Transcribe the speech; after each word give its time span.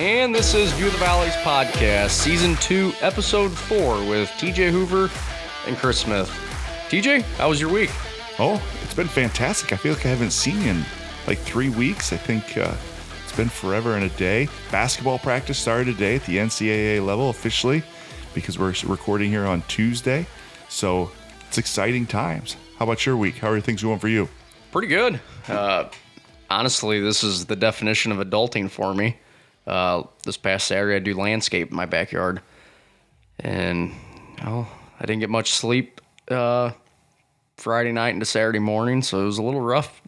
and 0.00 0.34
this 0.34 0.54
is 0.54 0.72
View 0.72 0.86
of 0.86 0.92
the 0.92 0.98
Valleys 0.98 1.34
podcast, 1.34 2.08
season 2.08 2.56
two, 2.56 2.94
episode 3.02 3.52
four, 3.52 3.96
with 4.08 4.30
TJ 4.38 4.70
Hoover 4.70 5.10
and 5.66 5.76
Chris 5.76 5.98
Smith. 5.98 6.30
TJ, 6.88 7.20
how 7.36 7.50
was 7.50 7.60
your 7.60 7.70
week? 7.70 7.90
Oh, 8.38 8.62
it's 8.82 8.94
been 8.94 9.08
fantastic. 9.08 9.74
I 9.74 9.76
feel 9.76 9.92
like 9.92 10.06
I 10.06 10.08
haven't 10.08 10.30
seen 10.30 10.58
you 10.62 10.70
in 10.70 10.84
like 11.26 11.36
three 11.36 11.68
weeks. 11.68 12.14
I 12.14 12.16
think 12.16 12.56
uh, 12.56 12.74
it's 13.22 13.36
been 13.36 13.50
forever 13.50 13.94
and 13.94 14.04
a 14.04 14.08
day. 14.16 14.48
Basketball 14.72 15.18
practice 15.18 15.58
started 15.58 15.92
today 15.92 16.16
at 16.16 16.24
the 16.24 16.38
NCAA 16.38 17.04
level 17.04 17.28
officially 17.28 17.82
because 18.32 18.58
we're 18.58 18.72
recording 18.86 19.30
here 19.30 19.44
on 19.44 19.60
Tuesday. 19.68 20.26
So 20.70 21.10
it's 21.46 21.58
exciting 21.58 22.06
times. 22.06 22.56
How 22.78 22.86
about 22.86 23.04
your 23.04 23.18
week? 23.18 23.36
How 23.36 23.50
are 23.50 23.60
things 23.60 23.82
going 23.82 23.98
for 23.98 24.08
you? 24.08 24.30
Pretty 24.72 24.88
good. 24.88 25.20
Uh, 25.46 25.90
honestly, 26.48 27.02
this 27.02 27.22
is 27.22 27.44
the 27.44 27.56
definition 27.56 28.12
of 28.12 28.18
adulting 28.26 28.70
for 28.70 28.94
me. 28.94 29.18
Uh, 29.70 30.02
this 30.24 30.36
past 30.36 30.66
Saturday, 30.66 30.96
I 30.96 30.98
do 30.98 31.14
landscape 31.14 31.70
in 31.70 31.76
my 31.76 31.86
backyard, 31.86 32.42
and 33.38 33.92
oh, 34.44 34.66
I 34.98 35.06
didn't 35.06 35.20
get 35.20 35.30
much 35.30 35.52
sleep 35.52 36.00
uh, 36.28 36.72
Friday 37.56 37.92
night 37.92 38.14
into 38.14 38.26
Saturday 38.26 38.58
morning, 38.58 39.00
so 39.00 39.20
it 39.20 39.24
was 39.26 39.38
a 39.38 39.44
little 39.44 39.60
rough. 39.60 40.02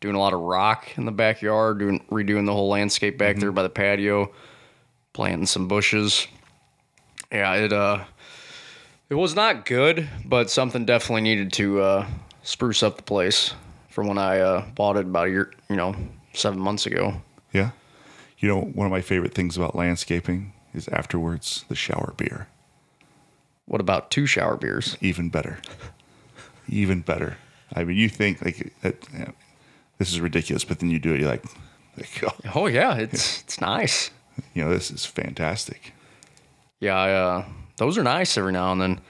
Doing 0.00 0.14
a 0.14 0.18
lot 0.18 0.32
of 0.32 0.40
rock 0.40 0.96
in 0.96 1.04
the 1.04 1.12
backyard, 1.12 1.80
doing 1.80 2.02
redoing 2.10 2.46
the 2.46 2.54
whole 2.54 2.70
landscape 2.70 3.18
back 3.18 3.36
there 3.36 3.52
by 3.52 3.62
the 3.62 3.68
patio, 3.68 4.32
planting 5.12 5.44
some 5.44 5.68
bushes. 5.68 6.26
Yeah, 7.30 7.52
it 7.56 7.74
uh, 7.74 8.04
it 9.10 9.16
was 9.16 9.34
not 9.34 9.66
good, 9.66 10.08
but 10.24 10.48
something 10.48 10.86
definitely 10.86 11.20
needed 11.20 11.52
to 11.52 11.82
uh, 11.82 12.06
spruce 12.42 12.82
up 12.82 12.96
the 12.96 13.02
place 13.02 13.52
from 13.90 14.06
when 14.06 14.16
I 14.16 14.38
uh, 14.38 14.64
bought 14.74 14.96
it 14.96 15.04
about 15.04 15.26
a 15.26 15.30
year, 15.30 15.52
you 15.68 15.76
know, 15.76 15.94
seven 16.32 16.58
months 16.58 16.86
ago. 16.86 17.20
Yeah. 17.52 17.72
You 18.42 18.48
know, 18.48 18.60
one 18.60 18.86
of 18.86 18.90
my 18.90 19.00
favorite 19.00 19.34
things 19.34 19.56
about 19.56 19.76
landscaping 19.76 20.52
is 20.74 20.88
afterwards 20.88 21.64
the 21.68 21.76
shower 21.76 22.12
beer. 22.16 22.48
What 23.66 23.80
about 23.80 24.10
two 24.10 24.26
shower 24.26 24.56
beers? 24.56 24.96
Even 25.00 25.30
better. 25.30 25.60
Even 26.68 27.02
better. 27.02 27.36
I 27.72 27.84
mean, 27.84 27.96
you 27.96 28.08
think 28.08 28.44
like 28.44 28.72
that, 28.82 28.96
you 29.12 29.20
know, 29.20 29.32
this 29.98 30.10
is 30.10 30.20
ridiculous, 30.20 30.64
but 30.64 30.80
then 30.80 30.90
you 30.90 30.98
do 30.98 31.14
it, 31.14 31.20
you're 31.20 31.28
like, 31.28 31.44
like 31.96 32.24
oh, 32.24 32.50
Oh 32.56 32.66
yeah, 32.66 32.96
it's 32.96 33.42
it's 33.42 33.60
nice. 33.60 34.10
you 34.54 34.64
know, 34.64 34.70
this 34.70 34.90
is 34.90 35.06
fantastic. 35.06 35.94
Yeah, 36.80 36.96
I, 36.96 37.12
uh, 37.12 37.44
those 37.76 37.96
are 37.96 38.02
nice 38.02 38.36
every 38.36 38.52
now 38.52 38.72
and 38.72 38.80
then. 38.80 39.00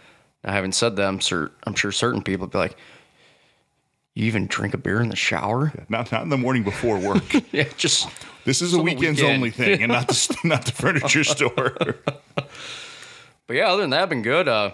Now, 0.45 0.53
having 0.53 0.73
said 0.73 0.97
that, 0.97 1.09
I'm, 1.09 1.21
I'm 1.67 1.75
sure 1.75 1.91
certain 1.91 2.23
people 2.23 2.45
would 2.45 2.53
be 2.53 2.59
like, 2.59 2.77
"You 4.15 4.27
even 4.27 4.47
drink 4.47 4.75
a 4.75 4.79
beer 4.79 5.01
in 5.01 5.09
the 5.09 5.17
shower?" 5.17 5.73
Not 5.89 6.13
not 6.13 6.23
in 6.23 6.29
the 6.29 6.39
morning 6.39 6.63
before 6.63 6.99
work. 6.99 7.25
Yeah, 7.53 7.69
just 7.77 8.09
This 8.45 8.61
is 8.63 8.75
a 8.75 8.81
weekends 8.83 9.21
weekend. 9.21 9.37
only 9.37 9.51
thing, 9.51 9.83
and 9.83 9.93
not 9.93 10.09
the 10.09 10.37
not 10.45 10.65
the 10.65 10.73
furniture 10.73 11.25
store. 11.25 11.75
But 13.49 13.57
yeah, 13.57 13.69
other 13.71 13.83
than 13.83 13.91
that, 13.91 14.09
been 14.09 14.23
good. 14.23 14.49
Uh, 14.49 14.71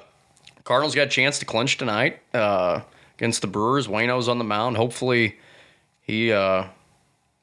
Cardinals 0.62 0.94
got 0.94 1.06
a 1.06 1.10
chance 1.10 1.38
to 1.40 1.44
clinch 1.46 1.78
tonight 1.78 2.20
uh, 2.34 2.82
against 3.16 3.40
the 3.40 3.46
Brewers. 3.48 3.88
Waino's 3.88 4.28
on 4.28 4.38
the 4.38 4.44
mound. 4.44 4.76
Hopefully, 4.76 5.36
he 6.02 6.30
uh, 6.32 6.64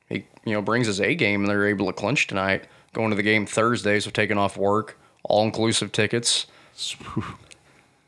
he 0.08 0.26
you 0.46 0.54
know 0.54 0.62
brings 0.62 0.88
his 0.88 1.02
A 1.02 1.16
game 1.16 1.42
and 1.42 1.50
they're 1.50 1.68
able 1.68 1.88
to 1.88 1.94
clinch 1.94 2.28
tonight. 2.28 2.66
Going 2.94 3.10
to 3.10 3.16
the 3.16 3.24
game 3.24 3.46
Thursday, 3.46 4.00
so 4.00 4.12
taking 4.12 4.38
off 4.38 4.56
work, 4.56 4.98
all 5.24 5.44
inclusive 5.44 5.92
tickets. 5.92 6.46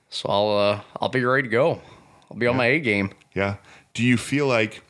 So 0.09 0.29
I'll 0.29 0.57
uh, 0.57 0.81
I'll 1.01 1.09
be 1.09 1.23
ready 1.25 1.43
to 1.47 1.51
go. 1.51 1.81
I'll 2.31 2.37
be 2.37 2.47
on 2.47 2.55
my 2.55 2.67
A 2.67 2.79
game. 2.79 3.11
yeah. 3.33 3.55
Do 3.97 4.03
you 4.03 4.15
feel 4.15 4.45
like 4.45 4.83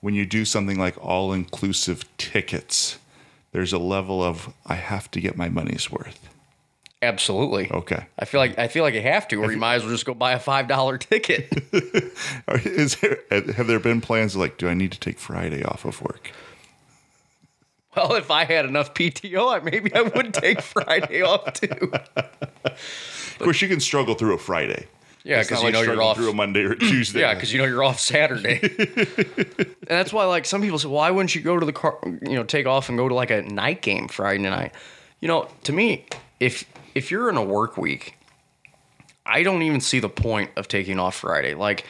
when 0.00 0.14
you 0.14 0.26
do 0.26 0.44
something 0.44 0.80
like 0.80 0.98
all 0.98 1.32
inclusive 1.32 2.04
tickets, 2.16 2.98
there's 3.52 3.72
a 3.72 3.78
level 3.78 4.20
of 4.20 4.52
I 4.66 4.74
have 4.74 5.08
to 5.12 5.20
get 5.20 5.36
my 5.36 5.48
money's 5.48 5.92
worth? 5.92 6.28
Absolutely. 7.00 7.70
Okay. 7.70 8.06
I 8.18 8.24
feel 8.24 8.40
like 8.40 8.58
I 8.58 8.66
feel 8.66 8.82
like 8.82 8.94
you 8.94 9.02
have 9.02 9.28
to, 9.28 9.36
or 9.36 9.52
you 9.52 9.58
might 9.58 9.76
as 9.76 9.82
well 9.84 9.92
just 9.92 10.06
go 10.06 10.12
buy 10.12 10.32
a 10.32 10.40
five 10.40 10.66
dollar 10.66 10.98
ticket. 10.98 11.52
Is 12.64 12.96
there 12.96 13.18
have 13.30 13.68
there 13.68 13.78
been 13.78 14.00
plans 14.00 14.34
like 14.34 14.58
do 14.58 14.68
I 14.68 14.74
need 14.74 14.90
to 14.90 14.98
take 14.98 15.20
Friday 15.20 15.62
off 15.62 15.84
of 15.84 16.02
work? 16.02 16.32
well, 17.96 18.14
if 18.16 18.28
I 18.28 18.44
had 18.44 18.64
enough 18.64 18.92
PTO, 18.92 19.54
I 19.54 19.60
maybe 19.60 19.94
I 19.94 20.02
would 20.02 20.34
take 20.34 20.62
Friday 20.62 21.22
off 21.22 21.52
too. 21.52 21.92
Of 22.64 23.44
course, 23.44 23.62
you 23.62 23.68
can 23.68 23.78
struggle 23.78 24.16
through 24.16 24.34
a 24.34 24.38
Friday. 24.38 24.88
Yeah, 25.24 25.42
because 25.42 25.58
you 25.58 25.64
like 25.64 25.74
know 25.74 25.82
you're 25.82 26.00
off. 26.02 26.16
through 26.16 26.30
a 26.30 26.34
Monday 26.34 26.64
or 26.64 26.74
Tuesday. 26.76 27.20
Yeah, 27.20 27.34
because 27.34 27.52
you 27.52 27.58
know 27.58 27.64
you're 27.66 27.84
off 27.84 28.00
Saturday. 28.00 28.60
and 28.78 29.76
that's 29.86 30.12
why, 30.12 30.24
like, 30.24 30.44
some 30.44 30.62
people 30.62 30.78
say, 30.78 30.88
why 30.88 31.10
wouldn't 31.10 31.34
you 31.34 31.40
go 31.40 31.58
to 31.58 31.66
the 31.66 31.72
car, 31.72 31.98
you 32.04 32.34
know, 32.34 32.44
take 32.44 32.66
off 32.66 32.88
and 32.88 32.96
go 32.96 33.08
to 33.08 33.14
like 33.14 33.30
a 33.30 33.42
night 33.42 33.82
game 33.82 34.08
Friday 34.08 34.42
night? 34.42 34.72
You 35.20 35.28
know, 35.28 35.48
to 35.64 35.72
me, 35.72 36.06
if 36.40 36.64
if 36.94 37.10
you're 37.10 37.28
in 37.28 37.36
a 37.36 37.42
work 37.44 37.76
week, 37.76 38.14
I 39.26 39.42
don't 39.42 39.62
even 39.62 39.80
see 39.80 40.00
the 40.00 40.08
point 40.08 40.50
of 40.56 40.68
taking 40.68 40.98
off 40.98 41.16
Friday. 41.16 41.54
Like, 41.54 41.84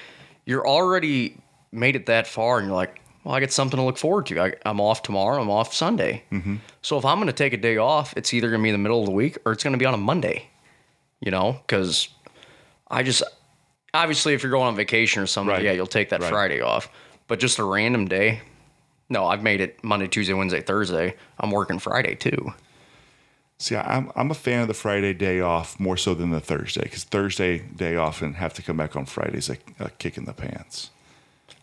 you're 0.47 0.67
already 0.67 1.37
made 1.71 1.97
it 1.97 2.07
that 2.07 2.27
far, 2.27 2.59
and 2.59 2.69
you're 2.69 2.77
like, 2.77 3.01
well, 3.25 3.35
I 3.35 3.41
get 3.41 3.53
something 3.53 3.77
to 3.77 3.85
look 3.85 3.99
forward 3.99 4.27
to. 4.27 4.41
I, 4.41 4.55
I'm 4.65 4.81
off 4.81 5.03
tomorrow. 5.03 5.41
I'm 5.41 5.51
off 5.51 5.75
Sunday. 5.75 6.25
Mm-hmm. 6.33 6.57
So 6.83 6.97
if 6.97 7.05
I'm 7.05 7.19
going 7.19 7.27
to 7.27 7.33
take 7.33 7.53
a 7.53 7.59
day 7.59 7.77
off, 7.77 8.15
it's 8.17 8.33
either 8.33 8.49
going 8.49 8.61
to 8.61 8.63
be 8.63 8.71
in 8.71 8.75
the 8.75 8.79
middle 8.79 9.01
of 9.01 9.07
the 9.07 9.13
week 9.13 9.37
or 9.45 9.53
it's 9.53 9.63
going 9.63 9.73
to 9.73 9.79
be 9.79 9.85
on 9.85 9.95
a 9.95 9.99
Monday. 9.99 10.49
You 11.21 11.33
know, 11.33 11.61
because 11.67 12.09
I 12.91 13.03
just 13.03 13.23
obviously 13.95 14.35
if 14.35 14.43
you're 14.43 14.53
going 14.53 14.69
on 14.69 14.77
vacation 14.77 15.23
or 15.23 15.27
something, 15.27 15.55
Right. 15.55 15.65
yeah, 15.65 15.73
you'll 15.73 15.87
take 15.87 16.11
that 16.11 16.21
Right. 16.21 16.31
Friday 16.31 16.61
off. 16.61 16.89
But 17.27 17.41
just 17.41 17.59
a 17.59 17.65
random 17.65 18.09
day, 18.09 18.41
no, 19.09 19.27
I've 19.27 19.43
made 19.43 19.61
it 19.61 19.83
Monday, 19.85 20.09
Tuesday, 20.09 20.33
Wednesday, 20.33 20.61
Thursday. 20.61 21.15
I'm 21.39 21.51
working 21.51 21.79
Friday 21.79 22.15
too. 22.15 22.53
See, 23.59 23.77
I'm 23.77 24.13
I'm 24.15 24.31
a 24.31 24.35
fan 24.35 24.63
of 24.63 24.69
the 24.69 24.75
Friday 24.75 25.13
day 25.15 25.41
off 25.41 25.81
more 25.81 25.97
so 25.97 26.15
than 26.15 26.31
the 26.31 26.41
Thursday 26.41 26.83
because 26.83 27.05
Thursday 27.05 27.59
day 27.59 27.97
off 27.97 28.23
and 28.23 28.37
have 28.37 28.55
to 28.55 28.63
come 28.63 28.77
back 28.77 28.95
on 28.95 29.05
Fridays 29.05 29.51
a, 29.51 29.57
a 29.81 29.91
kick 29.91 30.17
in 30.17 30.25
the 30.25 30.33
pants. 30.33 30.91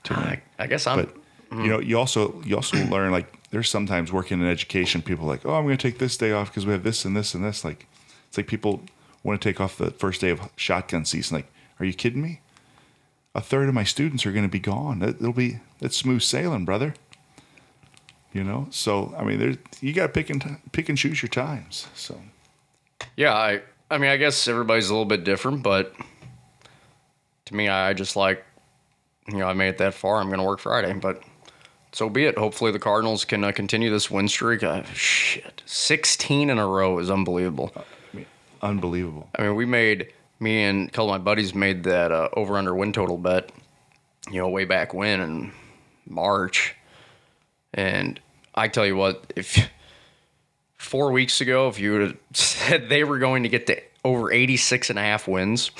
I, 0.09 0.41
I 0.59 0.67
guess 0.67 0.85
I'm. 0.85 0.97
But 0.97 1.15
you 1.51 1.69
know, 1.69 1.79
you 1.79 1.97
also 1.97 2.41
you 2.43 2.55
also 2.55 2.77
mm-hmm. 2.77 2.91
learn 2.91 3.11
like 3.11 3.31
there's 3.51 3.69
sometimes 3.69 4.11
working 4.11 4.41
in 4.41 4.47
education, 4.47 5.01
people 5.01 5.25
are 5.25 5.29
like, 5.29 5.45
oh, 5.45 5.53
I'm 5.53 5.63
going 5.63 5.77
to 5.77 5.81
take 5.81 5.97
this 5.97 6.17
day 6.17 6.33
off 6.33 6.49
because 6.49 6.65
we 6.65 6.73
have 6.73 6.83
this 6.83 7.05
and 7.05 7.15
this 7.15 7.33
and 7.33 7.45
this. 7.45 7.63
Like, 7.63 7.87
it's 8.27 8.37
like 8.37 8.47
people 8.47 8.81
want 9.25 9.41
to 9.41 9.49
take 9.49 9.59
off 9.59 9.77
the 9.77 9.91
first 9.91 10.21
day 10.21 10.29
of 10.29 10.39
shotgun 10.55 11.03
season. 11.03 11.37
Like, 11.37 11.51
are 11.79 11.85
you 11.85 11.93
kidding 11.93 12.21
me? 12.21 12.41
A 13.33 13.41
third 13.41 13.67
of 13.67 13.73
my 13.73 13.83
students 13.83 14.25
are 14.25 14.31
going 14.31 14.45
to 14.45 14.49
be 14.49 14.59
gone. 14.59 15.01
It, 15.01 15.15
it'll 15.15 15.33
be 15.33 15.59
it's 15.81 15.97
smooth 15.97 16.21
sailing, 16.21 16.63
brother. 16.63 16.93
You 18.31 18.43
know, 18.43 18.67
so 18.69 19.13
I 19.17 19.23
mean, 19.23 19.39
there's 19.39 19.57
you 19.81 19.93
got 19.93 20.07
to 20.07 20.13
pick 20.13 20.29
and 20.29 20.59
pick 20.71 20.89
and 20.89 20.97
choose 20.97 21.21
your 21.21 21.29
times. 21.29 21.87
So 21.95 22.21
yeah, 23.17 23.33
I. 23.33 23.61
I 23.87 23.99
mean, 23.99 24.09
I 24.09 24.17
guess 24.17 24.47
everybody's 24.47 24.89
a 24.89 24.93
little 24.93 25.05
bit 25.05 25.23
different, 25.23 25.61
but 25.61 25.93
to 27.45 27.55
me, 27.55 27.69
I 27.69 27.93
just 27.93 28.15
like, 28.15 28.43
you 29.27 29.37
know, 29.37 29.47
I 29.47 29.53
made 29.53 29.67
it 29.67 29.77
that 29.77 29.93
far. 29.93 30.17
I'm 30.17 30.25
going 30.25 30.39
to 30.39 30.43
work 30.43 30.59
Friday, 30.59 30.91
but 30.93 31.21
so 31.91 32.09
be 32.09 32.25
it. 32.25 32.35
Hopefully, 32.35 32.71
the 32.71 32.79
Cardinals 32.79 33.25
can 33.25 33.43
uh, 33.43 33.51
continue 33.51 33.91
this 33.91 34.09
win 34.09 34.27
streak. 34.27 34.63
Uh, 34.63 34.81
shit, 34.93 35.61
16 35.67 36.49
in 36.49 36.57
a 36.57 36.67
row 36.67 36.97
is 36.97 37.11
unbelievable. 37.11 37.71
Unbelievable. 38.65 39.29
I 39.37 39.43
mean, 39.43 39.55
we 39.55 39.65
made 39.65 40.11
me 40.39 40.63
and 40.63 40.89
a 40.89 40.91
couple 40.91 41.13
of 41.13 41.21
my 41.21 41.23
buddies 41.23 41.53
made 41.53 41.83
that 41.83 42.11
uh, 42.11 42.29
over 42.33 42.57
under 42.57 42.73
win 42.75 42.91
total 42.91 43.17
bet, 43.17 43.51
you 44.31 44.39
know, 44.41 44.49
way 44.49 44.65
back 44.65 44.93
when 44.93 45.21
in 45.21 45.51
March. 46.07 46.75
And 47.73 48.19
I 48.53 48.67
tell 48.67 48.85
you 48.85 48.95
what, 48.95 49.31
if 49.35 49.69
four 50.77 51.11
weeks 51.11 51.41
ago, 51.41 51.67
if 51.67 51.79
you 51.79 51.91
would 51.93 52.01
have 52.01 52.17
said 52.33 52.89
they 52.89 53.03
were 53.03 53.19
going 53.19 53.43
to 53.43 53.49
get 53.49 53.67
to 53.67 53.79
over 54.03 54.31
86 54.31 54.89
and 54.89 54.99
a 54.99 55.01
half 55.01 55.27
wins, 55.27 55.71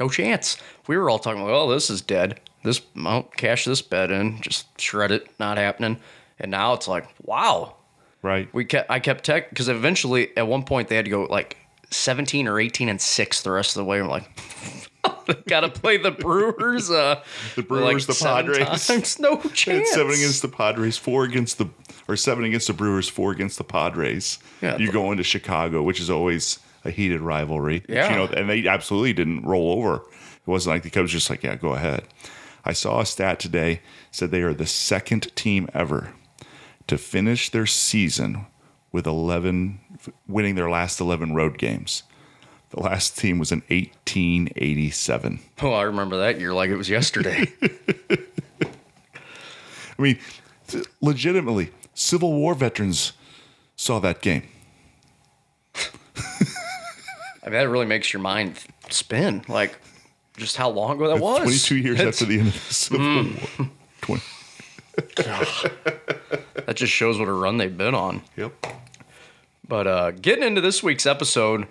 no 0.00 0.08
chance. 0.08 0.56
We 0.86 0.96
were 0.96 1.10
all 1.10 1.18
talking 1.18 1.42
like, 1.42 1.52
oh, 1.52 1.70
this 1.70 1.90
is 1.90 2.00
dead. 2.00 2.40
This, 2.64 2.80
well, 2.96 3.24
cash 3.36 3.64
this 3.66 3.82
bet 3.82 4.10
in, 4.10 4.40
just 4.40 4.80
shred 4.80 5.12
it, 5.12 5.28
not 5.38 5.58
happening. 5.58 6.00
And 6.38 6.50
now 6.50 6.72
it's 6.72 6.88
like, 6.88 7.06
wow, 7.22 7.76
Right. 8.22 8.48
we 8.54 8.64
kept 8.64 8.90
I 8.90 9.00
kept 9.00 9.24
tech 9.24 9.50
because 9.50 9.68
eventually 9.68 10.34
at 10.36 10.48
one 10.48 10.64
point 10.64 10.88
they 10.88 10.96
had 10.96 11.04
to 11.04 11.10
go 11.10 11.24
like 11.24 11.58
17 11.94 12.46
or 12.48 12.58
18 12.60 12.88
and 12.88 13.00
6 13.00 13.42
the 13.42 13.50
rest 13.50 13.76
of 13.76 13.80
the 13.80 13.84
way. 13.84 14.00
I'm 14.00 14.08
like 14.08 14.28
gotta 15.46 15.68
play 15.68 15.96
the 15.96 16.10
Brewers 16.10 16.90
uh 16.90 17.22
The 17.56 17.62
Brewers, 17.62 18.06
the 18.06 18.14
Padres. 18.14 18.86
times. 18.86 19.18
No 19.18 19.34
It's 19.44 19.52
chance. 19.60 19.90
seven 19.90 20.12
against 20.12 20.42
the 20.42 20.48
Padres, 20.48 20.96
four 20.96 21.24
against 21.24 21.58
the 21.58 21.66
or 22.08 22.16
seven 22.16 22.44
against 22.44 22.66
the 22.66 22.72
Brewers, 22.72 23.08
four 23.08 23.32
against 23.32 23.58
the 23.58 23.64
Padres. 23.64 24.38
Yeah. 24.62 24.76
you 24.78 24.90
go 24.92 25.10
into 25.10 25.22
Chicago, 25.24 25.82
which 25.82 26.00
is 26.00 26.10
always 26.10 26.58
a 26.84 26.90
heated 26.90 27.20
rivalry. 27.20 27.82
Yeah. 27.88 28.10
you 28.10 28.16
know, 28.16 28.24
and 28.26 28.48
they 28.48 28.66
absolutely 28.66 29.12
didn't 29.14 29.42
roll 29.44 29.72
over. 29.72 29.96
It 29.96 30.46
wasn't 30.46 30.74
like 30.76 30.82
the 30.82 30.90
Cubs 30.90 31.12
just 31.12 31.30
like, 31.30 31.42
yeah, 31.42 31.54
go 31.56 31.74
ahead. 31.74 32.04
I 32.64 32.72
saw 32.72 33.00
a 33.00 33.06
stat 33.06 33.40
today 33.40 33.80
said 34.10 34.30
they 34.30 34.42
are 34.42 34.54
the 34.54 34.66
second 34.66 35.34
team 35.36 35.68
ever 35.74 36.12
to 36.86 36.98
finish 36.98 37.48
their 37.50 37.66
season 37.66 38.46
with 38.94 39.06
11 39.08 39.80
winning 40.28 40.54
their 40.54 40.70
last 40.70 41.00
11 41.00 41.34
road 41.34 41.58
games. 41.58 42.04
The 42.70 42.78
last 42.80 43.18
team 43.18 43.40
was 43.40 43.50
in 43.50 43.62
1887. 43.62 45.40
Oh, 45.62 45.72
I 45.72 45.82
remember 45.82 46.16
that 46.18 46.38
year 46.38 46.54
like 46.54 46.70
it 46.70 46.76
was 46.76 46.88
yesterday. 46.88 47.52
I 48.62 50.02
mean, 50.02 50.20
legitimately, 51.00 51.72
Civil 51.94 52.34
War 52.34 52.54
veterans 52.54 53.14
saw 53.74 53.98
that 53.98 54.22
game. 54.22 54.44
I 55.74 57.46
mean, 57.46 57.54
that 57.54 57.68
really 57.68 57.86
makes 57.86 58.12
your 58.12 58.22
mind 58.22 58.60
spin. 58.90 59.44
Like, 59.48 59.76
just 60.36 60.56
how 60.56 60.70
long 60.70 60.92
ago 60.92 61.08
that 61.08 61.20
was. 61.20 61.38
22 61.42 61.76
years 61.76 61.98
That's- 61.98 62.14
after 62.14 62.26
the 62.26 62.38
end 62.38 62.48
of 62.48 62.54
the 62.54 62.74
Civil 62.74 63.00
mm. 63.00 63.58
War. 63.58 64.20
20. 65.16 66.43
That 66.54 66.76
just 66.76 66.92
shows 66.92 67.18
what 67.18 67.28
a 67.28 67.32
run 67.32 67.56
they've 67.56 67.76
been 67.76 67.94
on. 67.94 68.22
Yep. 68.36 68.52
But 69.66 69.86
uh, 69.86 70.10
getting 70.12 70.44
into 70.44 70.60
this 70.60 70.82
week's 70.82 71.06
episode, 71.06 71.66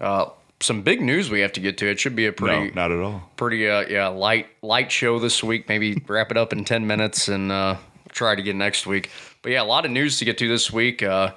uh, 0.00 0.26
some 0.60 0.82
big 0.82 1.00
news 1.00 1.30
we 1.30 1.40
have 1.40 1.52
to 1.54 1.60
get 1.60 1.78
to. 1.78 1.86
It 1.90 1.98
should 1.98 2.14
be 2.14 2.26
a 2.26 2.30
No, 2.30 2.34
pretty, 2.36 2.70
not 2.74 2.92
at 2.92 3.00
all. 3.00 3.30
pretty, 3.36 3.68
uh, 3.68 3.86
yeah, 3.88 4.08
light, 4.08 4.46
light 4.62 4.92
show 4.92 5.18
this 5.18 5.42
week. 5.42 5.68
Maybe 5.68 6.02
wrap 6.06 6.30
it 6.30 6.36
up 6.36 6.52
in 6.52 6.64
ten 6.64 6.86
minutes 6.86 7.28
and 7.28 7.50
uh, 7.50 7.76
try 8.10 8.34
to 8.34 8.42
get 8.42 8.56
next 8.56 8.86
week. 8.86 9.10
But 9.42 9.52
yeah, 9.52 9.62
a 9.62 9.64
lot 9.64 9.84
of 9.86 9.90
news 9.90 10.18
to 10.18 10.24
get 10.26 10.36
to 10.38 10.48
this 10.48 10.70
week. 10.70 11.02
Uh, 11.02 11.32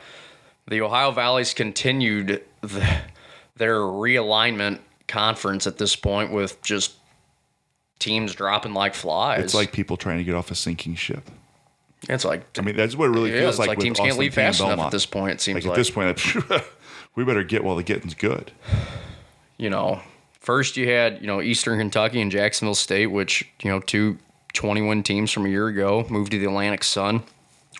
the 0.67 0.81
Ohio 0.81 1.11
Valley's 1.11 1.53
continued 1.53 2.43
the, 2.61 2.97
their 3.55 3.75
realignment 3.75 4.79
conference 5.07 5.67
at 5.67 5.77
this 5.77 5.95
point 5.95 6.31
with 6.33 6.61
just 6.61 6.93
teams 7.99 8.35
dropping 8.35 8.73
like 8.73 8.93
flies. 8.93 9.41
It's 9.43 9.53
like 9.53 9.71
people 9.71 9.95
trying 9.95 10.17
to 10.17 10.23
get 10.25 10.35
off 10.35 10.51
a 10.51 10.55
sinking 10.55 10.95
ship. 10.95 11.29
It's 12.09 12.25
like 12.25 12.45
I 12.57 12.61
mean, 12.61 12.75
that's 12.75 12.95
what 12.95 13.05
it 13.05 13.11
really 13.11 13.31
yeah, 13.31 13.39
feels 13.39 13.55
it's 13.55 13.59
like. 13.59 13.69
like, 13.69 13.79
teams 13.79 13.99
can't 13.99 14.17
leave 14.17 14.33
fast 14.33 14.59
enough 14.59 14.79
at 14.79 14.91
this 14.91 15.05
point. 15.05 15.33
It 15.33 15.41
seems 15.41 15.55
Like, 15.55 15.65
like, 15.65 15.71
at 15.71 15.77
this 15.77 15.89
point, 15.89 16.63
we 17.15 17.23
better 17.23 17.43
get 17.43 17.63
while 17.63 17.75
the 17.75 17.83
getting's 17.83 18.13
good. 18.15 18.51
you 19.57 19.69
know, 19.69 20.01
first 20.39 20.75
you 20.77 20.89
had, 20.89 21.21
you 21.21 21.27
know, 21.27 21.41
Eastern 21.41 21.79
Kentucky 21.79 22.19
and 22.21 22.31
Jacksonville 22.31 22.75
State, 22.75 23.07
which, 23.07 23.47
you 23.61 23.69
know, 23.71 23.79
two 23.79 24.17
20 24.53 24.81
win 24.81 25.03
teams 25.03 25.31
from 25.31 25.45
a 25.45 25.49
year 25.49 25.67
ago 25.67 26.05
moved 26.09 26.31
to 26.31 26.39
the 26.39 26.45
Atlantic 26.45 26.83
Sun, 26.83 27.23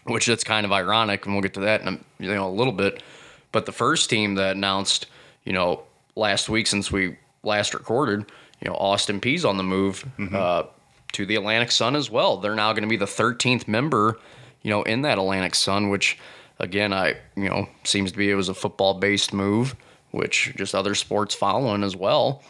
which 0.06 0.26
that's 0.26 0.44
kind 0.44 0.66
of 0.66 0.72
ironic, 0.72 1.26
and 1.26 1.36
we'll 1.36 1.42
get 1.42 1.54
to 1.56 1.60
that 1.62 1.82
in 1.82 1.88
a, 1.88 2.00
you 2.20 2.34
know, 2.34 2.48
a 2.48 2.50
little 2.50 2.74
bit. 2.74 3.04
But 3.52 3.66
the 3.66 3.72
first 3.72 4.10
team 4.10 4.36
that 4.36 4.56
announced, 4.56 5.08
you 5.44 5.54
know, 5.54 5.84
last 6.16 6.50
week 6.50 6.68
since 6.68 6.92
we 6.92 7.18
last 7.44 7.74
recorded, 7.74 8.26
you 8.62 8.70
know, 8.70 8.76
Austin 8.76 9.20
Peay's 9.20 9.44
on 9.46 9.58
the 9.58 9.64
move 9.64 10.06
uh, 10.34 10.64
to 11.14 11.26
the 11.26 11.36
Atlantic 11.36 11.72
Sun 11.72 11.96
as 11.96 12.10
well. 12.10 12.38
They're 12.38 12.56
now 12.56 12.74
going 12.74 12.84
to 12.84 12.90
be 12.90 12.98
the 12.98 13.06
13th 13.06 13.68
member, 13.68 14.20
you 14.62 14.70
know, 14.70 14.84
in 14.84 15.02
that 15.04 15.18
Atlantic 15.18 15.56
Sun, 15.56 15.90
which 15.90 16.18
again, 16.60 16.94
I, 16.94 17.18
you 17.36 17.50
know, 17.50 17.70
seems 17.84 18.12
to 18.12 18.18
be 18.18 18.30
it 18.30 18.36
was 18.36 18.50
a 18.50 18.54
football 18.54 18.96
based 18.96 19.34
move, 19.34 19.76
which 20.12 20.54
just 20.56 20.76
other 20.76 20.96
sports 20.96 21.34
following 21.34 21.84
as 21.84 21.96
well. 21.96 22.44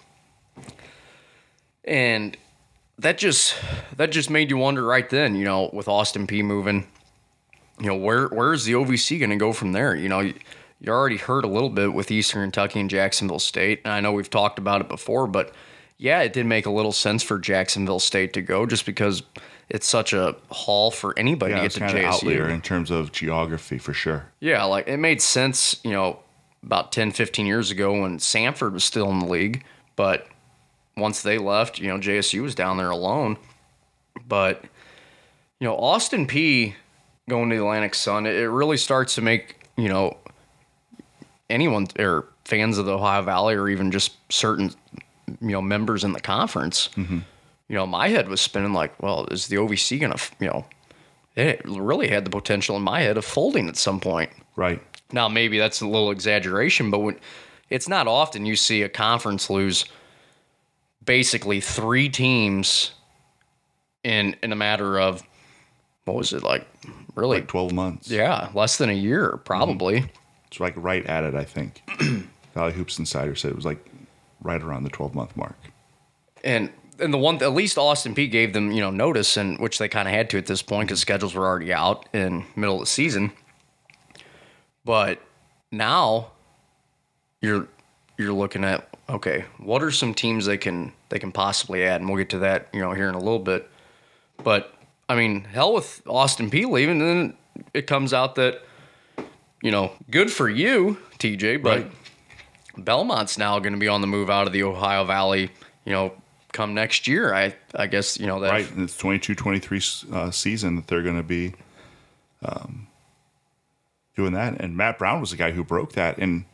And 1.86 2.38
that 3.00 3.18
just 3.18 3.56
that 3.98 4.12
just 4.12 4.30
made 4.30 4.50
you 4.50 4.58
wonder 4.58 4.84
right 4.84 5.10
then, 5.10 5.36
you 5.36 5.44
know, 5.44 5.70
with 5.74 5.88
Austin 5.88 6.28
Peay 6.28 6.44
moving, 6.44 6.88
you 7.80 7.88
know, 7.88 7.96
where 7.96 8.28
where's 8.28 8.66
the 8.66 8.74
OVC 8.74 9.20
going 9.20 9.32
to 9.32 9.36
go 9.36 9.52
from 9.52 9.72
there? 9.74 9.96
You 9.96 10.10
know, 10.10 10.20
you, 10.20 10.34
you 10.80 10.92
already 10.92 11.18
heard 11.18 11.44
a 11.44 11.48
little 11.48 11.70
bit 11.70 11.94
with 11.94 12.12
Eastern 12.12 12.44
Kentucky 12.44 12.80
and 12.80 12.90
Jacksonville 12.90 13.40
State, 13.40 13.82
and 13.84 13.94
I 13.94 14.00
know 14.00 14.12
we've 14.12 14.30
talked 14.30 14.60
about 14.60 14.82
it 14.82 14.90
before, 14.90 15.28
but 15.28 15.54
yeah, 15.98 16.22
it 16.22 16.34
did 16.34 16.46
make 16.46 16.66
a 16.66 16.70
little 16.72 16.92
sense 16.92 17.24
for 17.24 17.40
Jacksonville 17.40 18.00
State 18.00 18.34
to 18.34 18.42
go 18.42 18.66
just 18.66 18.86
because 18.86 19.24
it's 19.70 19.88
such 19.88 20.14
a 20.14 20.36
haul 20.52 20.92
for 20.92 21.18
anybody 21.18 21.52
Yeah, 21.54 21.58
to 21.60 21.64
get 21.64 21.72
to 21.74 21.80
kind 21.80 21.98
of 21.98 22.04
JSU. 22.04 22.08
outlier 22.08 22.50
in 22.50 22.62
terms 22.62 22.92
of 22.92 23.12
geography 23.12 23.78
for 23.78 23.94
sure. 23.94 24.26
Yeah, 24.40 24.64
like 24.66 24.88
it 24.88 24.98
made 24.98 25.22
sense, 25.22 25.80
you 25.84 25.92
know, 25.92 26.20
about 26.64 26.92
10, 26.92 27.12
15 27.12 27.46
years 27.46 27.72
ago 27.72 28.02
when 28.02 28.18
Samford 28.20 28.74
was 28.74 28.84
still 28.84 29.10
in 29.12 29.20
the 29.20 29.26
league. 29.26 29.64
But 29.96 30.28
once 30.98 31.22
they 31.22 31.38
left, 31.38 31.80
you 31.80 31.88
know, 31.88 31.98
JSU 31.98 32.42
was 32.42 32.56
down 32.56 32.78
there 32.78 32.90
alone. 32.90 33.38
But, 34.28 34.64
you 35.60 35.68
know, 35.68 35.76
Austin 35.78 36.28
Peay 36.28 36.74
going 37.30 37.50
to 37.50 37.56
the 37.56 37.62
Atlantic 37.62 37.96
Sun, 37.96 38.26
it 38.26 38.36
it 38.36 38.50
really 38.50 38.78
starts 38.78 39.16
to 39.16 39.22
make, 39.22 39.56
you 39.78 39.88
know, 39.90 40.18
anyone 41.50 41.88
or 42.00 42.26
fans 42.46 42.78
of 42.78 42.86
the 42.86 42.94
Ohio 42.94 43.22
Valley 43.22 43.56
or 43.56 43.70
even 43.70 43.92
just 43.92 44.14
certain, 44.32 44.72
you 45.28 45.50
know, 45.50 45.62
members 45.62 46.04
in 46.04 46.14
the 46.14 46.20
conference, 46.20 46.90
mm-hmm. 46.96 47.20
you 47.68 47.76
know, 47.76 47.86
my 47.86 48.10
head 48.10 48.28
was 48.30 48.42
spinning 48.42 48.74
like, 48.74 49.02
well, 49.02 49.26
is 49.32 49.48
the 49.48 49.58
OVC 49.58 50.00
going 50.00 50.14
to, 50.14 50.24
you 50.40 50.48
know, 50.48 50.66
it 51.36 51.62
really 51.66 52.08
had 52.08 52.26
the 52.26 52.30
potential 52.30 52.76
in 52.76 52.84
my 52.84 53.02
head 53.02 53.18
of 53.18 53.26
folding 53.26 53.68
at 53.68 53.78
some 53.78 54.00
point. 54.00 54.32
Right. 54.56 54.82
Now, 55.12 55.28
maybe 55.28 55.58
that's 55.58 55.82
a 55.82 55.88
little 55.88 56.12
exaggeration, 56.12 56.92
but 56.92 57.00
when, 57.00 57.20
it's 57.70 57.88
not 57.88 58.08
often 58.08 58.46
you 58.46 58.56
see 58.56 58.84
a 58.84 58.90
conference 58.90 59.50
lose 59.50 59.86
basically 61.04 61.60
three 61.60 62.10
teams 62.10 62.92
in 64.04 64.36
in 64.44 64.52
a 64.52 64.56
matter 64.56 65.00
of 65.00 65.24
what 66.06 66.18
was 66.18 66.34
it 66.34 66.44
like? 66.44 66.68
Really? 67.16 67.38
Like 67.38 67.48
12 67.48 67.74
months. 67.74 68.10
yeah, 68.10 68.50
less 68.54 68.78
than 68.78 68.90
a 68.90 68.94
year, 68.94 69.40
probably. 69.46 70.02
Mm-hmm. 70.02 70.08
It's 70.48 70.60
like 70.60 70.74
right 70.76 71.06
at 71.06 71.24
it, 71.24 71.36
I 71.36 71.46
think. 71.46 71.82
Valley 72.54 72.74
Hoops 72.74 73.00
Insider 73.00 73.36
said 73.36 73.52
it 73.52 73.56
was 73.56 73.66
like 73.66 73.84
right 74.44 74.62
around 74.62 74.84
the 74.84 74.90
12 74.90 75.16
month 75.16 75.36
mark. 75.36 75.56
And 76.44 76.72
and 77.00 77.14
the 77.14 77.18
one 77.18 77.42
at 77.42 77.54
least 77.54 77.78
Austin 77.78 78.14
Peay 78.14 78.30
gave 78.30 78.54
them 78.54 78.72
you 78.72 78.82
know 78.82 78.92
notice, 78.92 79.38
and 79.38 79.58
which 79.60 79.78
they 79.80 79.88
kind 79.88 80.08
of 80.08 80.14
had 80.14 80.30
to 80.32 80.38
at 80.38 80.46
this 80.46 80.62
point 80.62 80.88
because 80.88 81.00
schedules 81.00 81.34
were 81.34 81.46
already 81.46 81.74
out 81.74 82.08
in 82.14 82.46
middle 82.56 82.76
of 82.76 82.82
the 82.82 82.88
season. 82.88 83.32
But 84.86 85.20
now 85.72 86.32
you're 87.42 87.68
you're 88.18 88.34
looking 88.34 88.64
at 88.64 88.88
okay, 89.10 89.46
what 89.58 89.84
are 89.84 89.92
some 89.92 90.14
teams 90.14 90.46
they 90.46 90.58
can 90.58 90.94
they 91.10 91.20
can 91.20 91.32
possibly 91.32 91.84
add, 91.84 92.02
and 92.02 92.10
we'll 92.10 92.18
get 92.18 92.30
to 92.30 92.40
that 92.40 92.68
you 92.74 92.82
know 92.82 92.92
here 92.94 93.10
in 93.10 93.16
a 93.16 93.20
little 93.20 93.40
bit. 93.40 93.70
But 94.44 94.74
I 95.10 95.16
mean, 95.16 95.46
hell 95.46 95.74
with 95.74 96.02
Austin 96.08 96.50
Peay 96.50 96.70
leaving, 96.70 97.02
and 97.02 97.10
then 97.10 97.38
it 97.74 97.88
comes 97.88 98.14
out 98.14 98.36
that 98.36 98.62
you 99.62 99.72
know 99.72 99.94
good 100.12 100.32
for 100.32 100.50
you, 100.50 100.98
TJ, 101.20 101.62
but 101.64 101.84
Right. 101.84 101.92
Belmont's 102.78 103.38
now 103.38 103.60
going 103.60 103.74
to 103.74 103.80
be 103.80 103.88
on 103.88 104.02
the 104.02 104.08
move 104.08 104.30
out 104.30 104.48
of 104.48 104.54
the 104.54 104.64
Ohio 104.64 105.04
Valley, 105.06 105.52
you 105.86 105.92
know, 105.92 106.14
come 106.52 106.74
next 106.74 107.08
year. 107.08 107.34
I 107.34 107.56
I 107.76 107.88
guess 107.88 108.20
you 108.20 108.28
know 108.28 108.40
that 108.40 108.52
Right. 108.52 108.72
And 108.72 108.84
it's 108.84 108.98
22 108.98 109.36
23 109.36 109.82
uh, 110.12 110.32
season 110.32 110.76
that 110.78 110.88
they're 110.88 111.04
going 111.04 111.18
to 111.18 111.24
be 111.24 111.54
um, 112.44 112.88
doing 114.16 114.34
that. 114.34 114.60
And 114.62 114.78
Matt 114.78 114.98
Brown 114.98 115.20
was 115.20 115.32
the 115.32 115.38
guy 115.38 115.52
who 115.52 115.64
broke 115.64 115.94
that. 115.94 116.18
And 116.18 116.46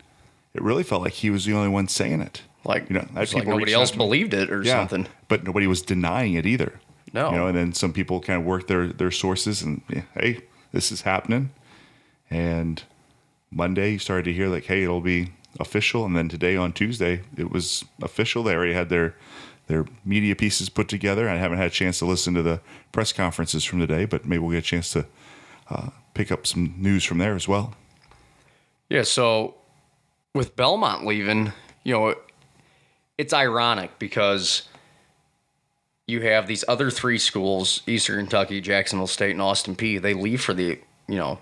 it 0.53 0.61
really 0.61 0.83
felt 0.83 1.03
like 1.03 1.13
he 1.13 1.29
was 1.29 1.45
the 1.45 1.53
only 1.53 1.69
one 1.69 1.87
saying 1.87 2.21
it. 2.21 2.41
like 2.63 2.89
you 2.89 2.95
know, 2.95 3.07
like 3.13 3.33
nobody 3.47 3.73
else 3.73 3.89
out 3.89 3.93
to 3.93 3.99
me. 3.99 4.05
believed 4.05 4.33
it 4.33 4.49
or 4.51 4.63
something. 4.63 5.07
But 5.27 5.43
nobody 5.43 5.67
was 5.67 5.81
denying 5.81 6.33
it 6.33 6.45
either. 6.45 6.79
No. 7.13 7.31
You 7.31 7.37
know, 7.37 7.47
and 7.47 7.57
then 7.57 7.73
some 7.73 7.91
people 7.93 8.19
kind 8.19 8.39
of 8.39 8.45
worked 8.45 8.67
their, 8.67 8.87
their 8.87 9.11
sources 9.11 9.61
and, 9.63 9.81
yeah, 9.89 10.03
hey, 10.13 10.41
this 10.71 10.91
is 10.91 11.01
happening. 11.01 11.51
And 12.29 12.83
Monday, 13.49 13.93
you 13.93 13.99
started 13.99 14.25
to 14.25 14.33
hear, 14.33 14.47
like, 14.47 14.65
hey, 14.65 14.83
it'll 14.83 15.01
be 15.01 15.29
official. 15.59 16.05
And 16.05 16.15
then 16.15 16.29
today 16.29 16.55
on 16.55 16.73
Tuesday, 16.73 17.21
it 17.37 17.51
was 17.51 17.85
official. 18.01 18.43
They 18.43 18.55
already 18.55 18.73
had 18.73 18.89
their 18.89 19.15
their 19.67 19.85
media 20.03 20.35
pieces 20.35 20.67
put 20.67 20.87
together. 20.87 21.29
I 21.29 21.35
haven't 21.35 21.59
had 21.59 21.67
a 21.67 21.71
chance 21.71 21.99
to 21.99 22.05
listen 22.05 22.33
to 22.33 22.41
the 22.41 22.59
press 22.91 23.13
conferences 23.13 23.63
from 23.63 23.79
today, 23.79 24.05
but 24.05 24.25
maybe 24.25 24.39
we'll 24.39 24.51
get 24.51 24.59
a 24.59 24.67
chance 24.67 24.91
to 24.93 25.05
uh, 25.69 25.89
pick 26.15 26.31
up 26.31 26.47
some 26.47 26.73
news 26.75 27.03
from 27.03 27.19
there 27.19 27.35
as 27.35 27.47
well. 27.47 27.75
Yeah, 28.89 29.03
so 29.03 29.53
with 30.33 30.55
Belmont 30.55 31.05
leaving, 31.05 31.53
you 31.83 31.93
know, 31.93 32.15
it's 33.19 33.31
ironic 33.31 33.99
because 33.99 34.67
you 36.07 36.21
have 36.21 36.47
these 36.47 36.65
other 36.67 36.89
three 36.89 37.19
schools, 37.19 37.83
Eastern 37.85 38.21
Kentucky, 38.21 38.61
Jacksonville 38.61 39.05
State, 39.05 39.31
and 39.31 39.41
Austin 39.41 39.75
Peay. 39.75 40.01
They 40.01 40.15
leave 40.15 40.41
for 40.41 40.55
the, 40.55 40.79
you 41.07 41.15
know, 41.15 41.39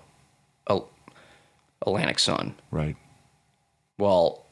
Atlantic 1.82 2.18
Sun. 2.18 2.54
Right. 2.70 2.96
Well, 3.98 4.44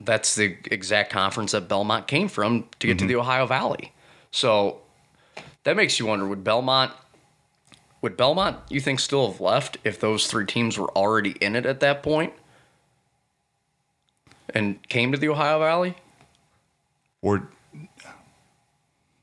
that's 0.00 0.34
the 0.36 0.56
exact 0.70 1.10
conference 1.10 1.52
that 1.52 1.68
Belmont 1.68 2.06
came 2.06 2.28
from 2.28 2.68
to 2.78 2.86
get 2.86 2.98
to 2.98 3.04
mm-hmm. 3.04 3.08
the 3.08 3.16
Ohio 3.16 3.46
Valley. 3.46 3.92
So 4.30 4.80
that 5.64 5.76
makes 5.76 5.98
you 5.98 6.06
wonder 6.06 6.26
would 6.26 6.44
Belmont 6.44 6.92
would 8.00 8.16
Belmont 8.16 8.58
you 8.68 8.80
think 8.80 9.00
still 9.00 9.30
have 9.30 9.40
left 9.40 9.76
if 9.82 9.98
those 9.98 10.28
three 10.28 10.46
teams 10.46 10.78
were 10.78 10.90
already 10.90 11.32
in 11.40 11.56
it 11.56 11.66
at 11.66 11.80
that 11.80 12.02
point 12.02 12.32
and 14.54 14.82
came 14.88 15.12
to 15.12 15.18
the 15.18 15.28
Ohio 15.28 15.58
Valley? 15.58 15.96
Or 17.22 17.48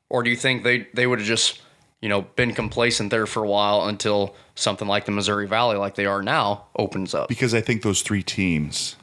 Or 0.10 0.24
do 0.24 0.30
you 0.30 0.36
think 0.36 0.64
they 0.64 0.88
they 0.94 1.08
would 1.08 1.20
have 1.20 1.28
just, 1.28 1.62
you 2.02 2.10
know, 2.10 2.22
been 2.22 2.54
complacent 2.54 3.12
there 3.12 3.26
for 3.26 3.44
a 3.44 3.48
while 3.48 3.88
until 3.88 4.36
something 4.56 4.88
like 4.88 5.06
the 5.06 5.12
Missouri 5.12 5.48
Valley 5.48 5.78
like 5.78 5.96
they 5.96 6.06
are 6.06 6.22
now 6.22 6.66
opens 6.76 7.14
up? 7.14 7.30
because 7.30 7.54
I 7.54 7.62
think 7.62 7.82
those 7.82 8.02
three 8.02 8.24
teams, 8.24 8.98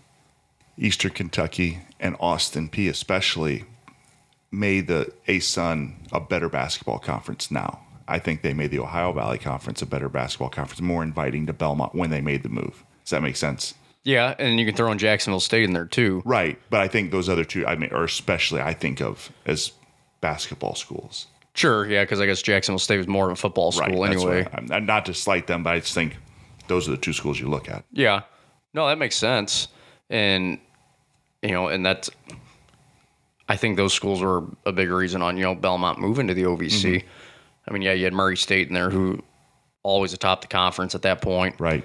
Eastern 0.78 1.10
Kentucky 1.12 1.80
and 2.00 2.16
Austin 2.20 2.68
Peay 2.68 2.88
especially, 2.88 3.64
made 4.50 4.86
the 4.88 5.12
ASUN 5.28 5.94
a 6.12 6.20
better 6.20 6.48
basketball 6.48 6.98
conference 6.98 7.50
now. 7.50 7.80
I 8.08 8.18
think 8.18 8.42
they 8.42 8.52
made 8.52 8.70
the 8.70 8.80
Ohio 8.80 9.12
Valley 9.12 9.38
Conference 9.38 9.80
a 9.80 9.86
better 9.86 10.08
basketball 10.08 10.50
conference, 10.50 10.80
more 10.80 11.02
inviting 11.02 11.46
to 11.46 11.52
Belmont 11.52 11.94
when 11.94 12.10
they 12.10 12.20
made 12.20 12.42
the 12.42 12.48
move. 12.48 12.84
Does 13.04 13.10
that 13.10 13.22
make 13.22 13.36
sense? 13.36 13.74
Yeah, 14.04 14.34
and 14.38 14.58
you 14.58 14.66
can 14.66 14.74
throw 14.74 14.90
in 14.90 14.98
Jacksonville 14.98 15.40
State 15.40 15.62
in 15.64 15.72
there 15.72 15.86
too. 15.86 16.20
Right. 16.24 16.58
But 16.68 16.80
I 16.80 16.88
think 16.88 17.12
those 17.12 17.28
other 17.28 17.44
two, 17.44 17.64
I 17.66 17.76
mean, 17.76 17.90
or 17.92 18.02
especially 18.04 18.60
I 18.60 18.74
think 18.74 19.00
of 19.00 19.30
as 19.46 19.72
basketball 20.20 20.74
schools. 20.74 21.26
Sure, 21.54 21.86
yeah, 21.88 22.02
because 22.02 22.20
I 22.20 22.26
guess 22.26 22.42
Jacksonville 22.42 22.78
State 22.80 22.98
was 22.98 23.06
more 23.06 23.26
of 23.26 23.32
a 23.32 23.36
football 23.36 23.70
school 23.72 24.02
That's 24.02 24.16
anyway. 24.16 24.42
what 24.42 24.54
I'm- 24.54 24.68
I'm 24.72 24.86
not 24.86 25.06
to 25.06 25.14
slight 25.14 25.46
them, 25.46 25.62
but 25.62 25.74
I 25.74 25.80
just 25.80 25.94
think 25.94 26.16
those 26.66 26.88
are 26.88 26.90
the 26.92 26.96
two 26.96 27.12
schools 27.12 27.38
you 27.38 27.48
look 27.48 27.68
at. 27.70 27.84
Yeah. 27.92 28.22
No, 28.74 28.88
that 28.88 28.98
makes 28.98 29.16
sense. 29.16 29.68
And 30.12 30.60
you 31.42 31.50
know, 31.50 31.66
and 31.66 31.84
that's 31.84 32.08
I 33.48 33.56
think 33.56 33.76
those 33.76 33.92
schools 33.92 34.22
were 34.22 34.44
a 34.64 34.72
big 34.72 34.90
reason 34.90 35.20
on, 35.20 35.36
you 35.36 35.42
know, 35.42 35.54
Belmont 35.54 35.98
moving 35.98 36.26
to 36.28 36.34
the 36.34 36.44
OVC. 36.44 36.82
Mm-hmm. 36.84 37.08
I 37.68 37.72
mean, 37.72 37.82
yeah, 37.82 37.92
you 37.92 38.04
had 38.04 38.12
Murray 38.12 38.36
State 38.36 38.68
in 38.68 38.74
there 38.74 38.90
who 38.90 39.22
always 39.82 40.12
atop 40.12 40.40
the 40.40 40.46
conference 40.46 40.94
at 40.94 41.02
that 41.02 41.20
point. 41.20 41.56
Right. 41.58 41.84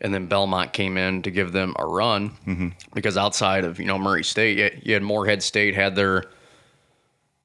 And 0.00 0.12
then 0.12 0.26
Belmont 0.26 0.72
came 0.72 0.96
in 0.96 1.22
to 1.22 1.30
give 1.30 1.52
them 1.52 1.74
a 1.78 1.86
run 1.86 2.30
mm-hmm. 2.46 2.68
because 2.94 3.16
outside 3.16 3.64
of, 3.64 3.78
you 3.78 3.86
know, 3.86 3.98
Murray 3.98 4.22
State, 4.22 4.58
you, 4.58 4.80
you 4.82 4.94
had 4.94 5.02
Morehead 5.02 5.42
State 5.42 5.74
had 5.74 5.96
their 5.96 6.24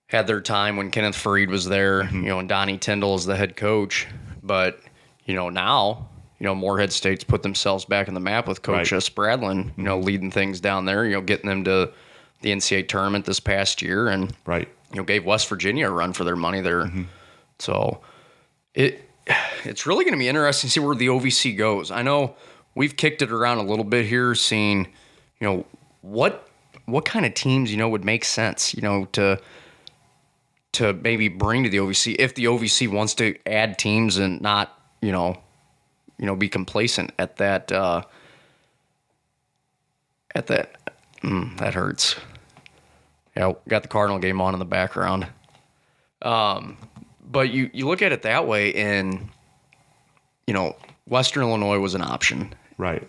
had 0.07 0.27
their 0.27 0.41
time 0.41 0.77
when 0.77 0.91
Kenneth 0.91 1.15
Faried 1.15 1.47
was 1.47 1.65
there, 1.65 2.03
mm-hmm. 2.03 2.23
you 2.23 2.29
know, 2.29 2.39
and 2.39 2.49
Donnie 2.49 2.77
Tyndall 2.77 3.15
is 3.15 3.25
the 3.25 3.35
head 3.35 3.55
coach. 3.55 4.07
But, 4.43 4.79
you 5.25 5.35
know, 5.35 5.49
now, 5.49 6.09
you 6.43 6.49
know, 6.49 6.55
Morehead 6.55 6.91
State's 6.91 7.23
put 7.23 7.41
themselves 7.41 7.85
back 7.85 8.09
in 8.09 8.13
the 8.15 8.19
map 8.19 8.49
with 8.49 8.63
Coach 8.63 8.91
Right. 8.91 8.97
uh, 8.97 8.99
Spradlin, 8.99 9.71
you 9.77 9.83
know, 9.83 9.97
leading 9.97 10.29
things 10.29 10.59
down 10.59 10.83
there, 10.83 11.05
you 11.05 11.13
know, 11.13 11.21
getting 11.21 11.47
them 11.49 11.63
to 11.63 11.89
the 12.41 12.51
NCAA 12.51 12.85
tournament 12.89 13.23
this 13.23 13.39
past 13.39 13.81
year 13.81 14.09
and, 14.09 14.35
Right. 14.45 14.67
you 14.91 14.97
know, 14.97 15.03
gave 15.05 15.23
West 15.23 15.47
Virginia 15.47 15.87
a 15.87 15.89
run 15.89 16.11
for 16.11 16.25
their 16.25 16.35
money 16.35 16.59
there. 16.59 16.91
So 17.59 18.01
it 18.73 19.09
it's 19.63 19.85
really 19.85 20.03
going 20.03 20.15
to 20.15 20.19
be 20.19 20.27
interesting 20.27 20.67
to 20.67 20.71
see 20.73 20.81
where 20.81 20.95
the 20.97 21.07
OVC 21.07 21.57
goes. 21.57 21.91
I 21.91 22.01
know 22.01 22.35
we've 22.75 22.97
kicked 22.97 23.21
it 23.21 23.31
around 23.31 23.59
a 23.59 23.63
little 23.63 23.85
bit 23.85 24.05
here, 24.05 24.35
seeing, 24.35 24.87
you 25.39 25.47
know, 25.47 25.65
what 26.01 26.45
what 26.87 27.05
kind 27.05 27.25
of 27.25 27.33
teams 27.35 27.71
you 27.71 27.77
know 27.77 27.87
would 27.87 28.03
make 28.03 28.25
sense, 28.25 28.73
you 28.73 28.81
know, 28.81 29.05
to 29.13 29.39
to 30.73 30.91
maybe 30.91 31.29
bring 31.29 31.63
to 31.63 31.69
the 31.69 31.77
OVC 31.77 32.17
if 32.19 32.35
the 32.35 32.45
OVC 32.45 32.89
wants 32.91 33.13
to 33.13 33.37
add 33.45 33.79
teams 33.79 34.17
and 34.17 34.41
not, 34.41 34.77
you 35.01 35.13
know, 35.13 35.37
you 36.23 36.27
know, 36.27 36.37
be 36.37 36.47
complacent 36.47 37.11
at 37.19 37.35
that 37.35 37.69
uh 37.73 38.01
at 40.33 40.47
that 40.47 40.93
mm, 41.21 41.57
that 41.57 41.73
hurts. 41.73 42.15
Yeah, 43.35 43.51
got 43.67 43.81
the 43.81 43.89
Cardinal 43.89 44.19
game 44.19 44.39
on 44.39 44.53
in 44.53 44.59
the 44.59 44.65
background. 44.65 45.27
Um, 46.21 46.77
but 47.29 47.49
you 47.49 47.69
you 47.73 47.89
look 47.89 48.01
at 48.01 48.13
it 48.13 48.21
that 48.21 48.47
way, 48.47 48.73
and 48.73 49.27
you 50.47 50.53
know, 50.53 50.77
Western 51.05 51.43
Illinois 51.43 51.79
was 51.79 51.93
an 51.93 52.01
option. 52.01 52.53
Right. 52.77 53.05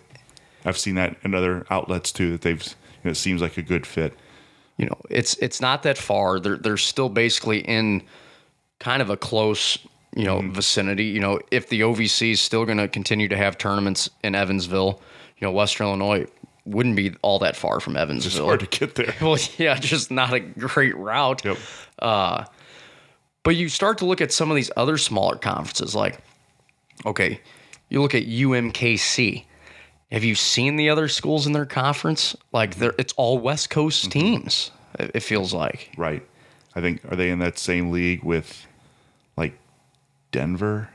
I've 0.65 0.77
seen 0.77 0.95
that 0.95 1.15
in 1.23 1.33
other 1.33 1.65
outlets 1.69 2.11
too 2.11 2.33
that 2.33 2.41
they've 2.41 2.61
you 2.61 3.05
know, 3.05 3.11
it 3.11 3.15
seems 3.15 3.41
like 3.41 3.57
a 3.57 3.61
good 3.61 3.87
fit. 3.87 4.13
You 4.75 4.87
know, 4.87 4.97
it's 5.09 5.37
it's 5.37 5.61
not 5.61 5.83
that 5.83 5.97
far. 5.97 6.41
They're 6.41 6.57
they're 6.57 6.75
still 6.75 7.07
basically 7.07 7.59
in 7.59 8.03
kind 8.79 9.01
of 9.01 9.09
a 9.09 9.15
close 9.15 9.77
you 10.15 10.25
know 10.25 10.39
mm-hmm. 10.39 10.51
vicinity. 10.51 11.05
You 11.05 11.19
know, 11.19 11.39
if 11.51 11.69
the 11.69 11.81
OVC 11.81 12.31
is 12.31 12.41
still 12.41 12.65
going 12.65 12.77
to 12.77 12.87
continue 12.87 13.27
to 13.27 13.37
have 13.37 13.57
tournaments 13.57 14.09
in 14.23 14.35
Evansville, 14.35 15.01
you 15.37 15.47
know, 15.47 15.51
Western 15.51 15.87
Illinois 15.87 16.25
wouldn't 16.65 16.95
be 16.95 17.13
all 17.21 17.39
that 17.39 17.55
far 17.55 17.79
from 17.79 17.95
It's 17.95 18.01
Evansville. 18.01 18.45
hard 18.45 18.59
to 18.61 18.65
get 18.65 18.95
there. 18.95 19.13
well, 19.21 19.37
yeah, 19.57 19.75
just 19.75 20.11
not 20.11 20.33
a 20.33 20.39
great 20.39 20.97
route. 20.97 21.45
Yep. 21.45 21.57
Uh, 21.99 22.45
but 23.43 23.55
you 23.55 23.69
start 23.69 23.99
to 23.99 24.05
look 24.05 24.21
at 24.21 24.31
some 24.31 24.49
of 24.49 24.55
these 24.55 24.71
other 24.75 24.97
smaller 24.97 25.35
conferences, 25.35 25.93
like, 25.93 26.17
okay, 27.05 27.39
you 27.89 28.01
look 28.01 28.15
at 28.15 28.23
UMKC. 28.23 29.45
Have 30.11 30.23
you 30.23 30.33
seen 30.33 30.75
the 30.75 30.89
other 30.89 31.07
schools 31.07 31.45
in 31.45 31.53
their 31.53 31.65
conference? 31.65 32.35
Like, 32.51 32.75
they're, 32.75 32.95
it's 32.97 33.13
all 33.13 33.37
West 33.37 33.69
Coast 33.69 34.09
mm-hmm. 34.09 34.19
teams. 34.19 34.71
It, 34.97 35.21
feels 35.21 35.53
like. 35.53 35.91
Right. 35.97 36.25
I 36.73 36.81
think 36.81 37.01
are 37.11 37.15
they 37.15 37.29
in 37.29 37.39
that 37.39 37.59
same 37.59 37.91
league 37.91 38.23
with 38.23 38.65
Denver? 40.35 40.89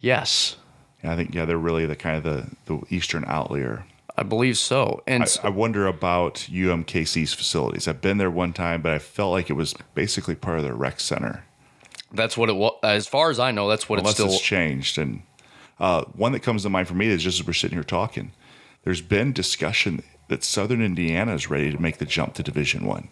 Yes, 0.00 0.56
Yeah, 1.02 1.12
I 1.12 1.16
think 1.16 1.34
yeah, 1.34 1.44
they're 1.46 1.56
really 1.56 1.86
the 1.86 1.96
kind 1.96 2.16
of 2.16 2.22
the, 2.24 2.56
the 2.66 2.94
eastern 2.94 3.24
outlier. 3.26 3.84
I 4.16 4.22
believe 4.24 4.58
so. 4.58 5.02
And 5.06 5.24
I 5.42 5.48
wonder 5.48 5.86
about 5.86 6.34
UMKC's 6.50 7.32
facilities. 7.32 7.88
I've 7.88 8.02
been 8.02 8.18
there 8.18 8.30
one 8.30 8.52
time, 8.52 8.82
but 8.82 8.92
I 8.92 8.98
felt 8.98 9.32
like 9.32 9.48
it 9.48 9.54
was 9.54 9.74
basically 9.94 10.34
part 10.34 10.58
of 10.58 10.64
their 10.64 10.74
rec 10.74 11.00
center. 11.00 11.44
that's 12.12 12.36
what 12.36 12.50
it 12.50 12.56
was. 12.56 12.78
As 12.82 13.06
far 13.06 13.30
as 13.30 13.38
I 13.38 13.52
know, 13.52 13.68
that's 13.70 13.88
what 13.88 13.98
Unless 13.98 14.12
it's 14.12 14.20
still. 14.20 14.34
it's 14.34 14.42
changed. 14.42 14.98
And 14.98 15.22
uh, 15.80 16.04
one 16.12 16.32
that 16.32 16.40
comes 16.40 16.62
to 16.64 16.68
mind 16.70 16.88
for 16.88 16.94
me 16.94 17.06
is 17.06 17.22
just 17.22 17.40
as 17.40 17.46
we're 17.46 17.54
sitting 17.54 17.76
here 17.76 17.84
talking, 17.84 18.32
there's 18.84 19.00
been 19.00 19.32
discussion 19.32 20.02
that 20.28 20.44
Southern 20.44 20.82
Indiana 20.82 21.34
is 21.34 21.48
ready 21.48 21.72
to 21.72 21.80
make 21.80 21.96
the 21.96 22.04
jump 22.04 22.34
to 22.34 22.42
Division 22.42 22.84
One. 22.84 23.08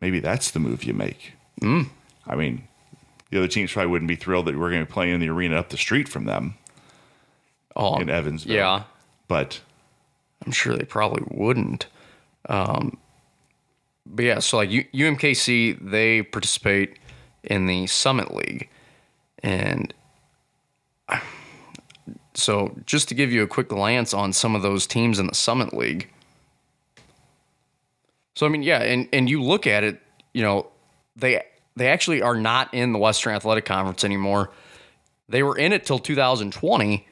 Maybe 0.00 0.18
that's 0.18 0.50
the 0.50 0.58
move 0.58 0.82
you 0.82 0.94
make. 0.94 1.34
Mm. 1.62 1.88
I 2.26 2.34
mean, 2.34 2.66
the 3.30 3.38
other 3.38 3.48
teams 3.48 3.72
probably 3.72 3.90
wouldn't 3.90 4.08
be 4.08 4.16
thrilled 4.16 4.46
that 4.46 4.58
we're 4.58 4.70
going 4.70 4.82
to 4.82 4.86
be 4.86 4.92
playing 4.92 5.14
in 5.14 5.20
the 5.20 5.28
arena 5.28 5.56
up 5.56 5.70
the 5.70 5.76
street 5.76 6.08
from 6.08 6.24
them 6.24 6.54
oh, 7.76 7.98
in 7.98 8.10
Evansville. 8.10 8.54
yeah, 8.54 8.82
But 9.28 9.60
I'm 10.44 10.52
sure 10.52 10.76
they 10.76 10.84
probably 10.84 11.22
wouldn't. 11.28 11.86
Um, 12.48 12.98
but 14.06 14.24
yeah, 14.24 14.38
so 14.40 14.56
like 14.56 14.70
U- 14.70 14.86
UMKC, 14.92 15.90
they 15.90 16.22
participate 16.22 16.98
in 17.44 17.66
the 17.66 17.86
Summit 17.86 18.34
League, 18.34 18.68
and 19.42 19.94
so 22.34 22.76
just 22.86 23.08
to 23.08 23.14
give 23.14 23.32
you 23.32 23.42
a 23.42 23.46
quick 23.46 23.68
glance 23.68 24.12
on 24.12 24.32
some 24.32 24.56
of 24.56 24.62
those 24.62 24.86
teams 24.86 25.18
in 25.18 25.26
the 25.26 25.34
Summit 25.34 25.72
League. 25.72 26.10
So 28.34 28.46
I 28.46 28.48
mean, 28.48 28.62
yeah, 28.62 28.82
and 28.82 29.08
and 29.12 29.30
you 29.30 29.42
look 29.42 29.66
at 29.66 29.84
it, 29.84 30.00
you 30.32 30.42
know, 30.42 30.66
they 31.14 31.42
they 31.76 31.88
actually 31.88 32.22
are 32.22 32.36
not 32.36 32.72
in 32.74 32.92
the 32.92 32.98
Western 32.98 33.34
Athletic 33.34 33.64
Conference 33.64 34.04
anymore. 34.04 34.50
They 35.28 35.42
were 35.42 35.56
in 35.56 35.72
it 35.72 35.86
till 35.86 35.98
2020, 35.98 37.06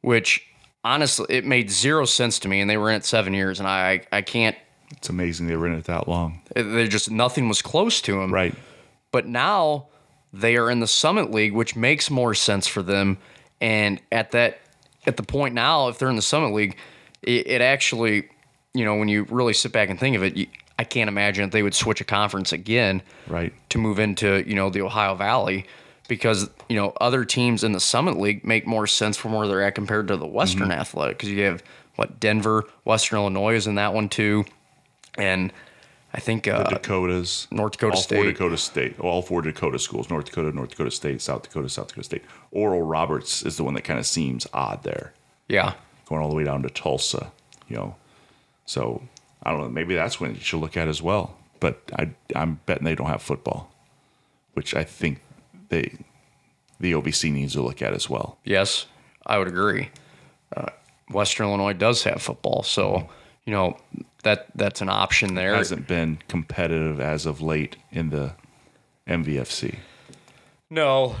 which 0.00 0.44
honestly 0.82 1.26
it 1.28 1.44
made 1.44 1.70
zero 1.70 2.04
sense 2.04 2.38
to 2.40 2.48
me, 2.48 2.60
and 2.60 2.68
they 2.68 2.76
were 2.76 2.90
in 2.90 2.96
it 2.96 3.04
seven 3.04 3.34
years, 3.34 3.60
and 3.60 3.68
I 3.68 4.06
I 4.12 4.22
can't. 4.22 4.56
it's 4.90 5.08
amazing 5.08 5.46
they 5.46 5.56
were 5.56 5.66
in 5.66 5.74
it 5.74 5.84
that 5.84 6.08
long. 6.08 6.42
They 6.54 6.88
just 6.88 7.10
nothing 7.10 7.48
was 7.48 7.62
close 7.62 8.00
to 8.02 8.20
them. 8.20 8.32
Right. 8.32 8.54
But 9.12 9.26
now 9.26 9.88
they 10.32 10.56
are 10.56 10.70
in 10.70 10.80
the 10.80 10.86
Summit 10.86 11.30
League, 11.30 11.52
which 11.52 11.76
makes 11.76 12.10
more 12.10 12.34
sense 12.34 12.66
for 12.66 12.82
them. 12.82 13.18
And 13.60 14.00
at 14.12 14.30
that, 14.32 14.60
at 15.06 15.16
the 15.16 15.22
point 15.22 15.54
now, 15.54 15.88
if 15.88 15.98
they're 15.98 16.10
in 16.10 16.16
the 16.16 16.22
Summit 16.22 16.52
League, 16.52 16.76
it, 17.22 17.46
it 17.46 17.60
actually, 17.60 18.28
you 18.72 18.84
know, 18.84 18.96
when 18.96 19.08
you 19.08 19.24
really 19.24 19.52
sit 19.52 19.72
back 19.72 19.90
and 19.90 19.98
think 19.98 20.16
of 20.16 20.22
it, 20.22 20.36
you, 20.36 20.46
I 20.80 20.84
can't 20.84 21.08
imagine 21.08 21.44
that 21.44 21.52
they 21.52 21.62
would 21.62 21.74
switch 21.74 22.00
a 22.00 22.04
conference 22.04 22.54
again 22.54 23.02
Right. 23.26 23.52
to 23.68 23.76
move 23.76 23.98
into, 23.98 24.42
you 24.48 24.54
know, 24.54 24.70
the 24.70 24.80
Ohio 24.80 25.14
Valley 25.14 25.66
because, 26.08 26.48
you 26.70 26.76
know, 26.76 26.94
other 27.02 27.26
teams 27.26 27.62
in 27.62 27.72
the 27.72 27.80
Summit 27.80 28.16
League 28.18 28.46
make 28.46 28.66
more 28.66 28.86
sense 28.86 29.18
from 29.18 29.34
where 29.34 29.46
they're 29.46 29.62
at 29.62 29.74
compared 29.74 30.08
to 30.08 30.16
the 30.16 30.26
Western 30.26 30.70
Athletic 30.72 31.18
because 31.18 31.28
you 31.28 31.42
have 31.42 31.62
what 31.96 32.18
Denver, 32.18 32.64
Western 32.84 33.18
Illinois 33.18 33.56
is 33.56 33.66
in 33.66 33.74
that 33.74 33.92
one 33.92 34.08
too, 34.08 34.46
and 35.18 35.52
I 36.14 36.20
think 36.20 36.48
uh, 36.48 36.62
Dakotas, 36.64 37.46
North 37.50 37.72
Dakota 37.72 37.96
all 37.96 38.02
State. 38.02 38.16
four 38.16 38.24
Dakota 38.32 38.56
State, 38.56 38.98
all 39.00 39.20
four 39.20 39.42
Dakota 39.42 39.78
schools: 39.78 40.08
North 40.08 40.24
Dakota, 40.24 40.50
North 40.50 40.70
Dakota 40.70 40.90
State, 40.90 41.20
South 41.20 41.42
Dakota, 41.42 41.68
South 41.68 41.88
Dakota 41.88 42.04
State. 42.04 42.24
Oral 42.52 42.80
Roberts 42.82 43.42
is 43.44 43.58
the 43.58 43.64
one 43.64 43.74
that 43.74 43.82
kind 43.82 43.98
of 43.98 44.06
seems 44.06 44.46
odd 44.54 44.82
there, 44.82 45.12
yeah, 45.46 45.74
going 46.08 46.22
all 46.22 46.30
the 46.30 46.34
way 46.34 46.44
down 46.44 46.62
to 46.62 46.70
Tulsa. 46.70 47.30
You 47.68 47.76
know, 47.76 47.96
so 48.64 49.02
I 49.42 49.50
don't 49.50 49.60
know. 49.60 49.68
Maybe 49.68 49.94
that's 49.94 50.20
when 50.20 50.34
you 50.34 50.40
should 50.40 50.60
look 50.60 50.76
at 50.76 50.88
as 50.88 51.02
well. 51.02 51.36
But 51.60 51.82
I, 51.98 52.10
I'm 52.34 52.60
betting 52.66 52.84
they 52.84 52.94
don't 52.94 53.08
have 53.08 53.22
football, 53.22 53.72
which 54.54 54.74
I 54.74 54.84
think 54.84 55.20
they, 55.68 55.98
the 56.78 56.92
OVC 56.92 57.32
needs 57.32 57.52
to 57.54 57.62
look 57.62 57.82
at 57.82 57.92
as 57.92 58.08
well. 58.08 58.38
Yes, 58.44 58.86
I 59.26 59.38
would 59.38 59.48
agree. 59.48 59.90
Uh, 60.56 60.70
Western 61.10 61.48
Illinois 61.48 61.74
does 61.74 62.02
have 62.04 62.22
football, 62.22 62.62
so 62.62 63.08
you 63.44 63.52
know 63.52 63.76
that 64.22 64.46
that's 64.54 64.80
an 64.80 64.88
option 64.88 65.34
there. 65.34 65.54
Hasn't 65.54 65.86
been 65.86 66.18
competitive 66.28 67.00
as 67.00 67.26
of 67.26 67.40
late 67.40 67.76
in 67.90 68.10
the 68.10 68.34
MVFC. 69.06 69.76
No, 70.70 71.16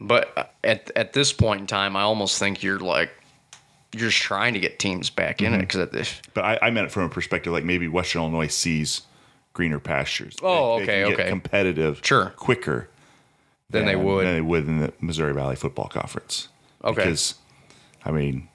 but 0.00 0.54
at 0.62 0.90
at 0.94 1.12
this 1.14 1.32
point 1.32 1.62
in 1.62 1.66
time, 1.66 1.96
I 1.96 2.02
almost 2.02 2.38
think 2.38 2.62
you're 2.62 2.78
like 2.78 3.10
you're 3.94 4.10
just 4.10 4.22
trying 4.22 4.54
to 4.54 4.60
get 4.60 4.78
teams 4.78 5.08
back 5.10 5.40
in 5.40 5.52
it 5.54 5.56
mm-hmm. 5.56 5.60
because 5.60 5.94
if 5.94 6.22
But 6.34 6.44
I, 6.44 6.58
I 6.62 6.70
meant 6.70 6.86
it 6.86 6.90
from 6.90 7.04
a 7.04 7.08
perspective 7.08 7.52
like 7.52 7.64
maybe 7.64 7.88
Western 7.88 8.22
Illinois 8.22 8.48
sees 8.48 9.02
greener 9.52 9.78
pastures. 9.78 10.36
Oh, 10.42 10.78
They- 10.78 10.82
okay, 10.82 11.02
they 11.04 11.12
okay. 11.14 11.28
competitive, 11.28 12.00
Sure. 12.02 12.32
quicker 12.36 12.88
they 13.70 13.80
than- 13.84 14.04
would. 14.04 14.26
than 14.26 14.34
they 14.34 14.40
would 14.40 14.66
in 14.68 14.78
the 14.78 14.92
Missouri 15.00 15.32
Valley 15.32 15.56
Football 15.56 15.88
Conference. 15.88 16.48
Okay. 16.82 16.96
because 16.96 17.34
I 18.04 18.10
mean, 18.10 18.48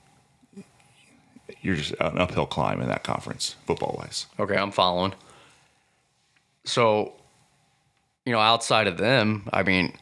you're 1.62 1.74
just 1.76 1.92
an 2.00 2.18
uphill 2.18 2.46
climb 2.46 2.80
in 2.80 2.88
that 2.88 3.02
conference 3.02 3.56
football 3.66 3.96
wise. 3.98 4.26
Okay, 4.38 4.56
I'm 4.56 4.70
following. 4.70 5.14
So, 6.64 7.14
you 8.24 8.32
know, 8.32 8.38
outside 8.38 8.86
of 8.86 8.98
them, 8.98 9.48
I 9.52 9.62
mean, 9.62 9.96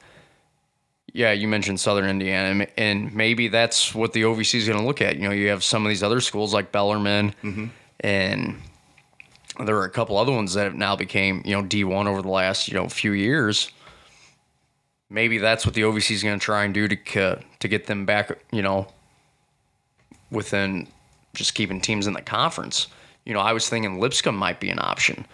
yeah, 1.18 1.32
you 1.32 1.48
mentioned 1.48 1.80
Southern 1.80 2.08
Indiana, 2.08 2.50
and- 2.50 2.70
and 2.76 3.12
maybe 3.12 3.48
that's 3.48 3.92
what 3.92 4.12
the 4.12 4.22
OVC 4.22 4.56
is 4.56 4.68
going 4.68 4.78
to 4.78 4.86
look 4.86 5.02
at. 5.02 5.16
You 5.16 5.22
know, 5.22 5.34
you 5.34 5.48
have 5.48 5.64
some 5.64 5.84
of 5.84 5.88
these 5.88 6.04
other 6.04 6.20
schools 6.20 6.54
like 6.54 6.70
Bellarmine, 6.70 7.34
mm-hmm. 7.42 7.66
and 7.98 8.62
there 9.58 9.76
are 9.78 9.84
a 9.84 9.90
couple 9.90 10.16
other 10.16 10.30
ones 10.30 10.54
that 10.54 10.62
have 10.62 10.76
now 10.76 10.94
became 10.94 11.42
you 11.44 11.56
know 11.56 11.62
D1 11.64 12.06
over 12.06 12.22
the 12.22 12.28
last 12.28 12.68
you 12.68 12.74
know 12.74 12.88
few 12.88 13.10
years. 13.10 13.72
Maybe 15.10 15.38
that's 15.38 15.66
what 15.66 15.74
the 15.74 15.80
OVC 15.80 16.12
is 16.12 16.22
going 16.22 16.38
to 16.38 16.44
try 16.44 16.62
and 16.62 16.72
do 16.72 16.86
to 16.86 17.42
to 17.58 17.68
get 17.68 17.86
them 17.86 18.06
back, 18.06 18.38
you 18.52 18.62
know, 18.62 18.86
within 20.30 20.86
just 21.34 21.54
keeping 21.54 21.80
teams 21.80 22.06
in 22.06 22.12
the 22.12 22.22
conference. 22.22 22.86
You 23.24 23.34
know, 23.34 23.40
I 23.40 23.52
was 23.54 23.68
thinking 23.68 23.98
Lipscomb 23.98 24.36
might 24.36 24.60
be 24.60 24.70
an 24.70 24.78
option, 24.78 25.26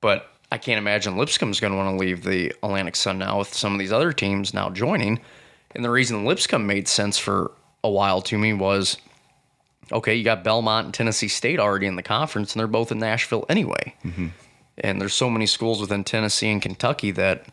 but 0.00 0.32
I 0.52 0.58
can't 0.58 0.78
imagine 0.78 1.16
Lipscomb's 1.16 1.60
going 1.60 1.72
to 1.72 1.76
want 1.76 1.90
to 1.90 1.96
leave 1.96 2.22
the 2.22 2.52
Atlantic 2.62 2.96
Sun 2.96 3.18
now 3.18 3.38
with 3.38 3.52
some 3.52 3.72
of 3.72 3.78
these 3.78 3.92
other 3.92 4.12
teams 4.12 4.54
now 4.54 4.70
joining. 4.70 5.20
And 5.74 5.84
the 5.84 5.90
reason 5.90 6.24
Lipscomb 6.24 6.66
made 6.66 6.88
sense 6.88 7.18
for 7.18 7.50
a 7.82 7.90
while 7.90 8.22
to 8.22 8.38
me 8.38 8.52
was 8.52 8.96
okay, 9.92 10.14
you 10.14 10.24
got 10.24 10.42
Belmont 10.42 10.86
and 10.86 10.94
Tennessee 10.94 11.28
State 11.28 11.60
already 11.60 11.86
in 11.86 11.96
the 11.96 12.02
conference, 12.02 12.52
and 12.52 12.60
they're 12.60 12.66
both 12.66 12.90
in 12.90 12.98
Nashville 12.98 13.46
anyway. 13.48 13.94
Mm-hmm. 14.04 14.28
And 14.78 15.00
there's 15.00 15.14
so 15.14 15.30
many 15.30 15.46
schools 15.46 15.80
within 15.80 16.04
Tennessee 16.04 16.50
and 16.50 16.60
Kentucky 16.60 17.10
that, 17.12 17.46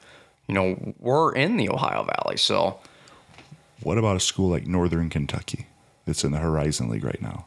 you 0.48 0.56
know, 0.56 0.96
were 1.00 1.34
in 1.34 1.58
the 1.58 1.70
Ohio 1.70 2.04
Valley. 2.04 2.38
So, 2.38 2.80
What 3.82 3.98
about 3.98 4.16
a 4.16 4.20
school 4.20 4.50
like 4.50 4.66
Northern 4.66 5.10
Kentucky 5.10 5.68
that's 6.06 6.24
in 6.24 6.32
the 6.32 6.40
Horizon 6.40 6.90
League 6.90 7.04
right 7.04 7.22
now? 7.22 7.46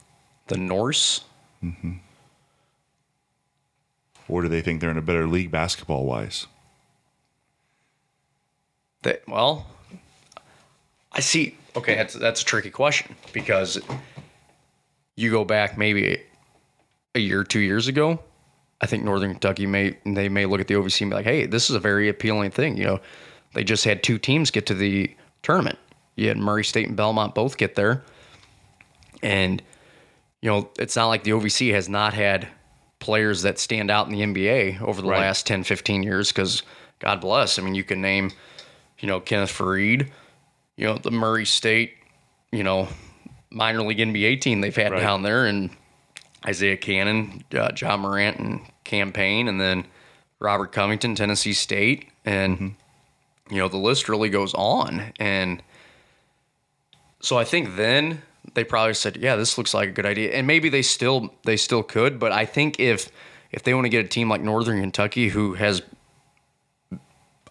the 0.48 0.56
Norse, 0.56 1.24
mm-hmm. 1.62 1.94
Or 4.28 4.42
do 4.42 4.48
they 4.48 4.60
think 4.60 4.80
they're 4.80 4.90
in 4.90 4.98
a 4.98 5.02
better 5.02 5.26
league 5.26 5.50
basketball 5.50 6.04
wise? 6.04 6.46
They, 9.02 9.18
well, 9.28 9.66
I 11.12 11.20
see. 11.20 11.56
Okay, 11.76 11.94
that's 11.94 12.14
that's 12.14 12.42
a 12.42 12.44
tricky 12.44 12.70
question 12.70 13.14
because 13.32 13.78
you 15.14 15.30
go 15.30 15.44
back 15.44 15.78
maybe 15.78 16.22
a 17.14 17.18
year, 17.20 17.44
two 17.44 17.60
years 17.60 17.88
ago. 17.88 18.20
I 18.80 18.86
think 18.86 19.04
Northern 19.04 19.32
Kentucky 19.32 19.66
may 19.66 19.96
they 20.04 20.28
may 20.28 20.46
look 20.46 20.60
at 20.60 20.68
the 20.68 20.74
OVC 20.74 21.02
and 21.02 21.10
be 21.10 21.16
like, 21.16 21.24
"Hey, 21.24 21.46
this 21.46 21.70
is 21.70 21.76
a 21.76 21.80
very 21.80 22.08
appealing 22.08 22.50
thing." 22.50 22.76
You 22.76 22.84
know, 22.84 23.00
they 23.54 23.64
just 23.64 23.84
had 23.84 24.02
two 24.02 24.18
teams 24.18 24.50
get 24.50 24.66
to 24.66 24.74
the 24.74 25.14
tournament. 25.42 25.78
You 26.16 26.28
had 26.28 26.36
Murray 26.36 26.64
State 26.64 26.88
and 26.88 26.96
Belmont 26.96 27.34
both 27.34 27.56
get 27.56 27.74
there, 27.74 28.02
and 29.22 29.62
you 30.42 30.50
know 30.50 30.70
it's 30.78 30.96
not 30.96 31.06
like 31.06 31.24
the 31.24 31.30
OVC 31.32 31.72
has 31.72 31.88
not 31.88 32.12
had 32.12 32.48
players 33.06 33.42
that 33.42 33.56
stand 33.60 33.88
out 33.88 34.08
in 34.08 34.12
the 34.12 34.22
NBA 34.22 34.80
over 34.82 35.00
the 35.00 35.06
Right. 35.08 35.20
last 35.20 35.46
10, 35.46 35.62
15 35.62 36.02
years. 36.02 36.32
Because 36.32 36.64
God 36.98 37.20
bless, 37.20 37.56
I 37.56 37.62
mean, 37.62 37.76
you 37.76 37.84
can 37.84 38.02
name 38.02 38.32
you 38.98 39.06
know, 39.06 39.20
Kenneth 39.20 39.50
Faried, 39.52 40.08
you 40.76 40.86
know, 40.86 40.96
the 40.96 41.10
Murray 41.10 41.44
State, 41.44 41.92
you 42.50 42.64
know, 42.64 42.88
minor 43.50 43.82
league 43.82 43.98
NBA 43.98 44.40
team 44.40 44.60
they've 44.62 44.74
had 44.74 44.90
Right. 44.92 45.00
down 45.02 45.22
there, 45.22 45.44
and 45.46 45.68
Isaiah 46.46 46.78
Canaan, 46.78 47.44
uh, 47.54 47.70
John 47.72 48.00
Morant, 48.00 48.38
and 48.38 48.60
Cam 48.84 49.12
Payne, 49.12 49.48
and 49.48 49.60
then 49.60 49.84
Robert 50.40 50.72
Covington, 50.72 51.14
Tennessee 51.14 51.52
State, 51.52 52.08
and 52.24 52.74
you 53.50 53.58
know, 53.58 53.68
the 53.68 53.76
list 53.76 54.08
really 54.08 54.30
goes 54.30 54.54
on. 54.54 55.12
And 55.20 55.62
so 57.20 57.36
I 57.38 57.44
think 57.44 57.76
then 57.76 58.22
they 58.54 58.64
probably 58.64 58.94
said, 58.94 59.16
"Yeah, 59.16 59.36
this 59.36 59.58
looks 59.58 59.74
like 59.74 59.88
a 59.88 59.92
good 59.92 60.06
idea," 60.06 60.32
and 60.32 60.46
maybe 60.46 60.68
they 60.68 60.82
still 60.82 61.34
they 61.44 61.56
still 61.56 61.82
could, 61.82 62.18
but 62.18 62.32
I 62.32 62.44
think 62.44 62.80
if 62.80 63.10
if 63.50 63.62
they 63.62 63.74
want 63.74 63.84
to 63.84 63.90
get 63.90 64.04
a 64.04 64.08
team 64.08 64.28
like 64.28 64.40
Northern 64.40 64.80
Kentucky 64.80 65.28
who 65.28 65.54
has 65.54 65.82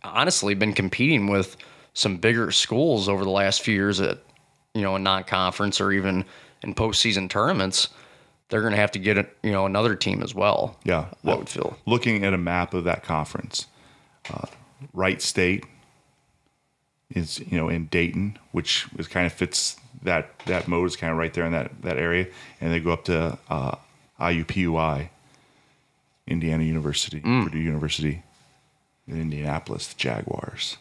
honestly 0.03 0.53
been 0.53 0.73
competing 0.73 1.27
with 1.27 1.57
some 1.93 2.17
bigger 2.17 2.51
schools 2.51 3.09
over 3.09 3.23
the 3.23 3.29
last 3.29 3.61
few 3.61 3.73
years 3.73 3.99
at 3.99 4.19
you 4.73 4.81
know 4.81 4.95
a 4.95 4.99
non-conference 4.99 5.81
or 5.81 5.91
even 5.91 6.25
in 6.63 6.73
postseason 6.73 7.29
tournaments, 7.29 7.89
they're 8.49 8.61
going 8.61 8.73
to 8.73 8.79
have 8.79 8.91
to 8.91 8.99
get 8.99 9.17
a, 9.17 9.27
you 9.43 9.51
know 9.51 9.65
another 9.65 9.95
team 9.95 10.21
as 10.21 10.35
well. 10.35 10.77
Yeah. 10.83 11.07
I 11.23 11.35
would 11.35 11.49
feel. 11.49 11.77
Looking 11.85 12.23
at 12.23 12.33
a 12.33 12.37
map 12.37 12.73
of 12.73 12.83
that 12.83 13.03
conference, 13.03 13.67
uh, 14.29 14.47
Wright 14.93 15.21
State 15.21 15.65
is 17.09 17.39
you 17.39 17.57
know 17.57 17.70
in 17.70 17.85
Dayton, 17.87 18.37
which 18.51 18.87
is 18.98 19.07
kind 19.07 19.25
of 19.25 19.33
fits 19.33 19.77
that 20.05 20.39
that 20.46 20.68
mode 20.68 20.87
is 20.87 20.96
kind 20.96 21.11
of 21.11 21.18
right 21.18 21.33
there 21.33 21.46
in 21.46 21.51
that 21.51 21.81
that 21.81 21.98
area, 21.98 22.27
and 22.61 22.72
they 22.74 22.79
go 22.79 22.91
up 22.91 23.05
to 23.05 23.37
uh, 23.50 23.75
IUPUI, 24.20 25.09
Indiana 26.27 26.63
University, 26.63 27.20
Purdue 27.20 27.59
University, 27.59 28.24
in 29.07 29.20
Indianapolis, 29.22 29.87
the 29.87 29.96
Jaguars. 29.98 30.77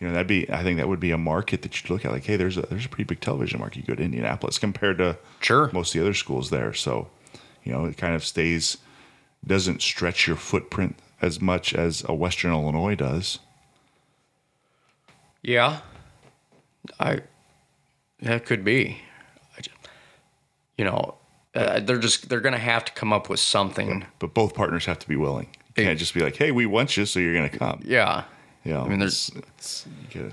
You 0.00 0.08
know 0.08 0.12
that'd 0.12 0.26
be 0.26 0.50
I 0.50 0.62
think 0.62 0.78
that 0.78 0.88
would 0.88 1.00
be 1.00 1.12
a 1.12 1.18
market 1.18 1.62
that 1.62 1.80
you'd 1.80 1.90
look 1.90 2.04
at 2.04 2.10
like 2.12 2.24
hey 2.24 2.36
there's 2.36 2.56
a 2.58 2.62
there's 2.62 2.84
a 2.84 2.88
pretty 2.88 3.04
big 3.04 3.20
television 3.20 3.60
market 3.60 3.78
you 3.78 3.84
go 3.84 3.94
to 3.94 4.02
Indianapolis 4.02 4.58
compared 4.58 4.98
to 4.98 5.16
Sure. 5.40 5.70
most 5.72 5.94
of 5.94 6.00
the 6.00 6.06
other 6.06 6.14
schools 6.14 6.50
there 6.50 6.74
so 6.74 7.08
you 7.62 7.72
know 7.72 7.84
it 7.84 7.96
kind 7.96 8.14
of 8.14 8.24
stays 8.24 8.76
doesn't 9.46 9.80
stretch 9.82 10.26
your 10.26 10.36
footprint 10.36 10.96
as 11.22 11.40
much 11.40 11.74
as 11.74 12.04
a 12.08 12.14
Western 12.14 12.52
Illinois 12.52 12.94
does. 12.94 13.38
Yeah, 15.42 15.80
I 16.98 17.20
that 18.24 18.44
could 18.44 18.64
be. 18.64 18.98
I 19.56 19.60
ju- 19.60 19.70
you 20.76 20.84
know, 20.84 21.14
uh, 21.54 21.80
they're 21.80 21.98
just 21.98 22.28
they're 22.28 22.40
going 22.40 22.52
to 22.54 22.58
have 22.58 22.84
to 22.86 22.92
come 22.92 23.12
up 23.12 23.28
with 23.28 23.40
something. 23.40 24.04
But 24.18 24.34
both 24.34 24.54
partners 24.54 24.86
have 24.86 24.98
to 24.98 25.08
be 25.08 25.16
willing. 25.16 25.48
You 25.76 25.84
can't 25.84 25.98
just 25.98 26.14
be 26.14 26.20
like, 26.20 26.36
"Hey, 26.36 26.50
we 26.50 26.66
want 26.66 26.96
you, 26.96 27.06
so 27.06 27.20
you're 27.20 27.34
going 27.34 27.48
to 27.50 27.58
come." 27.58 27.80
Yeah, 27.84 28.24
Yeah, 28.64 28.82
I 28.82 28.88
mean, 28.88 28.98
there's- 29.00 29.30
it's, 29.34 29.86
it's, 29.86 29.86
you 30.14 30.32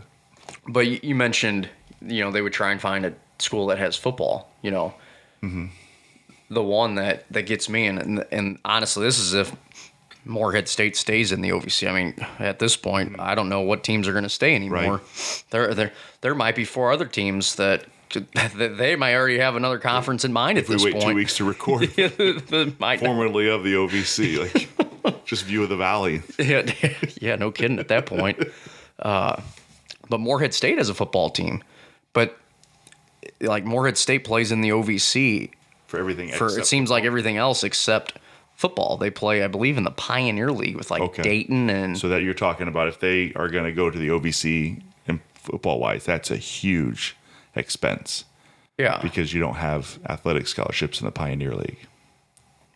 But 0.68 1.04
you, 1.04 1.16
mentioned, 1.16 1.70
you 2.06 2.24
know, 2.24 2.32
they 2.32 2.42
would 2.42 2.54
try 2.54 2.72
and 2.72 2.80
find 2.82 3.06
a 3.06 3.14
school 3.40 3.68
that 3.68 3.78
has 3.80 3.96
football. 3.96 4.52
You 4.62 4.72
know, 4.72 4.94
the 6.50 6.62
one 6.64 6.96
that 6.96 7.26
that 7.32 7.44
gets 7.48 7.70
me, 7.70 7.88
and, 7.88 8.00
and 8.00 8.26
and 8.32 8.58
honestly, 8.66 9.04
this 9.06 9.18
is 9.20 9.34
if 9.34 9.56
Morehead 10.26 10.68
State 10.68 10.96
stays 10.96 11.32
in 11.32 11.42
the 11.42 11.50
OVC. 11.50 11.90
I 11.90 11.94
mean, 11.94 12.16
at 12.40 12.60
this 12.60 12.76
point, 12.76 13.20
I 13.20 13.36
don't 13.36 13.50
know 13.50 13.62
what 13.62 13.84
teams 13.84 14.08
are 14.08 14.12
going 14.12 14.24
to 14.24 14.30
stay 14.30 14.56
anymore. 14.56 14.98
Right. 14.98 15.44
There, 15.50 15.74
there, 15.74 15.92
there 16.22 16.36
might 16.36 16.56
be 16.56 16.66
four 16.66 16.92
other 16.92 17.06
teams 17.06 17.56
that. 17.56 17.86
They 18.58 18.98
might 18.98 19.16
already 19.16 19.38
have 19.38 19.56
another 19.56 19.80
conference 19.80 20.26
in 20.26 20.34
mind 20.34 20.58
at 20.58 20.66
if 20.66 20.70
we 20.70 20.76
wait 20.76 20.94
point. 20.96 21.06
two 21.06 21.16
weeks 21.16 21.38
to 21.38 21.46
record, 21.46 21.90
formerly 21.94 23.50
of 23.50 23.64
the 23.64 23.74
OVC, 23.74 24.38
like 24.38 25.24
just 25.26 25.46
view 25.46 25.64
of 25.64 25.70
the 25.70 25.78
valley. 25.78 26.22
yeah, 26.38 26.70
yeah, 27.22 27.38
no 27.38 27.52
kidding 27.52 27.80
at 27.80 27.88
that 27.88 28.06
point. 28.06 28.38
Uh, 29.00 29.40
but 30.10 30.20
Morehead 30.20 30.54
State 30.54 30.78
has 30.78 30.90
a 30.90 30.94
football 30.94 31.30
team, 31.30 31.64
but 32.12 32.38
like 33.40 33.64
Morehead 33.64 33.98
State 33.98 34.26
plays 34.26 34.52
in 34.52 34.60
the 34.60 34.70
OVC 34.72 35.52
For 35.88 35.98
everything, 35.98 36.32
for 36.32 36.60
it 36.60 36.66
seems 36.66 36.90
like 36.90 37.06
everything 37.06 37.38
else 37.38 37.64
except 37.64 38.18
football. 38.62 38.96
They 38.96 39.10
play, 39.10 39.44
I 39.44 39.48
believe, 39.48 39.76
in 39.76 39.84
the 39.84 39.92
Pioneer 39.92 40.52
League 40.52 40.76
with 40.78 40.92
like 40.92 41.02
Okay. 41.02 41.24
Dayton 41.24 41.70
and 41.70 41.98
So 41.98 42.08
that 42.10 42.22
you're 42.22 42.36
talking 42.36 42.68
about 42.68 42.88
if 42.88 43.00
they 43.00 43.34
are 43.34 43.50
going 43.50 43.66
to 43.66 43.72
go 43.72 43.90
to 43.90 43.98
the 43.98 44.10
OVC 44.10 44.84
and 45.08 45.20
football 45.34 45.80
wise, 45.80 46.06
that's 46.06 46.30
a 46.30 46.38
huge 46.38 47.18
expense 47.56 48.26
yeah. 48.78 49.00
because 49.02 49.34
you 49.34 49.42
don't 49.42 49.56
have 49.56 49.98
athletic 50.08 50.48
scholarships 50.48 51.02
in 51.02 51.06
the 51.06 51.12
Pioneer 51.12 51.56
League. 51.56 51.88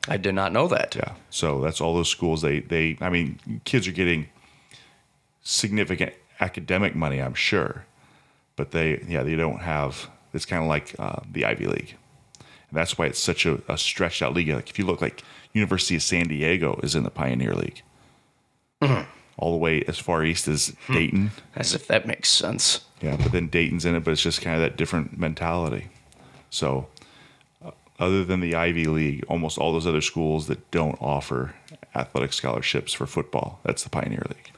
I 0.07 0.17
did 0.17 0.33
not 0.33 0.51
know 0.51 0.67
that. 0.67 0.95
Yeah. 0.95 1.13
So 1.29 1.61
that's 1.61 1.79
all 1.79 1.95
those 1.95 2.09
schools. 2.09 2.41
They 2.41 2.59
they 2.61 2.97
I 2.99 3.09
mean, 3.09 3.39
kids 3.63 3.87
are 3.87 3.91
getting 3.91 4.27
significant 5.43 6.13
academic 6.39 6.95
money, 6.95 7.19
I'm 7.21 7.33
sure, 7.35 7.85
but 8.55 8.71
they 8.71 9.03
yeah 9.07 9.23
they 9.23 9.35
don't 9.35 9.61
have. 9.61 10.09
It's 10.33 10.45
kind 10.45 10.61
of 10.61 10.67
like 10.67 10.93
uh, 10.99 11.21
the 11.31 11.45
Ivy 11.45 11.67
League, 11.67 11.95
and 12.39 12.77
that's 12.77 12.97
why 12.97 13.05
it's 13.05 13.19
such 13.19 13.45
a, 13.45 13.61
a 13.67 13.77
stretched 13.77 14.21
out 14.21 14.33
league. 14.33 14.49
Like 14.49 14.69
if 14.69 14.77
you 14.77 14.85
look 14.85 15.01
like 15.01 15.23
University 15.55 15.95
of 15.95 16.03
San 16.03 16.27
Diego 16.27 16.79
is 16.83 16.95
in 16.95 17.03
the 17.03 17.09
Pioneer 17.09 17.55
League, 17.55 17.81
all 19.37 19.51
the 19.51 19.57
way 19.57 19.83
as 19.87 19.97
far 19.97 20.23
east 20.23 20.47
as 20.47 20.75
Dayton. 20.91 21.31
As 21.55 21.73
if 21.73 21.87
that 21.87 22.05
makes 22.05 22.29
sense. 22.29 22.81
Yeah, 23.01 23.15
but 23.17 23.31
then 23.31 23.47
Dayton's 23.47 23.85
in 23.85 23.95
it, 23.95 24.03
but 24.03 24.11
it's 24.11 24.21
just 24.21 24.41
kind 24.41 24.55
of 24.55 24.61
that 24.61 24.77
different 24.77 25.17
mentality. 25.17 25.87
So, 26.49 26.87
uh, 27.63 27.71
other 27.99 28.23
than 28.23 28.41
the 28.41 28.55
Ivy 28.55 28.85
League, 28.85 29.25
almost 29.27 29.57
all 29.57 29.71
those 29.71 29.87
other 29.87 30.01
schools 30.01 30.47
that 30.47 30.71
don't 30.71 30.97
offer 31.01 31.55
athletic 31.95 32.33
scholarships 32.33 32.93
for 32.93 33.05
football, 33.05 33.59
that's 33.63 33.83
the 33.83 33.89
Pioneer 33.89 34.23
League. 34.29 34.51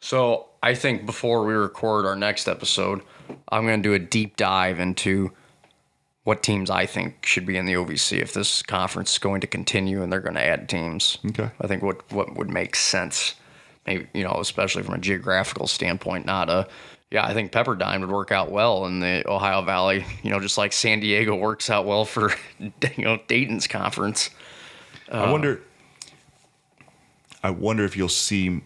So 0.00 0.46
I 0.62 0.74
think 0.74 1.06
before 1.06 1.44
we 1.44 1.54
record 1.54 2.06
our 2.06 2.16
next 2.16 2.48
episode, 2.48 3.02
I'm 3.48 3.66
going 3.66 3.82
to 3.82 3.88
do 3.88 3.94
a 3.94 3.98
deep 3.98 4.36
dive 4.36 4.80
into 4.80 5.32
what 6.28 6.42
teams 6.42 6.68
I 6.68 6.84
think 6.84 7.24
should 7.24 7.46
be 7.46 7.56
in 7.56 7.64
the 7.64 7.72
OVC 7.72 8.20
if 8.20 8.34
this 8.34 8.62
conference 8.62 9.12
is 9.12 9.18
going 9.18 9.40
to 9.40 9.46
continue 9.46 10.02
and 10.02 10.12
they're 10.12 10.20
going 10.20 10.34
to 10.34 10.44
add 10.44 10.68
teams. 10.68 11.16
Okay. 11.24 11.50
I 11.58 11.66
think 11.66 11.82
what 11.82 12.12
what 12.12 12.36
would 12.36 12.50
make 12.50 12.76
sense, 12.76 13.34
maybe 13.86 14.08
you 14.12 14.24
know, 14.24 14.36
especially 14.38 14.82
from 14.82 14.96
a 14.96 14.98
geographical 14.98 15.66
standpoint, 15.66 16.26
not 16.26 16.50
a. 16.50 16.68
Yeah, 17.10 17.24
I 17.24 17.32
think 17.32 17.50
Pepperdine 17.50 18.00
would 18.00 18.10
work 18.10 18.30
out 18.30 18.50
well 18.50 18.84
in 18.84 19.00
the 19.00 19.26
Ohio 19.26 19.62
Valley. 19.62 20.04
You 20.22 20.30
know, 20.30 20.38
just 20.38 20.58
like 20.58 20.74
San 20.74 21.00
Diego 21.00 21.34
works 21.34 21.70
out 21.70 21.86
well 21.86 22.04
for 22.04 22.34
you 22.58 23.04
know 23.04 23.18
Dayton's 23.26 23.66
conference. 23.66 24.28
I 25.10 25.20
uh, 25.20 25.32
wonder. 25.32 25.62
I 27.42 27.48
wonder 27.48 27.86
if 27.86 27.96
you'll 27.96 28.10
see 28.10 28.60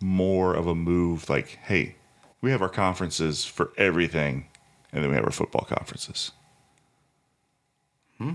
more 0.00 0.54
of 0.54 0.68
a 0.68 0.74
move 0.76 1.28
like, 1.28 1.58
hey, 1.64 1.96
we 2.40 2.52
have 2.52 2.62
our 2.62 2.68
conferences 2.68 3.44
for 3.44 3.72
everything, 3.76 4.46
and 4.92 5.02
then 5.02 5.10
we 5.10 5.16
have 5.16 5.24
our 5.24 5.32
football 5.32 5.66
conferences. 5.68 6.30
Hmm? 8.18 8.32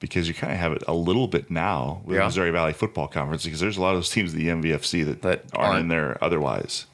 Because 0.00 0.26
you 0.28 0.34
kind 0.34 0.52
of 0.52 0.58
have 0.58 0.72
it 0.72 0.82
a 0.88 0.94
little 0.94 1.28
bit 1.28 1.50
now 1.50 2.02
with 2.04 2.14
Yeah. 2.16 2.22
the 2.22 2.26
Missouri 2.26 2.50
Valley 2.50 2.72
Football 2.72 3.08
Conference, 3.08 3.44
because 3.44 3.60
there's 3.60 3.76
a 3.76 3.80
lot 3.80 3.90
of 3.90 3.98
those 3.98 4.10
teams 4.10 4.32
in 4.34 4.38
the 4.38 4.48
MVFC 4.48 5.04
that, 5.04 5.22
That 5.22 5.44
aren't, 5.54 5.68
aren't. 5.68 5.80
in 5.80 5.88
there 5.88 6.18
otherwise. 6.22 6.86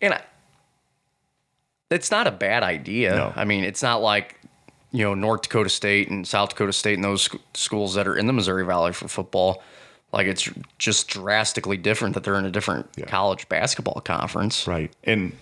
And 0.00 0.14
I, 0.14 0.22
it's 1.90 2.10
not 2.10 2.26
a 2.26 2.30
bad 2.30 2.62
idea. 2.62 3.14
No. 3.14 3.32
I 3.36 3.44
mean, 3.44 3.64
it's 3.64 3.82
not 3.82 4.02
like 4.02 4.38
you 4.92 5.04
know 5.04 5.14
North 5.14 5.42
Dakota 5.42 5.68
State 5.70 6.10
and 6.10 6.26
South 6.26 6.50
Dakota 6.50 6.72
State 6.72 6.94
and 6.94 7.04
those 7.04 7.22
sc- 7.22 7.36
schools 7.54 7.94
that 7.94 8.06
are 8.06 8.16
in 8.16 8.26
the 8.26 8.32
Missouri 8.32 8.64
Valley 8.64 8.92
for 8.92 9.08
football. 9.08 9.62
Like 10.12 10.26
it's 10.26 10.50
just 10.78 11.08
drastically 11.08 11.78
different 11.78 12.14
that 12.14 12.24
they're 12.24 12.38
in 12.38 12.44
a 12.44 12.50
different 12.50 12.90
college 13.06 13.48
basketball 13.48 14.00
conference. 14.02 14.66
Right. 14.66 14.92
And 15.04 15.32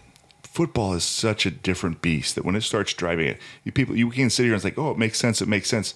football 0.51 0.95
is 0.95 1.05
such 1.05 1.47
a 1.47 1.51
different 1.51 2.03
beast 2.03 2.35
that 2.35 2.45
when 2.45 2.57
it 2.57 2.63
starts 2.63 2.93
driving 2.93 3.27
it, 3.29 3.39
you 3.65 3.73
people 3.73 3.97
you 3.97 4.11
can 4.11 4.31
sit 4.31 4.43
here 4.45 4.53
and 4.53 4.59
it's 4.59 4.65
like, 4.65 4.79
oh, 4.79 4.91
it 4.91 4.99
makes 4.99 5.19
sense, 5.19 5.41
it 5.41 5.49
makes 5.49 5.69
sense. 5.69 5.95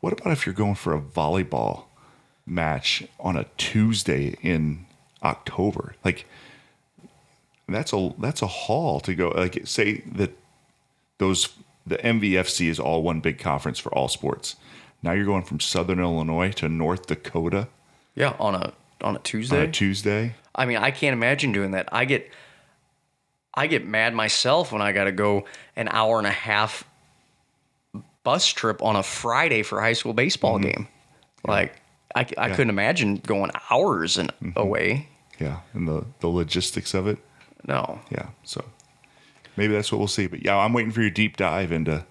What 0.00 0.12
about 0.12 0.32
if 0.32 0.44
you're 0.46 0.54
going 0.54 0.74
for 0.74 0.94
a 0.94 1.00
volleyball 1.00 1.84
match 2.44 3.04
on 3.20 3.36
a 3.36 3.46
Tuesday 3.56 4.36
in 4.42 4.86
October? 5.22 5.94
Like 6.04 6.26
that's 7.68 7.92
a 7.92 8.12
that's 8.18 8.42
a 8.42 8.46
haul 8.46 9.00
to 9.00 9.14
go. 9.14 9.28
Like 9.28 9.60
say 9.64 10.02
that 10.14 10.36
those 11.18 11.48
the 11.86 11.96
MVFC 11.98 12.68
is 12.68 12.80
all 12.80 13.02
one 13.02 13.20
big 13.20 13.38
conference 13.38 13.78
for 13.78 13.94
all 13.94 14.08
sports. 14.08 14.56
Now 15.02 15.12
you're 15.12 15.24
going 15.26 15.44
from 15.44 15.60
Southern 15.60 16.00
Illinois 16.00 16.50
to 16.52 16.68
North 16.68 17.06
Dakota 17.06 17.68
Yeah, 18.14 18.34
on 18.38 18.54
a 18.54 18.72
on 19.02 19.16
a 19.16 19.18
Tuesday. 19.20 19.56
on 19.58 19.62
a 19.68 19.72
Tuesday. 19.72 20.34
I 20.54 20.66
mean, 20.66 20.78
I 20.78 20.90
can't 20.90 21.12
imagine 21.12 21.52
doing 21.52 21.72
that. 21.72 21.88
I 21.92 22.04
get 22.04 22.30
I 23.56 23.66
get 23.66 23.86
mad 23.86 24.14
myself 24.14 24.72
when 24.72 24.82
I 24.82 24.92
got 24.92 25.04
to 25.04 25.12
go 25.12 25.44
an 25.76 25.88
hour 25.88 26.18
and 26.18 26.26
a 26.26 26.30
half 26.30 26.84
bus 28.24 28.48
trip 28.48 28.82
on 28.82 28.96
a 28.96 29.02
Friday 29.02 29.62
for 29.62 29.78
a 29.78 29.82
high 29.82 29.92
school 29.92 30.12
baseball 30.14 30.58
game. 30.58 30.88
Like 31.46 31.80
I, 32.14 32.26
I 32.38 32.50
couldn't 32.50 32.70
imagine 32.70 33.16
going 33.16 33.50
hours 33.70 34.18
and 34.18 34.32
away. 34.56 35.08
Yeah, 35.38 35.60
and 35.72 35.86
the 35.86 36.04
the 36.20 36.28
logistics 36.28 36.94
of 36.94 37.06
it. 37.06 37.18
No. 37.66 38.00
Yeah, 38.10 38.28
so 38.44 38.64
maybe 39.56 39.74
that's 39.74 39.90
what 39.90 39.98
we'll 39.98 40.08
see. 40.08 40.26
But 40.26 40.44
yeah, 40.44 40.56
I'm 40.56 40.72
waiting 40.72 40.92
for 40.92 41.00
your 41.00 41.10
deep 41.10 41.36
dive 41.36 41.72
into 41.72 42.04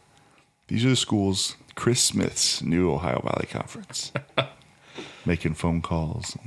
these 0.68 0.86
are 0.86 0.90
the 0.90 0.96
schools. 0.96 1.56
Chris 1.76 2.02
Smith's 2.02 2.62
new 2.62 2.92
Ohio 2.92 3.20
Valley 3.24 3.48
Conference, 3.50 4.12
making 5.26 5.56
phone 5.56 5.82
calls. 5.82 6.38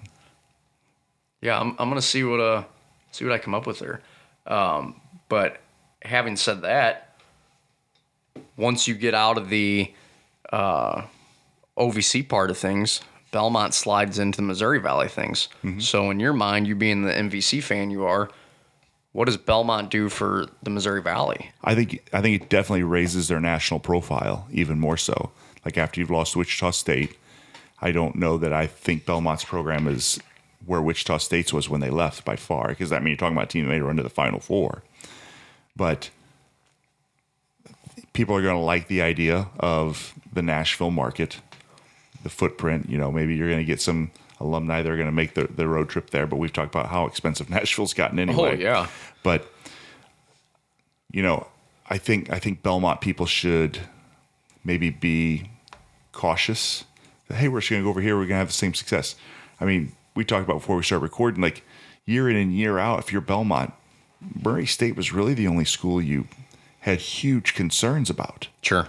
Yeah, 1.41 1.61
I'm, 1.61 1.75
I'm 1.79 1.89
gonna 1.89 2.01
see 2.03 2.23
what 2.23 2.41
uh 2.41 2.65
see 3.11 3.25
what 3.25 3.35
I 3.35 3.39
come 3.39 3.55
up 3.55 3.67
with 3.67 3.81
there. 3.81 4.01
Um, 4.47 5.01
but 5.29 5.59
having 6.03 6.37
said 6.37 6.63
that, 6.63 7.19
once 8.57 8.87
you 8.89 8.95
get 8.95 9.15
out 9.15 9.39
of 9.39 9.49
the 9.49 9.93
uh, 10.53 11.03
OVC 11.77 12.29
part 12.29 12.51
of 12.51 12.59
things, 12.59 13.01
Belmont 13.33 13.75
slides 13.75 14.19
into 14.19 14.37
the 14.37 14.43
Missouri 14.43 14.79
Valley 14.79 15.09
things. 15.09 15.49
So 15.79 16.11
in 16.11 16.21
your 16.21 16.33
mind, 16.33 16.67
you 16.67 16.75
being 16.75 17.03
the 17.03 17.13
MVC 17.13 17.63
fan 17.63 17.91
you 17.91 18.05
are, 18.05 18.31
what 19.13 19.25
does 19.27 19.37
Belmont 19.37 19.91
do 19.91 20.09
for 20.09 20.47
the 20.63 20.71
Missouri 20.71 21.03
Valley? 21.03 21.51
I 21.65 21.75
think 21.75 22.07
I 22.13 22.21
think 22.21 22.43
it 22.43 22.49
definitely 22.49 22.83
raises 22.83 23.29
their 23.29 23.41
national 23.41 23.81
profile 23.81 24.47
even 24.53 24.79
more 24.79 24.97
so. 24.97 25.33
Like 25.65 25.79
after 25.79 26.01
you've 26.01 26.11
lost 26.11 26.37
Wichita 26.37 26.71
State, 26.71 27.17
I 27.81 27.93
don't 27.93 28.17
know 28.17 28.39
that 28.39 28.53
I 28.53 28.67
think 28.67 29.05
Belmont's 29.07 29.45
program 29.45 29.89
is 29.89 30.21
where 30.67 30.83
Wichita 30.83 31.19
State's 31.19 31.53
was 31.53 31.69
when 31.69 31.81
they 31.81 31.91
left 31.91 32.25
by 32.25 32.37
far. 32.37 32.69
Because 32.69 32.93
I 32.93 32.99
mean, 32.99 33.09
you're 33.09 33.17
talking 33.17 33.37
about 33.37 33.45
a 33.45 33.49
team 33.49 33.65
that 33.65 33.71
made 33.71 33.81
a 33.81 33.85
run 33.85 33.97
to 33.97 34.03
the 34.03 34.11
Final 34.11 34.41
Four, 34.41 34.83
but 35.75 36.11
people 38.13 38.37
are 38.37 38.43
going 38.43 38.57
to 38.57 38.61
like 38.61 38.89
the 38.89 39.03
idea 39.03 39.49
of 39.59 40.15
the 40.33 40.43
Nashville 40.43 40.91
market, 40.91 41.41
the 42.23 42.29
footprint. 42.29 42.89
You 42.89 42.99
know, 42.99 43.13
maybe 43.13 43.35
you're 43.35 43.49
going 43.49 43.61
to 43.61 43.65
get 43.65 43.81
some 43.81 44.11
alumni 44.41 44.83
that 44.83 44.91
are 44.91 44.97
going 44.97 45.07
to 45.07 45.13
make 45.13 45.35
the, 45.35 45.45
the 45.45 45.67
road 45.69 45.89
trip 45.89 46.11
there. 46.11 46.27
But 46.27 46.37
we've 46.37 46.53
talked 46.53 46.75
about 46.75 46.89
how 46.89 47.07
expensive 47.07 47.49
Nashville's 47.51 47.95
gotten 47.95 48.19
oh, 48.19 48.23
anyway. 48.23 48.57
Oh 48.57 48.61
yeah, 48.61 48.87
But 49.23 49.51
you 51.13 51.23
know, 51.23 51.47
I 51.89 51.99
think 51.99 52.31
I 52.31 52.39
think 52.39 52.63
Belmont 52.63 53.01
people 53.01 53.27
should 53.27 53.81
maybe 54.65 54.91
be 54.91 55.51
cautious. 56.13 56.85
That, 57.29 57.37
hey, 57.37 57.49
we're 57.49 57.61
just 57.61 57.71
gonna 57.71 57.83
go 57.83 57.91
over 57.91 58.01
here. 58.01 58.17
We're 58.17 58.27
gonna 58.27 58.39
have 58.39 58.49
the 58.49 58.53
same 58.53 58.75
success. 58.75 59.15
I 59.61 59.65
mean, 59.65 59.93
we 60.17 60.25
talked 60.25 60.45
about 60.45 60.61
before 60.61 60.77
we 60.77 60.83
start 60.83 61.03
recording, 61.03 61.43
like 61.43 61.63
year 62.05 62.29
in 62.29 62.37
and 62.37 62.53
year 62.53 62.79
out. 62.79 62.99
If 62.99 63.13
you're 63.13 63.21
Belmont, 63.21 63.73
Murray 64.45 64.67
State 64.67 64.97
was 64.97 65.13
really 65.13 65.35
the 65.35 65.47
only 65.47 65.65
school 65.65 66.01
you 66.01 66.27
had 66.81 66.99
huge 67.01 67.55
concerns 67.55 68.11
about. 68.11 68.49
sure. 68.63 68.89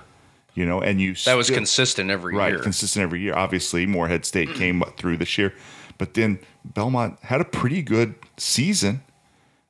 You 0.56 0.66
know, 0.66 0.82
and 0.82 1.00
you 1.00 1.14
That 1.26 1.36
was 1.36 1.46
still- 1.48 1.58
consistent 1.58 2.10
every 2.10 2.34
right, 2.34 2.54
year. 2.54 2.60
consistent 2.60 3.04
every 3.04 3.20
year. 3.22 3.36
Obviously, 3.36 3.86
Morehead 3.86 4.26
State 4.26 4.50
mm. 4.50 4.56
came 4.56 4.84
through 4.98 5.18
this 5.18 5.38
year, 5.38 5.54
but 6.00 6.16
then 6.16 6.40
Belmont 6.66 7.20
had 7.22 7.42
a 7.42 7.46
pretty 7.46 7.84
good 7.84 8.16
season, 8.38 9.04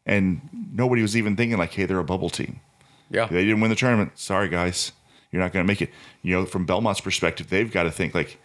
and 0.06 0.40
nobody 0.74 1.02
was 1.02 1.18
even 1.18 1.36
thinking 1.36 1.58
like, 1.58 1.74
"Hey, 1.74 1.86
they're 1.86 2.00
a 2.00 2.06
bubble 2.06 2.30
team." 2.30 2.62
yeah, 3.10 3.26
They 3.26 3.44
didn't 3.44 3.60
win 3.60 3.70
the 3.70 3.76
tournament. 3.76 4.12
Sorry, 4.18 4.48
guys, 4.48 4.94
you're 5.32 5.42
not 5.42 5.52
going 5.52 5.66
to 5.66 5.68
make 5.68 5.82
it. 5.82 5.90
You 6.22 6.36
know, 6.36 6.46
from 6.46 6.66
Belmont's 6.66 7.02
perspective, 7.02 7.50
they've 7.50 7.70
got 7.72 7.84
to 7.84 7.92
think 7.92 8.16
like, 8.16 8.38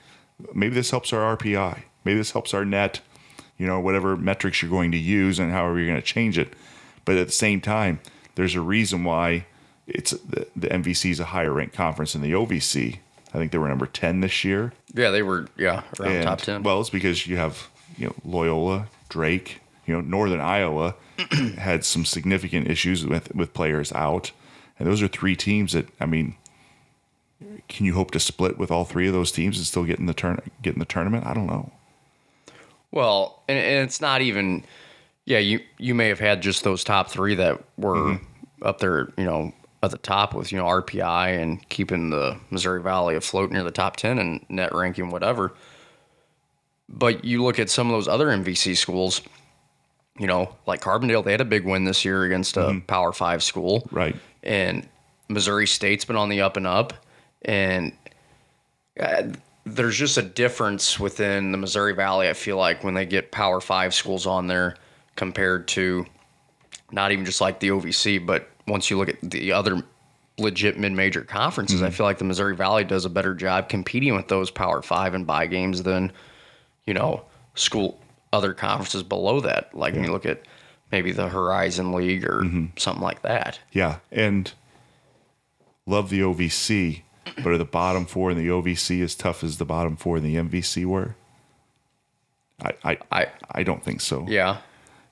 maybe 0.53 0.75
this 0.75 0.91
helps 0.91 1.13
our 1.13 1.37
RPI, 1.37 1.83
maybe 2.05 2.19
this 2.19 2.33
helps 2.33 2.55
our 2.55 2.65
net. 2.65 3.01
You 3.59 3.67
know, 3.67 3.79
whatever 3.79 4.17
metrics 4.17 4.61
you're 4.61 4.71
going 4.71 4.91
to 4.93 4.99
use 4.99 5.39
and 5.39 5.53
however 5.53 5.79
you're 5.79 5.87
going 5.89 6.01
to 6.01 6.07
change 6.07 6.37
it. 6.39 6.53
But 7.05 7.17
at 7.17 7.27
the 7.27 7.33
same 7.33 7.61
time, 7.61 8.01
there's 8.35 8.55
a 8.55 8.61
reason 8.61 9.05
why 9.05 9.47
it's 9.87 10.11
the, 10.13 10.47
the 10.57 10.69
MVC 10.69 11.11
is 11.11 11.21
a 11.21 11.27
higher 11.27 11.53
ranked 11.53 11.75
conference 11.75 12.15
than 12.15 12.23
the 12.23 12.33
OVC. 12.33 12.99
I 13.35 13.39
think 13.39 13.53
they 13.53 13.59
were 13.59 13.69
number 13.69 13.87
ten 13.87 14.21
this 14.21 14.43
year. 14.45 14.73
yeah. 14.95 15.11
They 15.11 15.23
were 15.23 15.47
yeah 15.57 15.83
around 16.01 16.13
And, 16.13 16.25
top 16.25 16.41
ten. 16.41 16.63
Well, 16.63 16.81
it's 16.81 16.91
because 16.91 17.27
you 17.27 17.37
have 17.37 17.69
you 17.97 18.07
know 18.07 18.15
Loyola, 18.25 18.89
Drake, 19.09 19.61
you 19.87 19.95
know 19.95 20.01
Northern 20.01 20.41
Iowa 20.41 20.95
had 21.59 21.85
some 21.85 22.05
significant 22.05 22.69
issues 22.69 23.07
with 23.07 23.35
with 23.35 23.55
players 23.55 23.93
out, 23.93 24.33
and 24.79 24.89
those 24.89 25.03
are 25.03 25.09
three 25.09 25.37
teams 25.37 25.73
that 25.73 25.87
I 26.01 26.07
mean, 26.07 26.35
can 27.69 27.87
you 27.87 27.95
hope 27.95 28.11
to 28.13 28.21
split 28.21 28.59
with 28.59 28.71
all 28.71 28.85
three 28.85 29.07
of 29.07 29.13
those 29.13 29.33
teams 29.33 29.57
and 29.57 29.67
still 29.67 29.85
get 29.85 29.99
in 29.99 30.07
the 30.07 30.15
turn 30.15 30.41
get 30.63 30.75
in 30.75 30.79
the 30.81 30.85
tournament? 30.85 31.27
I 31.27 31.35
don't 31.35 31.47
know. 31.47 31.73
Well, 32.93 33.43
and, 33.49 33.59
and 33.59 33.85
it's 33.85 34.01
not 34.01 34.21
even. 34.23 34.65
Yeah, 35.25 35.39
you 35.39 35.61
you 35.79 35.95
may 35.95 36.09
have 36.09 36.19
had 36.21 36.43
just 36.43 36.63
those 36.65 36.83
top 36.85 37.09
three 37.11 37.35
that 37.37 37.61
were 37.79 37.95
Mm-hmm. 37.97 38.67
up 38.67 38.79
there, 38.81 39.09
you 39.17 39.25
know, 39.25 39.53
at 39.83 39.91
the 39.93 39.99
top 39.99 40.35
with 40.35 40.51
you 40.53 40.59
know 40.59 40.65
RPI 40.67 41.41
and 41.41 41.67
keeping 41.69 42.11
the 42.11 42.39
Missouri 42.51 42.83
Valley 42.83 43.15
afloat 43.17 43.51
near 43.53 43.63
the 43.65 43.71
top 43.71 43.97
ten 43.97 44.19
and 44.19 44.45
net 44.49 44.75
ranking, 44.75 45.11
whatever. 45.11 45.53
But 46.89 47.25
you 47.25 47.43
look 47.43 47.59
at 47.59 47.71
some 47.71 47.87
of 47.89 47.93
those 47.93 48.09
other 48.09 48.27
MVC 48.27 48.77
schools, 48.77 49.23
you 50.19 50.27
know, 50.27 50.55
like 50.67 50.81
Carbondale, 50.83 51.25
they 51.25 51.31
had 51.33 51.41
a 51.41 51.45
big 51.47 51.65
win 51.65 51.85
this 51.85 52.05
year 52.05 52.25
against 52.25 52.57
a 52.57 52.61
Mm-hmm. 52.61 52.79
Power 52.87 53.13
Five 53.13 53.43
school, 53.43 53.89
Right. 53.91 54.17
and 54.43 54.87
Missouri 55.29 55.67
State's 55.67 56.05
been 56.05 56.17
on 56.17 56.29
the 56.29 56.43
up 56.43 56.57
and 56.57 56.67
up, 56.67 56.93
and 57.43 57.93
uh, 59.01 59.23
there's 59.65 59.97
just 59.97 60.19
a 60.19 60.23
difference 60.23 60.99
within 60.99 61.53
the 61.53 61.59
Missouri 61.59 61.95
Valley. 61.95 62.29
I 62.29 62.33
feel 62.33 62.57
like 62.57 62.83
when 62.83 62.95
they 62.95 63.07
get 63.07 63.31
Power 63.31 63.61
Five 63.61 63.95
schools 63.95 64.27
on 64.27 64.47
there 64.47 64.77
compared 65.17 65.69
to 65.69 66.07
not 66.91 67.13
even 67.13 67.25
just 67.25 67.41
like 67.41 67.61
the 67.61 67.69
OVC, 67.69 68.25
but 68.25 68.49
once 68.67 68.91
you 68.91 68.99
look 68.99 69.09
at 69.09 69.21
the 69.23 69.53
other 69.53 69.83
legit 70.39 70.79
mid-major 70.79 71.23
conferences, 71.23 71.83
I 71.83 71.87
mm-hmm. 71.87 71.95
feel 71.95 72.07
like 72.07 72.19
the 72.19 72.25
Missouri 72.25 72.57
Valley 72.57 72.85
does 72.85 73.05
a 73.05 73.11
better 73.11 73.35
job 73.35 73.69
competing 73.69 74.15
with 74.17 74.29
those 74.29 74.51
Power 74.51 74.83
Five 74.83 75.15
and 75.15 75.27
buy 75.27 75.47
games 75.47 75.83
than 75.83 76.13
you 76.87 76.95
know 76.95 77.23
school 77.55 78.01
other 78.33 78.55
conferences 78.55 79.03
below 79.03 79.41
that. 79.41 79.75
Like 79.75 79.95
when 79.95 80.05
you 80.05 80.13
look 80.13 80.27
at 80.27 80.43
maybe 80.91 81.13
the 81.13 81.29
Horizon 81.29 81.93
League 81.93 82.25
or 82.25 82.43
mm-hmm. 82.43 82.67
something 82.77 83.03
like 83.03 83.23
that. 83.23 83.61
Yeah, 83.73 83.99
and 84.11 84.53
love 85.87 86.11
the 86.11 86.21
OVC, 86.21 87.03
but 87.37 87.47
are 87.47 87.59
the 87.59 87.65
bottom 87.65 88.05
four 88.07 88.31
in 88.31 88.37
the 88.39 88.49
OVC 88.49 89.03
as 89.03 89.15
tough 89.15 89.43
as 89.45 89.59
the 89.59 89.65
bottom 89.65 89.97
four 89.97 90.17
in 90.19 90.23
the 90.25 90.37
MVC 90.37 90.85
were? 90.85 91.15
I 92.63 92.73
I 92.85 92.99
I 93.11 93.27
I 93.51 93.63
don't 93.63 93.83
think 93.85 94.01
so. 94.01 94.27
yeah. 94.29 94.59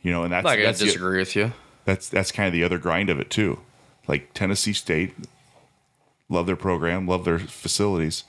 You 0.02 0.12
know, 0.12 0.22
and 0.24 0.32
that's 0.32 0.44
Like 0.44 0.60
I 0.60 0.62
that's 0.62 0.78
the- 0.78 0.86
disagree 0.86 1.18
with 1.18 1.36
you. 1.36 1.52
that's 1.84 2.08
that's 2.08 2.32
kind 2.32 2.46
of 2.46 2.52
the 2.52 2.64
other 2.64 2.78
grind 2.78 3.10
of 3.10 3.18
it 3.20 3.30
too. 3.30 3.60
Like 4.08 4.32
Tennessee 4.34 4.72
State, 4.72 5.14
love 6.28 6.46
their 6.46 6.56
program, 6.56 7.06
love 7.06 7.24
their 7.24 7.38
facilities. 7.38 8.24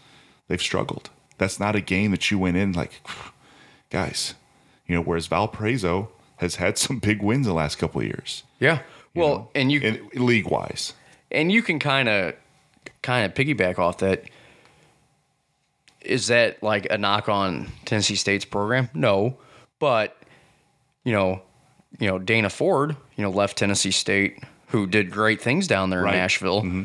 They've 0.47 0.61
struggled. 0.61 1.09
That's 1.37 1.59
not 1.59 1.75
a 1.75 1.81
game 1.81 2.11
that 2.11 2.29
you 2.29 2.37
went 2.37 2.57
in 2.57 2.73
like, 2.73 3.01
guys. 3.89 4.35
You 4.87 4.95
know, 4.95 5.01
whereas 5.01 5.27
Valparaiso 5.27 6.09
has 6.37 6.55
had 6.55 6.77
some 6.77 6.99
big 6.99 7.21
wins 7.21 7.45
the 7.47 7.53
last 7.53 7.77
couple 7.77 8.01
of 8.01 8.07
years, 8.07 8.43
Yeah. 8.59 8.79
Well, 9.15 9.49
and 9.55 9.71
you 9.71 9.79
in 9.81 10.09
league 10.25 10.47
wise. 10.47 10.93
and 11.31 11.51
you 11.51 11.61
can 11.61 11.79
kind 11.79 12.09
of 12.09 12.33
kind 13.01 13.25
of 13.25 13.33
piggyback 13.33 13.79
off 13.79 13.99
that. 13.99 14.23
Is 16.01 16.27
that 16.27 16.63
like 16.63 16.87
a 16.89 16.97
knock 16.97 17.29
on 17.29 17.67
Tennessee 17.85 18.15
State's 18.15 18.45
program? 18.45 18.89
No, 18.93 19.37
but 19.79 20.17
you 21.03 21.13
know, 21.13 21.41
you 21.99 22.07
know 22.07 22.17
Dana 22.17 22.49
Ford, 22.49 22.95
you 23.15 23.23
know, 23.23 23.29
left 23.29 23.57
Tennessee 23.57 23.91
State, 23.91 24.43
who 24.67 24.87
did 24.87 25.11
great 25.11 25.41
things 25.41 25.67
down 25.67 25.89
there 25.89 26.03
Right. 26.03 26.13
in 26.13 26.19
Nashville, 26.19 26.61
mm-hmm. 26.61 26.83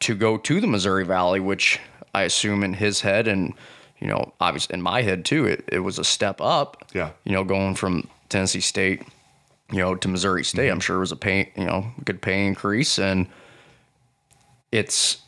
to 0.00 0.14
go 0.14 0.38
to 0.38 0.60
the 0.60 0.66
Missouri 0.66 1.04
Valley, 1.04 1.40
which 1.40 1.78
I 2.14 2.22
assume 2.22 2.64
in 2.64 2.74
his 2.74 3.02
head 3.02 3.28
and 3.28 3.54
you 4.00 4.06
know, 4.06 4.32
obviously 4.40 4.74
in 4.74 4.82
my 4.82 5.02
head 5.02 5.24
too, 5.24 5.46
it, 5.46 5.64
it 5.68 5.80
was 5.80 5.98
a 5.98 6.04
step 6.04 6.40
up. 6.40 6.84
Yeah. 6.94 7.10
You 7.24 7.32
know, 7.32 7.44
going 7.44 7.74
from 7.74 8.08
Tennessee 8.28 8.60
State, 8.60 9.02
you 9.70 9.78
know, 9.78 9.94
to 9.94 10.08
Missouri 10.08 10.44
State, 10.44 10.66
mm-hmm. 10.66 10.74
I'm 10.74 10.80
sure 10.80 10.96
it 10.96 11.00
was 11.00 11.12
a 11.12 11.16
pay, 11.16 11.52
you 11.56 11.64
know, 11.64 11.90
good 12.04 12.22
pay 12.22 12.46
increase, 12.46 12.98
and 12.98 13.26
it's 14.70 15.18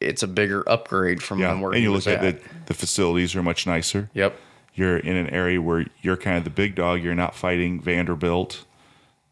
it's 0.00 0.22
a 0.22 0.28
bigger 0.28 0.68
upgrade 0.68 1.22
from 1.22 1.40
Yeah, 1.40 1.60
where 1.60 1.72
and 1.72 1.82
you 1.82 1.92
look 1.92 2.06
at, 2.06 2.20
the 2.20 2.38
the 2.66 2.74
facilities 2.74 3.34
are 3.34 3.42
much 3.42 3.66
nicer. 3.66 4.10
Yep. 4.14 4.38
You're 4.74 4.98
in 4.98 5.16
an 5.16 5.28
area 5.30 5.60
where 5.60 5.86
you're 6.02 6.16
kind 6.16 6.36
of 6.36 6.44
the 6.44 6.50
big 6.50 6.74
dog. 6.76 7.02
You're 7.02 7.14
not 7.14 7.34
fighting 7.34 7.80
Vanderbilt. 7.80 8.64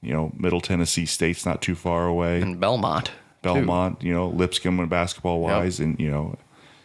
You 0.02 0.12
know, 0.12 0.32
Middle 0.36 0.60
Tennessee 0.60 1.06
State's 1.06 1.46
not 1.46 1.62
too 1.62 1.74
far 1.74 2.06
away. 2.06 2.40
And 2.40 2.58
Belmont. 2.58 3.06
too. 3.06 3.12
Belmont, 3.54 4.02
you 4.02 4.12
know, 4.12 4.28
Lipscomb 4.28 4.80
and 4.80 4.90
basketball 4.90 5.40
wise, 5.40 5.78
and 5.78 5.98
you 6.00 6.10
know, 6.10 6.36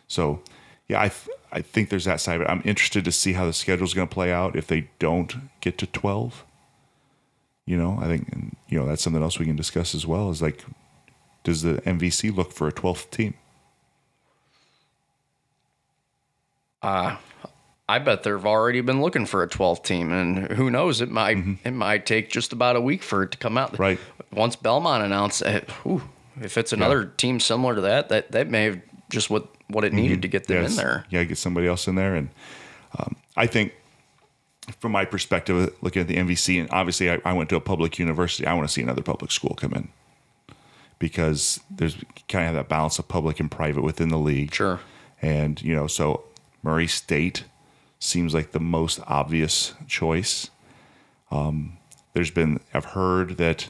so 0.07 0.41
yeah, 0.87 1.01
I 1.01 1.09
th- 1.09 1.37
I 1.51 1.61
think 1.61 1.89
there's 1.89 2.05
that 2.05 2.21
side 2.21 2.35
of 2.35 2.41
it. 2.41 2.49
I'm 2.49 2.61
interested 2.63 3.03
to 3.05 3.11
see 3.11 3.33
how 3.33 3.45
the 3.45 3.53
schedule's 3.53 3.93
going 3.93 4.07
to 4.07 4.13
play 4.13 4.31
out 4.31 4.55
if 4.55 4.67
they 4.67 4.89
don't 4.99 5.35
get 5.59 5.77
to 5.79 5.87
12. 5.87 6.45
You 7.65 7.77
know, 7.77 7.97
I 8.01 8.05
think 8.07 8.29
and, 8.31 8.55
you 8.69 8.79
know 8.79 8.85
that's 8.85 9.01
something 9.01 9.21
else 9.21 9.39
we 9.39 9.45
can 9.45 9.55
discuss 9.55 9.95
as 9.95 10.05
well. 10.05 10.29
Is 10.29 10.41
like, 10.41 10.63
does 11.43 11.61
the 11.63 11.75
MVC 11.81 12.35
look 12.35 12.51
for 12.51 12.67
a 12.67 12.71
12th 12.71 13.09
team? 13.09 13.33
I 16.83 17.99
bet 17.99 18.23
they've 18.23 18.45
already 18.45 18.81
been 18.81 19.01
looking 19.01 19.25
for 19.25 19.43
a 19.43 19.47
12th 19.47 19.83
team, 19.83 20.11
and 20.11 20.51
who 20.53 20.69
knows? 20.69 21.01
It 21.01 21.09
might 21.09 21.37
it 21.63 21.71
might 21.71 22.05
take 22.05 22.29
just 22.29 22.53
about 22.53 22.75
a 22.75 22.81
week 22.81 23.03
for 23.03 23.23
it 23.23 23.31
to 23.31 23.37
come 23.37 23.57
out. 23.57 23.73
Mm-hmm. 23.73 23.81
Right. 23.81 23.99
Once 24.31 24.55
Belmont 24.55 25.03
announced, 25.03 25.41
it, 25.41 25.69
whew, 25.83 26.01
if 26.41 26.57
it's 26.57 26.71
another 26.71 27.05
team 27.05 27.39
similar 27.39 27.75
to 27.75 27.81
that, 27.81 28.09
that 28.09 28.31
that 28.31 28.49
may 28.49 28.63
have 28.65 28.81
just 29.09 29.29
what 29.29 29.47
what 29.67 29.83
it 29.83 29.93
needed 29.93 30.21
to 30.21 30.27
get 30.27 30.47
them 30.47 30.65
in 30.65 30.75
there. 30.75 31.05
Yeah, 31.09 31.23
get 31.23 31.37
somebody 31.37 31.67
else 31.67 31.87
in 31.87 31.95
there. 31.95 32.15
And 32.15 32.29
um, 32.97 33.15
I 33.35 33.47
think, 33.47 33.73
from 34.79 34.91
my 34.91 35.05
perspective, 35.05 35.73
looking 35.81 36.01
at 36.01 36.07
the 36.07 36.15
MVC, 36.15 36.59
and 36.59 36.69
obviously 36.71 37.11
I, 37.11 37.19
I 37.25 37.33
went 37.33 37.49
to 37.49 37.55
a 37.55 37.61
public 37.61 37.99
university, 37.99 38.45
I 38.47 38.53
want 38.53 38.67
to 38.67 38.73
see 38.73 38.81
another 38.81 39.01
public 39.01 39.31
school 39.31 39.55
come 39.55 39.73
in 39.73 39.89
because 40.99 41.59
there's 41.69 41.97
kind 42.27 42.47
of 42.47 42.53
that 42.53 42.69
balance 42.69 42.99
of 42.99 43.07
public 43.07 43.39
and 43.39 43.49
private 43.49 43.81
within 43.81 44.09
the 44.09 44.17
league. 44.17 44.53
Sure. 44.53 44.79
And, 45.21 45.61
you 45.61 45.75
know, 45.75 45.87
so 45.87 46.23
Murray 46.63 46.87
State 46.87 47.45
seems 47.99 48.33
like 48.33 48.51
the 48.51 48.59
most 48.59 48.99
obvious 49.07 49.73
choice. 49.87 50.49
Um, 51.31 51.77
there's 52.13 52.31
been, 52.31 52.59
I've 52.73 52.85
heard 52.85 53.37
that 53.37 53.69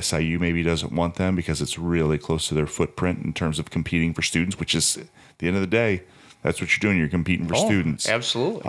SIU 0.00 0.38
maybe 0.38 0.62
doesn't 0.62 0.92
want 0.92 1.14
them 1.14 1.36
because 1.36 1.62
it's 1.62 1.78
really 1.78 2.18
close 2.18 2.48
to 2.48 2.54
their 2.54 2.66
footprint 2.66 3.24
in 3.24 3.32
terms 3.32 3.58
of 3.58 3.70
competing 3.70 4.12
for 4.12 4.22
students, 4.22 4.58
which 4.58 4.74
is 4.74 4.96
at 4.96 5.06
the 5.38 5.46
end 5.46 5.56
of 5.56 5.62
the 5.62 5.66
day, 5.68 6.02
that's 6.42 6.60
what 6.60 6.70
you're 6.70 6.90
doing. 6.90 6.98
You're 6.98 7.08
competing 7.08 7.46
for 7.46 7.54
Oh, 7.56 7.66
students. 7.66 8.08
Absolutely. 8.08 8.62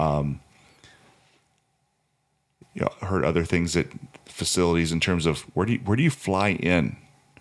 You 2.73 2.82
know, 2.82 3.08
heard 3.08 3.26
other 3.26 3.43
things 3.43 3.73
that 3.73 3.88
facilities 4.26 4.91
in 4.91 5.00
terms 5.00 5.26
of 5.26 5.41
where 5.56 5.65
do 5.65 5.73
you, 5.73 5.80
where 5.80 5.97
do 5.97 6.04
you 6.04 6.12
fly 6.12 6.50
in 6.50 6.95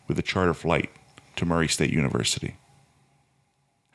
with 0.09 0.19
a 0.19 0.23
charter 0.23 0.55
flight 0.55 0.91
to 1.37 1.45
Murray 1.45 1.69
State 1.69 1.91
University? 1.91 2.57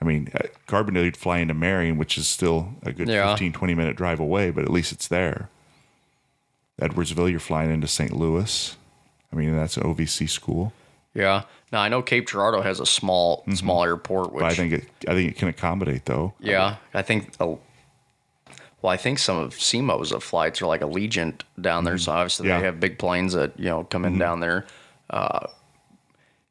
I 0.02 0.06
mean, 0.06 0.32
uh, 0.34 0.40
at 0.46 0.66
Carbondale, 0.68 1.06
you'd 1.06 1.18
fly 1.18 1.40
into 1.40 1.54
Marion, 1.54 1.98
which 1.98 2.18
is 2.18 2.28
still 2.28 2.74
a 2.84 2.92
good 2.92 3.08
Yeah. 3.08 3.30
15, 3.32 3.54
20 3.54 3.76
minute 3.76 3.96
drive 3.96 4.20
away, 4.20 4.50
but 4.50 4.64
at 4.64 4.72
least 4.72 4.92
it's 4.92 5.08
there. 5.08 5.50
Edwardsville, 6.82 7.30
you're 7.30 7.40
flying 7.40 7.70
into 7.70 7.88
St. 7.88 8.12
Louis. 8.12 8.76
I 9.32 9.36
mean, 9.36 9.56
that's 9.56 9.78
an 9.78 9.84
OVC 9.84 10.28
school, 10.28 10.74
yeah. 11.14 11.44
Now 11.72 11.82
I 11.82 11.90
know 11.90 12.02
Cape 12.02 12.28
Girardeau 12.28 12.62
has 12.62 12.80
a 12.80 12.86
small 12.86 13.42
mm-hmm. 13.42 13.54
small 13.54 13.84
airport, 13.84 14.34
which 14.34 14.42
but 14.42 14.52
I 14.52 14.56
think 14.56 14.74
it, 14.74 14.88
I 15.08 15.14
think 15.14 15.32
it 15.32 15.38
can 15.38 15.48
accommodate 15.48 16.06
though. 16.06 16.34
yeah, 16.40 16.78
I 16.94 17.02
think. 17.02 17.34
A, 17.40 17.58
well, 18.82 18.92
I 18.92 18.98
think 18.98 19.20
some 19.20 19.38
of 19.38 19.54
SEMO's 19.54 20.12
of 20.12 20.24
flights 20.24 20.60
are 20.62 20.66
like 20.66 20.82
Allegiant 20.82 21.42
down 21.60 21.84
there, 21.84 21.96
mm-hmm. 21.96 22.02
so 22.02 22.12
obviously 22.14 22.48
Yeah. 22.48 22.60
they 22.60 22.66
have 22.66 22.80
big 22.80 22.98
planes 22.98 23.34
that 23.34 23.58
you 23.60 23.66
know 23.66 23.84
come 23.84 24.06
in 24.06 24.14
mm-hmm. 24.14 24.20
down 24.20 24.40
there. 24.40 24.66
Uh, 25.10 25.48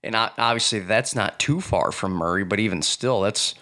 and 0.02 0.14
obviously 0.16 0.80
that's 0.80 1.14
not 1.14 1.38
too 1.38 1.60
far 1.60 1.92
from 1.92 2.12
Murray, 2.12 2.44
but 2.44 2.58
even 2.58 2.82
still, 2.82 3.20
that's 3.20 3.54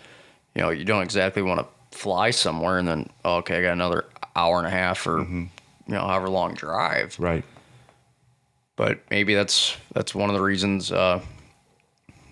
you 0.55 0.63
know 0.63 0.71
you 0.71 0.85
don't 0.85 1.03
exactly 1.03 1.43
want 1.43 1.61
to 1.61 1.99
fly 1.99 2.31
somewhere 2.31 2.79
and 2.79 2.87
then 2.89 3.09
oh, 3.25 3.37
okay, 3.37 3.59
I 3.59 3.63
got 3.63 3.73
another 3.73 4.05
hour 4.37 4.59
and 4.59 4.67
a 4.67 4.71
half 4.71 5.07
or 5.07 5.21
you 5.21 5.49
know 5.87 6.01
however 6.01 6.29
long 6.29 6.55
drive. 6.55 7.17
Right. 7.19 7.45
But 8.77 9.01
maybe 9.11 9.35
that's 9.35 9.77
that's 9.95 10.15
one 10.15 10.31
of 10.31 10.37
the 10.37 10.43
reasons 10.43 10.93
uh, 10.93 11.21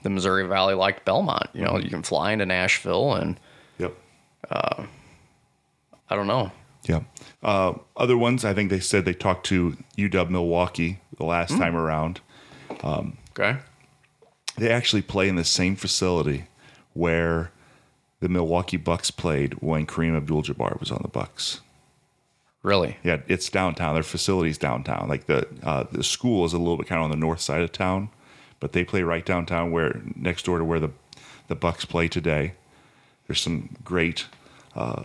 the 0.05 0.11
Missouri 0.11 0.47
Valley 0.47 0.75
liked 0.75 1.05
Belmont. 1.05 1.49
You 1.53 1.65
know, 1.65 1.77
you 1.79 1.91
can 1.91 2.03
fly 2.05 2.33
into 2.33 2.47
Nashville, 2.47 3.15
and 3.15 3.41
Yep. 3.79 3.95
I 4.53 4.87
don't 6.15 6.29
know. 6.29 6.53
Yeah. 6.89 7.01
Uh, 7.43 7.75
other 7.97 8.17
ones, 8.17 8.45
I 8.45 8.55
think 8.55 8.71
they 8.71 8.79
said 8.79 9.05
they 9.05 9.13
talked 9.15 9.47
to 9.47 9.77
UW 9.99 10.31
Milwaukee 10.31 11.01
the 11.19 11.25
last 11.25 11.51
Hmm. 11.53 11.59
time 11.59 11.77
around. 11.77 12.21
Okay. 12.85 13.57
They 14.57 14.71
actually 14.71 15.03
play 15.03 15.29
in 15.29 15.37
the 15.37 15.45
same 15.45 15.77
facility 15.77 16.47
where 16.95 17.51
the 18.21 18.29
Milwaukee 18.29 18.79
Bucks 18.79 19.11
played 19.11 19.55
when 19.55 19.87
Kareem 19.87 20.17
Abdul-Jabbar 20.17 20.81
was 20.81 20.91
on 20.91 21.01
the 21.03 21.09
Bucks. 21.09 21.61
Really? 22.63 22.97
Yeah, 23.05 23.19
it's 23.29 23.49
downtown. 23.49 23.95
Their 23.95 24.03
facility's 24.03 24.59
downtown. 24.59 25.09
Like 25.09 25.27
the 25.27 25.47
uh, 25.63 25.85
the 25.93 26.03
school 26.03 26.45
is 26.45 26.53
a 26.53 26.59
little 26.59 26.77
bit 26.77 26.89
kind 26.89 26.99
of 26.99 27.05
on 27.05 27.11
the 27.11 27.17
north 27.17 27.41
side 27.41 27.61
of 27.61 27.71
town, 27.71 28.09
but 28.59 28.73
they 28.73 28.83
play 28.83 29.03
right 29.03 29.25
downtown, 29.25 29.71
where 29.71 30.01
next 30.17 30.47
door 30.47 30.59
to 30.59 30.65
where 30.65 30.81
the 30.81 30.91
the 31.47 31.55
Bucks 31.55 31.85
play 31.85 32.09
today. 32.09 32.55
There's 33.29 33.41
some 33.41 33.77
great 33.85 34.27
uh, 34.75 35.05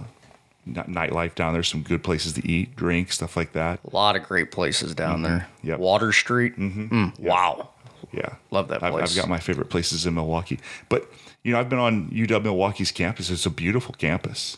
nightlife 0.68 1.36
down 1.36 1.54
there. 1.54 1.62
Some 1.62 1.84
good 1.84 2.04
places 2.04 2.34
to 2.34 2.48
eat, 2.48 2.76
drink, 2.76 3.12
stuff 3.12 3.38
like 3.38 3.54
that. 3.54 3.80
A 3.86 3.96
lot 3.96 4.16
of 4.16 4.24
great 4.24 4.52
places 4.52 4.96
down 4.96 5.22
there. 5.22 5.48
Yeah. 5.62 5.76
Water 5.76 6.12
Street. 6.12 6.58
Mm-hmm. 6.58 7.24
Wow. 7.24 7.70
Yeah, 8.13 8.36
Love 8.52 8.67
that 8.69 8.84
I've. 8.84 8.93
I've 8.93 9.15
got 9.15 9.30
my 9.30 9.39
favorite 9.39 9.69
places 9.69 10.06
in 10.06 10.13
Milwaukee, 10.15 10.60
but 10.89 11.10
you 11.43 11.54
know 11.54 11.60
I've 11.60 11.69
been 11.69 11.80
on 11.80 12.10
UW 12.10 12.43
Milwaukee's 12.43 12.91
campus. 12.91 13.30
It's 13.30 13.45
a 13.45 13.50
beautiful 13.50 13.95
campus. 13.97 14.58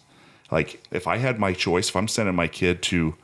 Like 0.52 0.84
if 0.92 1.08
I 1.08 1.18
had 1.18 1.40
my 1.40 1.54
choice, 1.54 1.90
if 1.90 1.96
I'm 1.96 2.08
sending 2.08 2.36
my 2.36 2.48
kid 2.48 2.82
to, 2.84 3.16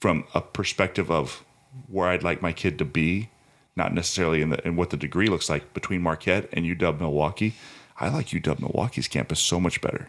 from 0.00 0.24
a 0.34 0.40
perspective 0.40 1.10
of 1.10 1.44
where 1.88 2.08
I'd 2.08 2.22
like 2.22 2.42
my 2.42 2.52
kid 2.52 2.78
to 2.78 2.84
be, 2.84 3.30
not 3.76 3.94
necessarily 3.94 4.42
in 4.42 4.50
the 4.50 4.66
in 4.66 4.76
what 4.76 4.90
the 4.90 4.96
degree 4.96 5.28
looks 5.28 5.48
like 5.48 5.72
between 5.74 6.02
Marquette 6.02 6.48
and 6.52 6.64
UW 6.64 7.00
Milwaukee, 7.00 7.54
I 7.98 8.08
like 8.08 8.26
UW 8.28 8.60
Milwaukee's 8.60 9.08
campus 9.08 9.40
so 9.40 9.60
much 9.60 9.80
better. 9.80 10.08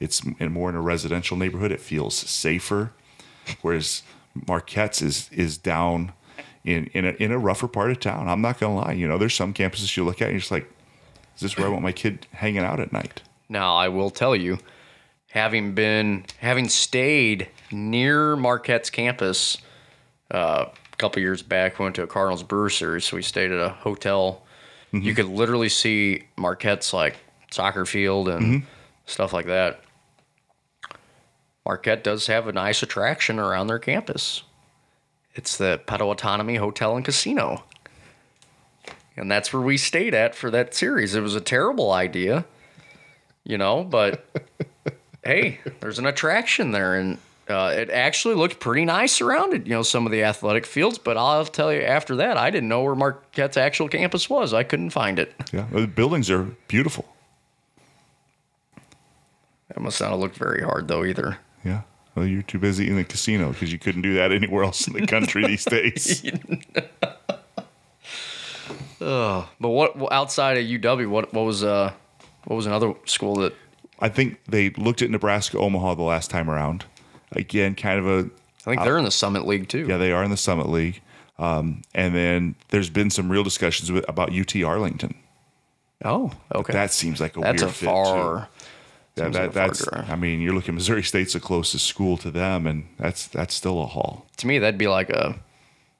It's 0.00 0.22
in 0.38 0.52
more 0.52 0.68
in 0.68 0.74
a 0.74 0.80
residential 0.80 1.36
neighborhood. 1.36 1.72
It 1.72 1.80
feels 1.80 2.14
safer, 2.14 2.92
whereas 3.62 4.02
Marquette's 4.46 5.02
is 5.02 5.30
is 5.32 5.58
down 5.58 6.12
in 6.66 6.86
in 6.88 7.06
a, 7.06 7.10
in 7.12 7.32
a 7.32 7.38
rougher 7.38 7.68
part 7.68 7.90
of 7.90 8.00
town. 8.00 8.28
I'm 8.28 8.42
not 8.42 8.60
gonna 8.60 8.74
lie. 8.74 8.92
You 8.92 9.08
know, 9.08 9.16
there's 9.16 9.34
some 9.34 9.54
campuses 9.54 9.96
you 9.96 10.04
look 10.04 10.20
at 10.20 10.26
and 10.26 10.32
you're 10.32 10.40
just 10.40 10.50
like, 10.50 10.70
is 11.36 11.40
this 11.40 11.56
where 11.56 11.66
I 11.66 11.70
want 11.70 11.82
my 11.82 11.92
kid 11.92 12.26
hanging 12.32 12.58
out 12.58 12.80
at 12.80 12.92
night? 12.92 13.22
Now 13.48 13.76
I 13.76 13.88
will 13.88 14.10
tell 14.10 14.36
you, 14.36 14.58
having 15.30 15.74
been 15.74 16.26
having 16.38 16.68
stayed 16.68 17.48
near 17.70 18.36
Marquette's 18.36 18.90
campus 18.90 19.56
uh, 20.30 20.66
a 20.92 20.96
couple 20.96 21.22
years 21.22 21.42
back, 21.42 21.78
we 21.78 21.84
went 21.84 21.94
to 21.96 22.02
a 22.02 22.06
Cardinals 22.06 22.42
Brewer 22.42 22.68
series, 22.68 23.04
so 23.04 23.16
we 23.16 23.22
stayed 23.22 23.52
at 23.52 23.60
a 23.60 23.70
hotel. 23.70 24.42
You 24.92 25.14
could 25.14 25.26
literally 25.26 25.68
see 25.68 26.22
Marquette's 26.36 26.94
like 26.94 27.16
soccer 27.50 27.84
field 27.84 28.28
and 28.28 28.62
stuff 29.04 29.34
like 29.34 29.44
that. 29.46 29.80
Marquette 31.66 32.02
does 32.02 32.28
have 32.28 32.48
a 32.48 32.52
nice 32.52 32.82
attraction 32.82 33.38
around 33.38 33.66
their 33.66 33.78
campus. 33.78 34.42
It's 35.36 35.58
the 35.58 35.80
Potawatomi 35.86 36.56
Hotel 36.56 36.96
and 36.96 37.04
Casino. 37.04 37.62
And 39.18 39.30
that's 39.30 39.52
where 39.52 39.62
we 39.62 39.76
stayed 39.76 40.14
at 40.14 40.34
for 40.34 40.50
that 40.50 40.74
series. 40.74 41.14
It 41.14 41.20
was 41.20 41.34
a 41.34 41.40
terrible 41.40 41.92
idea, 41.92 42.46
you 43.44 43.58
know, 43.58 43.84
but 43.84 44.26
hey, 45.24 45.60
there's 45.80 45.98
an 45.98 46.06
attraction 46.06 46.70
there. 46.70 46.94
And 46.94 47.18
uh, 47.48 47.74
it 47.76 47.90
actually 47.90 48.34
looked 48.34 48.60
pretty 48.60 48.86
nice 48.86 49.20
around 49.20 49.52
it, 49.52 49.66
you 49.66 49.74
know, 49.74 49.82
some 49.82 50.06
of 50.06 50.12
the 50.12 50.22
athletic 50.22 50.64
fields. 50.64 50.96
But 50.96 51.18
I'll 51.18 51.44
tell 51.44 51.72
you, 51.72 51.82
after 51.82 52.16
that, 52.16 52.38
I 52.38 52.50
didn't 52.50 52.70
know 52.70 52.82
where 52.82 52.94
Marquette's 52.94 53.58
actual 53.58 53.88
campus 53.88 54.28
was. 54.28 54.54
I 54.54 54.64
couldn't 54.64 54.90
find 54.90 55.18
it. 55.18 55.34
Yeah, 55.52 55.66
the 55.70 55.86
buildings 55.86 56.30
are 56.30 56.44
beautiful. 56.66 57.06
That 59.68 59.80
must 59.80 60.00
not 60.00 60.10
have 60.10 60.18
looked 60.18 60.36
very 60.36 60.62
hard, 60.62 60.88
though, 60.88 61.04
either. 61.04 61.38
Yeah. 61.62 61.82
Well, 62.16 62.26
you're 62.26 62.42
too 62.42 62.58
busy 62.58 62.88
in 62.88 62.96
the 62.96 63.04
casino 63.04 63.52
because 63.52 63.70
you 63.70 63.78
couldn't 63.78 64.00
do 64.02 64.14
that 64.14 64.32
anywhere 64.32 64.64
else 64.64 64.88
in 64.88 64.94
the 64.94 65.06
country 65.06 65.46
these 65.46 65.64
days. 65.66 66.22
But 68.98 69.68
what 69.68 70.12
outside 70.12 70.56
of 70.56 70.64
UW, 70.64 71.08
what 71.08 71.32
what 71.34 71.44
was 71.44 71.62
uh 71.62 71.92
what 72.44 72.56
was 72.56 72.66
another 72.66 72.94
school 73.04 73.36
that 73.36 73.54
I 74.00 74.08
think 74.08 74.42
they 74.44 74.70
looked 74.70 75.02
at 75.02 75.10
Nebraska 75.10 75.58
Omaha 75.58 75.94
the 75.94 76.02
last 76.02 76.30
time 76.30 76.50
around. 76.50 76.84
Again, 77.32 77.74
kind 77.74 77.98
of 77.98 78.06
a 78.06 78.30
I 78.66 78.70
think 78.70 78.82
they're 78.82 78.98
in 78.98 79.04
the 79.04 79.10
Summit 79.10 79.46
League 79.46 79.68
too. 79.68 79.86
yeah, 79.86 79.98
they 79.98 80.12
are 80.12 80.24
in 80.24 80.30
the 80.30 80.36
Summit 80.36 80.68
League. 80.68 81.02
Um, 81.38 81.82
and 81.94 82.14
then 82.14 82.54
there's 82.68 82.88
been 82.88 83.10
some 83.10 83.30
real 83.30 83.44
discussions 83.44 83.92
with, 83.92 84.08
about 84.08 84.34
UT 84.34 84.56
Arlington. 84.62 85.14
Oh, 86.02 86.32
okay. 86.54 86.72
That 86.72 86.92
seems 86.92 87.20
like 87.20 87.36
a 87.36 87.40
That's 87.40 87.62
weird 87.62 87.70
a 87.70 87.74
far. 87.74 88.48
Yeah, 89.16 89.28
that, 89.30 89.42
like 89.42 89.52
that's. 89.52 89.86
I 89.92 90.14
mean, 90.16 90.40
you're 90.40 90.52
looking. 90.54 90.74
Missouri 90.74 91.02
State's 91.02 91.32
the 91.32 91.40
closest 91.40 91.86
school 91.86 92.16
to 92.18 92.30
them, 92.30 92.66
and 92.66 92.86
that's 92.98 93.26
that's 93.28 93.54
still 93.54 93.82
a 93.82 93.86
haul. 93.86 94.26
To 94.38 94.46
me, 94.46 94.58
that'd 94.58 94.78
be 94.78 94.88
like 94.88 95.10
a. 95.10 95.38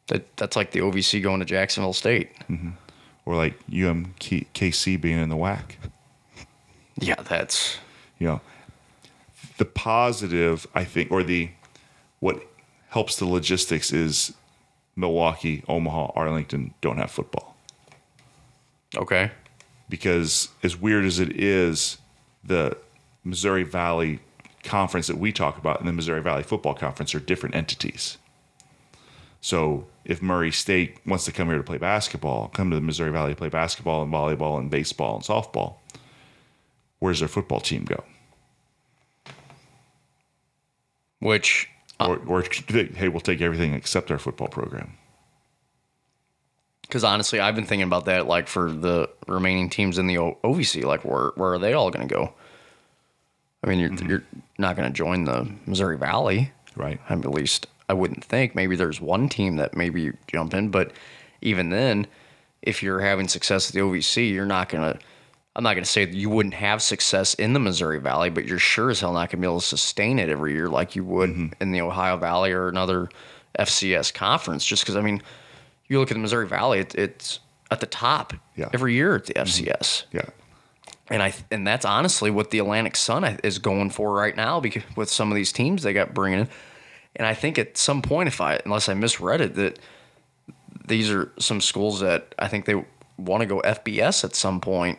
That 0.08 0.36
that's 0.36 0.54
like 0.54 0.70
the 0.72 0.80
OVC 0.80 1.22
going 1.22 1.40
to 1.40 1.46
Jacksonville 1.46 1.92
State. 1.94 2.30
Mm-hmm. 2.48 2.70
Or 3.24 3.34
like 3.34 3.54
UMKC 3.68 5.00
being 5.00 5.18
in 5.18 5.28
the 5.30 5.36
WAC. 5.36 5.62
Yeah, 6.98 7.16
that's 7.22 7.78
You 8.18 8.26
know, 8.28 8.40
the 9.58 9.64
positive, 9.64 10.66
I 10.74 10.84
think, 10.84 11.10
or 11.10 11.22
the 11.22 11.50
what 12.20 12.40
helps 12.88 13.16
the 13.16 13.26
logistics 13.26 13.92
is 13.92 14.32
Milwaukee, 14.94 15.62
Omaha, 15.68 16.12
Arlington 16.14 16.72
don't 16.80 16.96
have 16.98 17.10
football. 17.10 17.56
okay. 18.96 19.30
because 19.88 20.48
as 20.62 20.76
weird 20.76 21.04
as 21.04 21.18
it 21.18 21.38
is, 21.38 21.98
the 22.44 22.76
Missouri 23.26 23.64
Valley 23.64 24.20
Conference 24.62 25.08
that 25.08 25.18
we 25.18 25.32
talk 25.32 25.58
about 25.58 25.80
and 25.80 25.88
the 25.88 25.92
Missouri 25.92 26.22
Valley 26.22 26.42
Football 26.42 26.74
Conference 26.74 27.14
are 27.14 27.20
different 27.20 27.54
entities. 27.54 28.18
So 29.40 29.86
if 30.04 30.22
Murray 30.22 30.50
State 30.50 30.98
wants 31.06 31.24
to 31.26 31.32
come 31.32 31.48
here 31.48 31.56
to 31.58 31.62
play 31.62 31.78
basketball, 31.78 32.48
come 32.48 32.70
to 32.70 32.76
the 32.76 32.82
Missouri 32.82 33.12
Valley 33.12 33.32
to 33.32 33.36
play 33.36 33.48
basketball 33.48 34.02
and 34.02 34.12
volleyball 34.12 34.58
and 34.58 34.70
baseball 34.70 35.16
and 35.16 35.24
softball, 35.24 35.76
where's 36.98 37.20
their 37.20 37.28
football 37.28 37.60
team 37.60 37.84
go? 37.84 38.02
Which 41.20 41.68
uh, 42.00 42.08
Or, 42.08 42.18
or 42.26 42.44
hey, 42.68 43.08
we'll 43.08 43.20
take 43.20 43.40
everything 43.40 43.74
except 43.74 44.10
our 44.10 44.18
football 44.18 44.48
program. 44.48 44.96
Because 46.82 47.02
honestly, 47.02 47.40
I've 47.40 47.56
been 47.56 47.66
thinking 47.66 47.86
about 47.86 48.04
that. 48.04 48.26
Like 48.26 48.46
for 48.46 48.70
the 48.70 49.10
remaining 49.26 49.68
teams 49.70 49.98
in 49.98 50.06
the 50.06 50.18
O- 50.18 50.38
OVC, 50.44 50.84
like 50.84 51.04
where 51.04 51.32
where 51.34 51.54
are 51.54 51.58
they 51.58 51.72
all 51.72 51.90
going 51.90 52.06
to 52.06 52.14
go? 52.14 52.32
I 53.66 53.70
mean, 53.70 53.78
you're 53.80 53.90
mm-hmm. 53.90 54.08
you're 54.08 54.22
not 54.58 54.76
going 54.76 54.88
to 54.90 54.96
join 54.96 55.24
the 55.24 55.50
Missouri 55.66 55.98
Valley, 55.98 56.52
Right. 56.76 57.00
I 57.08 57.14
mean, 57.14 57.24
at 57.24 57.30
least 57.30 57.66
I 57.88 57.94
wouldn't 57.94 58.22
think. 58.22 58.54
Maybe 58.54 58.76
there's 58.76 59.00
one 59.00 59.28
team 59.28 59.56
that 59.56 59.76
maybe 59.76 60.02
you 60.02 60.16
jump 60.26 60.54
in, 60.54 60.70
but 60.70 60.92
even 61.40 61.70
then, 61.70 62.06
if 62.62 62.82
you're 62.82 63.00
having 63.00 63.28
success 63.28 63.68
at 63.68 63.74
the 63.74 63.80
OVC, 63.80 64.30
you're 64.32 64.46
not 64.46 64.68
going 64.68 64.92
to. 64.92 64.98
I'm 65.54 65.62
not 65.64 65.72
going 65.72 65.84
to 65.84 65.90
say 65.90 66.04
that 66.04 66.14
you 66.14 66.28
wouldn't 66.28 66.54
have 66.54 66.82
success 66.82 67.32
in 67.32 67.54
the 67.54 67.58
Missouri 67.58 67.98
Valley, 67.98 68.28
but 68.28 68.44
you're 68.44 68.58
sure 68.58 68.90
as 68.90 69.00
hell 69.00 69.14
not 69.14 69.30
going 69.30 69.30
to 69.30 69.36
be 69.38 69.46
able 69.46 69.60
to 69.60 69.66
sustain 69.66 70.18
it 70.18 70.28
every 70.28 70.52
year 70.52 70.68
like 70.68 70.94
you 70.94 71.02
would 71.04 71.30
mm-hmm. 71.30 71.46
in 71.62 71.72
the 71.72 71.80
Ohio 71.80 72.18
Valley 72.18 72.52
or 72.52 72.68
another 72.68 73.08
FCS 73.58 74.12
conference. 74.12 74.66
Just 74.66 74.82
because, 74.82 74.96
I 74.96 75.00
mean, 75.00 75.22
you 75.86 75.98
look 75.98 76.10
at 76.10 76.14
the 76.14 76.20
Missouri 76.20 76.46
Valley, 76.46 76.80
it, 76.80 76.94
it's 76.94 77.40
at 77.70 77.80
the 77.80 77.86
top 77.86 78.34
Yeah. 78.54 78.68
every 78.74 78.92
year 78.92 79.14
at 79.14 79.24
the 79.24 79.32
mm-hmm. 79.32 79.70
FCS 79.70 80.04
Yeah. 80.12 80.28
And 81.08 81.22
I 81.22 81.34
and 81.50 81.66
that's 81.66 81.84
honestly 81.84 82.30
what 82.30 82.50
the 82.50 82.58
Atlantic 82.58 82.96
Sun 82.96 83.24
is 83.44 83.58
going 83.58 83.90
for 83.90 84.12
right 84.12 84.36
now 84.36 84.60
because 84.60 84.82
with 84.96 85.08
some 85.08 85.30
of 85.30 85.36
these 85.36 85.52
teams 85.52 85.82
they 85.82 85.92
got 85.92 86.14
bringing 86.14 86.40
in, 86.40 86.48
and 87.16 87.26
I 87.26 87.34
think 87.34 87.58
at 87.58 87.76
some 87.76 88.02
point, 88.02 88.28
if 88.28 88.40
I 88.40 88.60
unless 88.64 88.88
I 88.88 88.94
misread 88.94 89.40
it, 89.40 89.54
that 89.54 89.78
these 90.86 91.10
are 91.10 91.32
some 91.38 91.60
schools 91.60 92.00
that 92.00 92.34
I 92.38 92.48
think 92.48 92.64
they 92.64 92.84
want 93.18 93.42
to 93.42 93.46
go 93.46 93.60
FBS 93.62 94.24
at 94.24 94.34
some 94.34 94.60
point, 94.60 94.98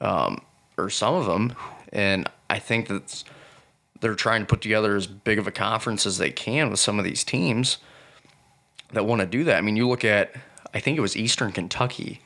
um, 0.00 0.40
or 0.76 0.90
some 0.90 1.14
of 1.14 1.26
them, 1.26 1.54
and 1.92 2.28
I 2.48 2.58
think 2.58 2.88
that 2.88 3.24
they're 4.00 4.14
trying 4.14 4.40
to 4.42 4.46
put 4.46 4.60
together 4.60 4.96
as 4.96 5.06
big 5.06 5.38
of 5.38 5.46
a 5.46 5.50
conference 5.50 6.06
as 6.06 6.18
they 6.18 6.30
can 6.30 6.70
with 6.70 6.80
some 6.80 6.98
of 6.98 7.04
these 7.04 7.24
teams 7.24 7.78
that 8.92 9.04
want 9.04 9.20
to 9.20 9.26
do 9.26 9.44
that. 9.44 9.56
I 9.56 9.60
mean, 9.60 9.76
you 9.76 9.88
look 9.88 10.04
at 10.04 10.34
I 10.72 10.80
think 10.80 10.96
it 10.96 11.00
was 11.00 11.16
Eastern 11.16 11.52
Kentucky 11.52 12.20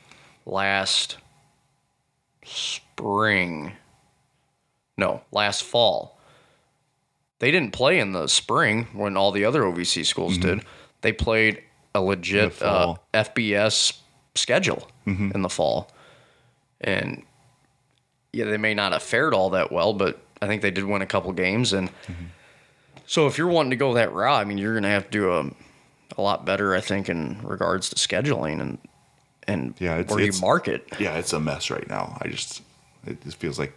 last 0.45 1.17
spring. 2.97 3.73
No, 4.97 5.21
last 5.31 5.63
fall. 5.63 6.19
They 7.39 7.51
didn't 7.51 7.73
play 7.73 7.99
in 7.99 8.13
the 8.13 8.27
spring 8.27 8.87
when 8.93 9.17
all 9.17 9.31
the 9.31 9.45
other 9.45 9.63
OVC 9.63 10.05
schools 10.05 10.37
did. 10.37 10.63
They 11.01 11.11
played 11.11 11.61
a 11.95 12.01
legit 12.01 12.53
Mm-hmm. 12.59 12.91
Uh. 12.91 12.95
FBS 13.13 13.97
schedule 14.35 14.87
Mm-hmm. 15.05 15.31
in 15.35 15.41
the 15.41 15.49
fall. 15.49 15.91
And 16.79 17.23
yeah, 18.31 18.45
they 18.45 18.57
may 18.57 18.73
not 18.73 18.93
have 18.93 19.03
fared 19.03 19.33
all 19.33 19.49
that 19.51 19.71
well, 19.71 19.93
but 19.93 20.21
I 20.41 20.47
think 20.47 20.61
they 20.61 20.71
did 20.71 20.85
win 20.85 21.01
a 21.01 21.05
couple 21.05 21.31
games. 21.33 21.73
And 21.73 21.89
Mm-hmm. 21.89 22.25
so 23.05 23.27
if 23.27 23.37
you're 23.37 23.47
wanting 23.47 23.71
to 23.71 23.75
go 23.75 23.93
that 23.95 24.13
route, 24.13 24.39
I 24.39 24.45
mean, 24.45 24.57
you're 24.57 24.73
going 24.73 24.83
to 24.83 24.89
have 24.89 25.05
to 25.05 25.11
do 25.11 25.31
a, 25.33 25.49
a 26.17 26.21
lot 26.21 26.45
better, 26.45 26.73
I 26.73 26.79
think, 26.81 27.09
in 27.09 27.41
regards 27.43 27.89
to 27.89 27.95
scheduling 27.95 28.61
and 28.61 28.77
and 29.45 29.73
Yeah, 29.79 29.97
it's- 29.97 30.09
where 30.15 30.23
you 30.23 30.31
market. 30.39 30.87
Yeah, 30.99 31.17
it's 31.17 31.33
a 31.33 31.39
mess 31.39 31.69
right 31.69 31.87
now. 31.89 32.17
I 32.21 32.29
just, 32.29 32.61
it 33.05 33.23
just 33.23 33.37
feels 33.37 33.59
like 33.59 33.73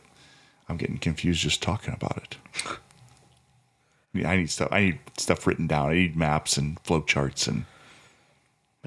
I'm 0.68 0.76
getting 0.76 0.98
confused 0.98 1.40
just 1.40 1.62
talking 1.62 1.94
about 1.94 2.16
it. 2.18 2.36
I, 2.66 4.18
mean, 4.18 4.26
I 4.26 4.36
need 4.36 4.50
stuff. 4.50 4.68
I 4.72 4.80
need 4.80 4.98
stuff 5.16 5.46
written 5.46 5.66
down. 5.66 5.90
I 5.90 5.94
need 5.94 6.16
maps 6.16 6.56
and 6.56 6.80
flow 6.80 7.02
charts 7.02 7.46
and 7.46 7.64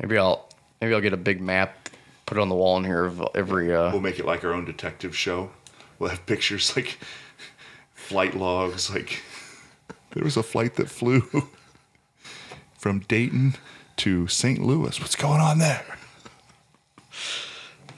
Maybe 0.02 0.18
I'll 0.18 0.48
maybe 0.80 0.94
I'll 0.94 1.02
get 1.02 1.14
a 1.14 1.18
big 1.18 1.42
map, 1.42 1.90
put 2.26 2.38
it 2.38 2.42
on 2.42 2.50
the 2.50 2.56
wall 2.56 2.78
in 2.78 2.86
here 2.86 3.06
of 3.06 3.22
every. 3.36 3.74
Uh, 3.76 3.92
we'll 3.92 4.02
make 4.02 4.20
it 4.20 4.26
like 4.26 4.44
our 4.44 4.54
own 4.54 4.66
detective 4.66 5.16
show. 5.16 5.52
We'll 5.98 6.10
have 6.10 6.26
pictures 6.26 6.76
like 6.76 6.98
flight 7.94 8.36
logs. 8.36 8.90
Like 8.90 9.22
there 10.12 10.24
was 10.24 10.38
a 10.38 10.44
flight 10.44 10.76
that 10.76 10.90
flew 10.90 11.28
from 12.78 13.00
Dayton 13.00 13.56
to 13.98 14.28
St. 14.28 14.62
Louis. 14.62 15.00
What's 15.00 15.16
going 15.16 15.42
on 15.42 15.60
there? 15.60 15.86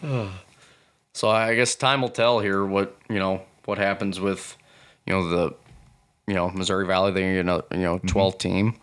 so 1.22 1.30
I 1.30 1.54
guess 1.54 1.76
time 1.76 2.02
will 2.02 2.10
tell 2.10 2.40
here 2.40 2.66
what 2.66 2.98
you 3.08 3.20
know 3.20 3.44
what 3.66 3.78
happens 3.78 4.20
with 4.20 4.58
you 5.06 5.14
know 5.14 5.30
the 5.30 5.56
you 6.26 6.34
know 6.34 6.50
Missouri 6.50 6.88
Valley. 6.88 7.12
They 7.12 7.36
you 7.36 7.44
know 7.44 7.62
you 7.70 7.78
know 7.78 8.00
12 8.00 8.40
team 8.40 8.74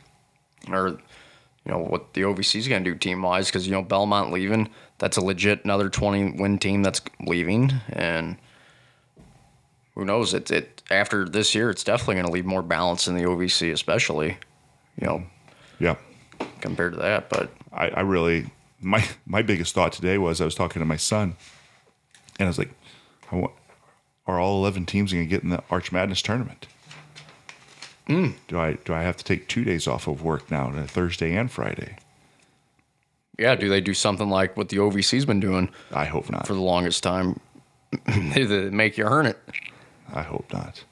or 0.70 0.90
you 0.90 1.72
know 1.72 1.79
what 1.79 2.14
the 2.14 2.20
OVC 2.20 2.55
is 2.61 2.68
going 2.68 2.85
to 2.85 2.90
do 2.92 2.96
team 2.96 3.22
wise 3.22 3.46
because 3.46 3.66
you 3.66 3.72
know 3.72 3.83
Belmont 3.83 4.31
leaving. 4.31 4.70
That's 4.98 5.16
a 5.16 5.20
legit 5.20 5.64
another 5.64 5.88
20 5.88 6.40
win 6.40 6.59
team 6.59 6.85
that's 6.85 7.01
leaving 7.27 7.72
and. 7.88 8.37
Who 9.96 10.05
knows? 10.05 10.33
It 10.33 10.48
it 10.53 10.81
after 10.92 11.29
this 11.29 11.57
year, 11.57 11.70
it's 11.70 11.83
definitely 11.83 12.14
going 12.14 12.27
to 12.27 12.33
leave 12.33 12.46
more 12.46 12.62
balance 12.62 13.09
in 13.09 13.16
the 13.16 13.24
OVC, 13.24 13.72
especially, 13.72 14.37
you 15.01 15.07
know, 15.09 15.24
Yeah. 15.81 15.96
compared 16.61 16.92
to 16.92 17.01
that. 17.01 17.29
But 17.29 17.51
I, 17.72 17.88
I 17.88 18.01
really 18.03 18.46
my 18.81 19.05
my 19.27 19.42
biggest 19.42 19.74
thought 19.74 19.92
today 19.92 20.16
was 20.16 20.40
I 20.40 20.44
was 20.44 20.55
talking 20.55 20.79
to 20.79 20.87
my 20.87 20.96
son, 20.96 21.35
and 22.38 22.46
I 22.46 22.48
was 22.48 22.59
like, 22.59 22.70
"Are 23.33 24.40
all 24.40 24.59
eleven 24.59 24.87
teams 24.87 25.12
going 25.12 25.24
to 25.24 25.29
get 25.29 25.42
in 25.42 25.51
the 25.51 25.62
Arch 25.70 25.92
Madness 25.92 26.22
tournament? 26.22 26.66
Mm. 28.09 28.35
Do 28.46 28.59
I 28.59 28.74
do 28.85 28.94
I 28.94 29.03
have 29.03 29.16
to 29.18 29.24
take 29.24 29.48
two 29.48 29.64
days 29.64 29.87
off 29.87 30.07
of 30.07 30.22
work 30.22 30.51
now, 30.51 30.70
Thursday 30.87 31.35
and 31.35 31.51
Friday? 31.51 31.96
yeah, 33.38 33.55
do 33.55 33.68
they 33.68 33.81
do 33.81 33.94
something 33.94 34.29
like 34.29 34.57
what 34.57 34.68
the 34.68 34.79
OVC's 34.79 35.24
been 35.24 35.40
doing? 35.40 35.70
I 35.92 36.05
hope 36.05 36.31
not. 36.31 36.46
for 36.46 36.55
the 36.55 36.61
longest 36.61 37.03
time. 37.03 37.38
they 38.07 38.68
make 38.70 38.98
you 38.98 39.05
earn 39.05 39.27
it. 39.27 39.38
I 40.12 40.22
hope 40.22 40.53
not. 40.53 40.85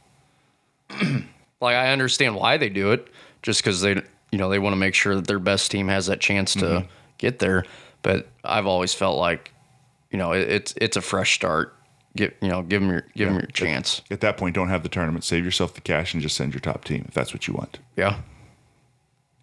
Like 1.59 1.75
I 1.75 1.91
understand 1.91 2.35
why 2.35 2.59
they 2.59 2.69
do 2.69 2.93
it, 2.93 3.09
just 3.41 3.63
because 3.63 3.81
they 3.81 3.95
you 4.31 4.39
know 4.39 4.51
they 4.51 4.59
want 4.59 4.75
to 4.75 4.79
make 4.79 4.95
sure 4.95 5.15
that 5.15 5.27
their 5.27 5.39
best 5.39 5.71
team 5.71 5.89
has 5.89 6.05
that 6.05 6.21
chance 6.21 6.53
to 6.53 6.67
mm-hmm. 6.67 6.87
get 7.17 7.39
there. 7.39 7.65
But 8.03 8.29
I've 8.45 8.67
always 8.67 8.93
felt 8.93 9.17
like, 9.17 9.55
you 10.11 10.19
know, 10.19 10.33
it, 10.33 10.49
it's 10.49 10.75
it's 10.77 10.97
a 10.97 11.01
fresh 11.03 11.35
start. 11.35 11.75
Give 12.16 12.33
you 12.40 12.49
know, 12.49 12.62
give 12.62 12.81
them 12.81 12.90
your 12.90 13.05
give 13.14 13.29
them 13.29 13.37
your 13.38 13.47
chance. 13.49 14.01
At 14.11 14.21
that 14.23 14.37
point, 14.37 14.55
don't 14.55 14.69
have 14.69 14.83
the 14.83 14.88
tournament. 14.88 15.25
Save 15.25 15.45
yourself 15.45 15.75
the 15.75 15.81
cash 15.83 16.14
and 16.14 16.23
just 16.23 16.37
send 16.37 16.55
your 16.55 16.61
top 16.61 16.85
team 16.85 17.05
if 17.09 17.14
that's 17.14 17.33
what 17.35 17.47
you 17.47 17.55
want. 17.55 17.79
Yeah, 17.97 18.21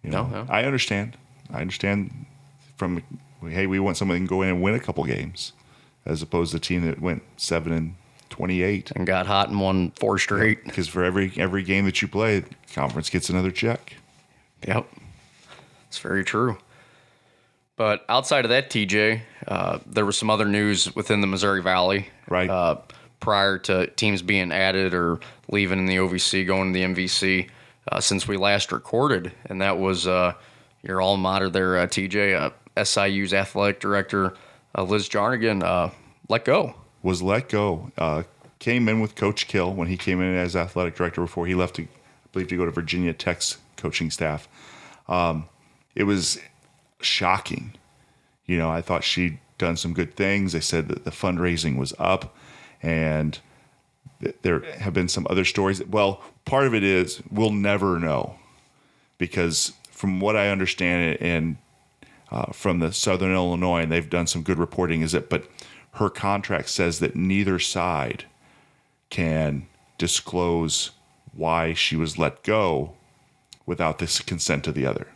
You 0.02 0.10
No, 0.10 0.26
know, 0.26 0.42
no. 0.44 0.52
I 0.52 0.64
understand. 0.64 1.16
I 1.52 1.60
understand. 1.60 2.26
From 2.76 3.02
hey, 3.48 3.66
we 3.66 3.78
want 3.78 3.96
somebody 3.96 4.20
to 4.20 4.26
go 4.26 4.42
in 4.42 4.48
and 4.48 4.60
win 4.62 4.74
a 4.74 4.80
couple 4.80 5.04
games, 5.04 5.52
as 6.04 6.20
opposed 6.22 6.50
to 6.50 6.56
a 6.56 6.60
team 6.60 6.84
that 6.84 7.00
went 7.00 7.22
seven 7.36 7.72
and 7.72 7.94
twenty-eight. 8.30 8.90
and 8.96 9.06
got 9.06 9.26
hot 9.28 9.48
and 9.50 9.60
won 9.60 9.92
four 9.92 10.18
straight. 10.18 10.64
Because 10.64 10.88
for 10.88 11.04
every 11.04 11.32
every 11.36 11.62
game 11.62 11.84
that 11.84 12.02
you 12.02 12.08
play, 12.08 12.42
conference 12.72 13.08
gets 13.08 13.30
another 13.30 13.52
check. 13.52 13.94
Yep. 14.66 14.88
It's 15.86 15.98
very 15.98 16.24
true. 16.24 16.58
But 17.76 18.04
outside 18.08 18.44
of 18.44 18.50
that, 18.50 18.70
TJ, 18.70 19.20
uh, 19.48 19.78
there 19.86 20.06
was 20.06 20.16
some 20.16 20.30
other 20.30 20.44
news 20.44 20.94
within 20.94 21.20
the 21.20 21.26
Missouri 21.26 21.60
Valley. 21.60 22.08
Right. 22.28 22.48
Uh, 22.48 22.76
prior 23.24 23.58
to 23.58 23.86
teams 23.88 24.20
being 24.20 24.52
added 24.52 24.92
or 24.92 25.18
leaving 25.48 25.78
in 25.78 25.86
the 25.86 25.96
OVC, 25.96 26.46
going 26.46 26.72
to 26.72 26.78
the 26.78 26.84
MVC, 26.84 27.48
uh, 27.90 27.98
since 27.98 28.28
we 28.28 28.36
last 28.36 28.70
recorded. 28.70 29.32
And 29.46 29.62
that 29.62 29.78
was 29.78 30.06
uh, 30.06 30.34
your 30.82 31.00
alma 31.00 31.22
mater 31.22 31.48
there, 31.48 31.78
uh, 31.78 31.86
TJ, 31.86 32.38
uh, 32.38 32.50
SIU's 32.76 33.32
athletic 33.32 33.80
director, 33.80 34.34
uh, 34.76 34.82
Liz 34.82 35.08
Jurinko, 35.08 35.62
uh, 35.62 35.90
let 36.28 36.44
go. 36.44 36.74
Was 37.02 37.22
let 37.22 37.48
go. 37.48 37.90
Uh, 37.96 38.24
came 38.58 38.88
in 38.88 39.00
with 39.00 39.14
Coach 39.14 39.48
Kill 39.48 39.72
when 39.72 39.88
he 39.88 39.96
came 39.96 40.20
in 40.20 40.34
as 40.36 40.54
athletic 40.54 40.94
director 40.94 41.22
before 41.22 41.46
he 41.46 41.54
left 41.54 41.76
to, 41.76 41.82
I 41.82 41.86
believe, 42.32 42.48
to 42.48 42.56
go 42.56 42.64
to 42.64 42.70
Virginia 42.70 43.12
Tech's 43.12 43.58
coaching 43.76 44.10
staff. 44.10 44.48
Um, 45.08 45.48
it 45.94 46.04
was 46.04 46.40
shocking. 47.04 47.72
You 48.46 48.58
know, 48.58 48.70
I 48.70 48.82
thought 48.82 49.04
she'd 49.04 49.38
done 49.58 49.76
some 49.76 49.94
good 49.94 50.14
things. 50.16 50.52
They 50.52 50.60
said 50.60 50.88
that 50.88 51.04
the 51.04 51.10
fundraising 51.10 51.76
was 51.76 51.94
up, 51.98 52.36
and 52.82 53.38
th- 54.20 54.36
there 54.42 54.60
have 54.78 54.92
been 54.92 55.08
some 55.08 55.26
other 55.30 55.44
stories. 55.44 55.84
Well, 55.84 56.22
part 56.44 56.66
of 56.66 56.74
it 56.74 56.82
is 56.82 57.22
we'll 57.30 57.52
never 57.52 57.98
know 57.98 58.36
because, 59.18 59.72
from 59.90 60.20
what 60.20 60.36
I 60.36 60.48
understand, 60.48 61.18
and 61.20 61.56
uh, 62.30 62.52
from 62.52 62.80
the 62.80 62.92
Southern 62.92 63.32
Illinois, 63.32 63.82
and 63.82 63.92
they've 63.92 64.10
done 64.10 64.26
some 64.26 64.42
good 64.42 64.58
reporting. 64.58 65.02
Is 65.02 65.12
that, 65.12 65.30
but 65.30 65.48
her 65.92 66.10
contract 66.10 66.68
says 66.68 66.98
that 66.98 67.14
neither 67.14 67.58
side 67.58 68.24
can 69.08 69.66
disclose 69.98 70.90
why 71.32 71.72
she 71.72 71.96
was 71.96 72.18
let 72.18 72.42
go 72.42 72.94
without 73.66 73.98
the 73.98 74.22
consent 74.26 74.66
of 74.66 74.74
the 74.74 74.86
other. 74.86 75.06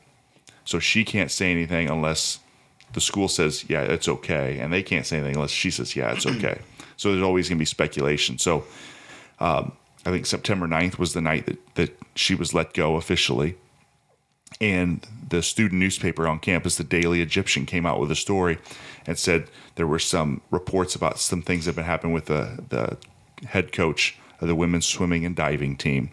So 0.68 0.78
she 0.78 1.02
can't 1.02 1.30
say 1.30 1.50
anything 1.50 1.88
unless 1.88 2.40
the 2.92 3.00
school 3.00 3.28
says, 3.28 3.64
yeah, 3.70 3.80
it's 3.80 4.06
okay. 4.06 4.58
And 4.58 4.70
they 4.70 4.82
can't 4.82 5.06
say 5.06 5.16
anything 5.16 5.36
unless 5.36 5.50
she 5.50 5.70
says, 5.70 5.96
yeah, 5.96 6.12
it's 6.12 6.26
okay. 6.26 6.60
so 6.98 7.10
there's 7.10 7.22
always 7.22 7.48
going 7.48 7.56
to 7.56 7.62
be 7.62 7.64
speculation. 7.64 8.36
So 8.36 8.64
um, 9.40 9.72
I 10.04 10.10
think 10.10 10.26
September 10.26 10.68
9th 10.68 10.98
was 10.98 11.14
the 11.14 11.22
night 11.22 11.46
that, 11.46 11.74
that 11.76 11.98
she 12.14 12.34
was 12.34 12.52
let 12.52 12.74
go 12.74 12.96
officially. 12.96 13.56
And 14.60 15.06
the 15.30 15.42
student 15.42 15.80
newspaper 15.80 16.28
on 16.28 16.38
campus, 16.38 16.76
the 16.76 16.84
Daily 16.84 17.22
Egyptian, 17.22 17.64
came 17.64 17.86
out 17.86 17.98
with 17.98 18.10
a 18.10 18.16
story 18.16 18.58
and 19.06 19.18
said 19.18 19.48
there 19.76 19.86
were 19.86 19.98
some 19.98 20.42
reports 20.50 20.94
about 20.94 21.18
some 21.18 21.40
things 21.40 21.64
that 21.64 21.70
had 21.70 21.76
been 21.76 21.84
happening 21.86 22.12
with 22.12 22.26
the, 22.26 22.62
the 22.68 22.98
head 23.46 23.72
coach 23.72 24.18
of 24.38 24.48
the 24.48 24.54
women's 24.54 24.84
swimming 24.84 25.24
and 25.24 25.34
diving 25.34 25.78
team. 25.78 26.10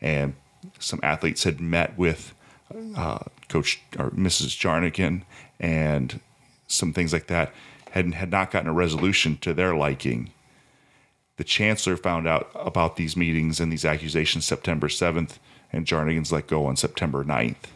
And 0.00 0.36
some 0.78 1.00
athletes 1.02 1.44
had 1.44 1.60
met 1.60 1.98
with 1.98 2.32
uh, 2.96 3.18
Coach 3.50 3.82
or 3.98 4.10
Mrs. 4.10 4.56
Jurinko 4.56 5.22
and 5.58 6.20
some 6.66 6.92
things 6.92 7.12
like 7.12 7.26
that 7.26 7.52
had 7.90 8.14
had 8.14 8.30
not 8.30 8.50
gotten 8.50 8.68
a 8.68 8.72
resolution 8.72 9.36
to 9.38 9.52
their 9.52 9.74
liking. 9.74 10.30
The 11.36 11.44
chancellor 11.44 11.96
found 11.96 12.28
out 12.28 12.50
about 12.54 12.96
these 12.96 13.16
meetings 13.16 13.60
and 13.60 13.72
these 13.72 13.84
accusations 13.84 14.44
September 14.44 14.88
7th, 14.88 15.38
and 15.72 15.86
Jurinko's 15.86 16.32
let 16.32 16.46
go 16.46 16.66
on 16.66 16.76
September 16.76 17.24
9th. 17.24 17.68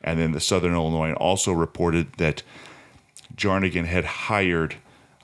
And 0.00 0.18
then 0.18 0.32
the 0.32 0.40
Southern 0.40 0.74
Illinois 0.74 1.12
also 1.12 1.52
reported 1.52 2.14
that 2.14 2.42
Jurinko 3.36 3.84
had 3.84 4.04
hired 4.04 4.76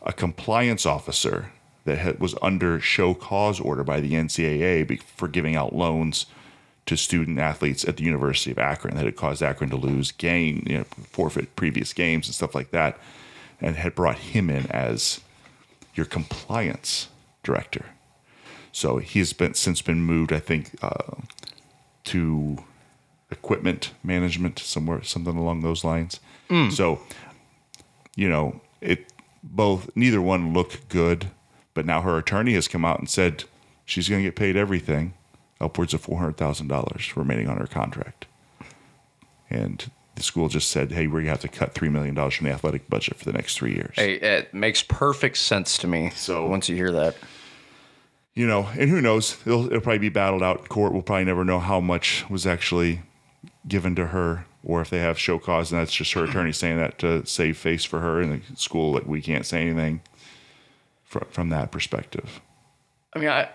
a 0.02 0.12
compliance 0.12 0.86
officer 0.86 1.50
that 1.84 1.98
had, 1.98 2.20
was 2.20 2.34
under 2.42 2.80
show 2.80 3.14
cause 3.14 3.58
order 3.60 3.82
by 3.82 4.00
the 4.00 4.12
NCAA 4.12 5.02
for 5.02 5.26
giving 5.26 5.56
out 5.56 5.74
loans 5.74 6.26
to 6.88 6.96
student 6.96 7.38
athletes 7.38 7.86
at 7.86 7.98
the 7.98 8.02
University 8.02 8.50
of 8.50 8.58
Akron 8.58 8.96
that 8.96 9.04
had 9.04 9.14
caused 9.14 9.42
Akron 9.42 9.68
to 9.68 9.76
lose 9.76 10.10
game, 10.10 10.64
you 10.66 10.78
know, 10.78 10.84
forfeit 10.84 11.54
previous 11.54 11.92
games 11.92 12.26
and 12.26 12.34
stuff 12.34 12.54
like 12.54 12.70
that, 12.70 12.98
and 13.60 13.76
had 13.76 13.94
brought 13.94 14.16
him 14.16 14.48
in 14.48 14.66
as 14.70 15.20
your 15.94 16.06
compliance 16.06 17.08
director. 17.42 17.84
So 18.72 18.96
he's 18.96 19.34
been 19.34 19.52
since 19.52 19.82
been 19.82 20.00
moved, 20.00 20.32
I 20.32 20.38
think, 20.38 20.76
uh, 20.82 21.16
to 22.04 22.56
equipment 23.30 23.92
management 24.02 24.58
somewhere, 24.58 25.02
something 25.02 25.36
along 25.36 25.60
those 25.60 25.84
lines. 25.84 26.20
Mm. 26.48 26.72
So, 26.72 27.00
you 28.16 28.30
know, 28.30 28.62
it 28.80 29.12
both 29.42 29.94
neither 29.94 30.22
one 30.22 30.54
look 30.54 30.88
good, 30.88 31.26
but 31.74 31.84
now 31.84 32.00
her 32.00 32.16
attorney 32.16 32.54
has 32.54 32.66
come 32.66 32.86
out 32.86 32.98
and 32.98 33.10
said 33.10 33.44
she's 33.84 34.08
going 34.08 34.22
to 34.22 34.28
get 34.28 34.36
paid 34.36 34.56
everything 34.56 35.12
upwards 35.60 35.94
of 35.94 36.04
$400,000 36.04 37.16
remaining 37.16 37.48
on 37.48 37.58
her 37.58 37.66
contract. 37.66 38.26
And 39.50 39.90
the 40.14 40.22
school 40.22 40.48
just 40.48 40.70
said, 40.70 40.92
hey, 40.92 41.06
we're 41.06 41.22
going 41.22 41.26
to 41.26 41.30
have 41.30 41.40
to 41.40 41.48
cut 41.48 41.74
$3 41.74 41.90
million 41.90 42.14
from 42.14 42.46
the 42.46 42.52
athletic 42.52 42.88
budget 42.88 43.16
for 43.16 43.24
the 43.24 43.32
next 43.32 43.56
three 43.56 43.74
years. 43.74 43.94
Hey, 43.94 44.14
it 44.14 44.52
makes 44.52 44.82
perfect 44.82 45.38
sense 45.38 45.78
to 45.78 45.86
me. 45.86 46.10
So 46.10 46.46
once 46.46 46.68
you 46.68 46.76
hear 46.76 46.92
that, 46.92 47.16
you 48.34 48.46
know, 48.46 48.68
and 48.78 48.90
who 48.90 49.00
knows? 49.00 49.36
It'll, 49.46 49.66
it'll 49.66 49.80
probably 49.80 49.98
be 49.98 50.08
battled 50.10 50.42
out 50.42 50.60
in 50.60 50.66
court. 50.66 50.92
We'll 50.92 51.02
probably 51.02 51.24
never 51.24 51.44
know 51.44 51.60
how 51.60 51.80
much 51.80 52.28
was 52.28 52.46
actually 52.46 53.02
given 53.66 53.94
to 53.96 54.08
her 54.08 54.44
or 54.64 54.80
if 54.80 54.90
they 54.90 54.98
have 54.98 55.18
show 55.18 55.38
cause 55.38 55.70
and 55.70 55.80
that's 55.80 55.94
just 55.94 56.12
her 56.12 56.24
attorney 56.24 56.52
saying 56.52 56.78
that 56.78 56.98
to 56.98 57.24
save 57.26 57.56
face 57.56 57.84
for 57.84 58.00
her 58.00 58.20
in 58.20 58.30
the 58.30 58.56
school 58.56 58.92
that 58.92 59.06
we 59.06 59.20
can't 59.20 59.46
say 59.46 59.62
anything 59.62 60.00
from, 61.04 61.26
from 61.30 61.48
that 61.50 61.70
perspective. 61.70 62.40
I 63.12 63.18
mean, 63.18 63.28
I 63.28 63.48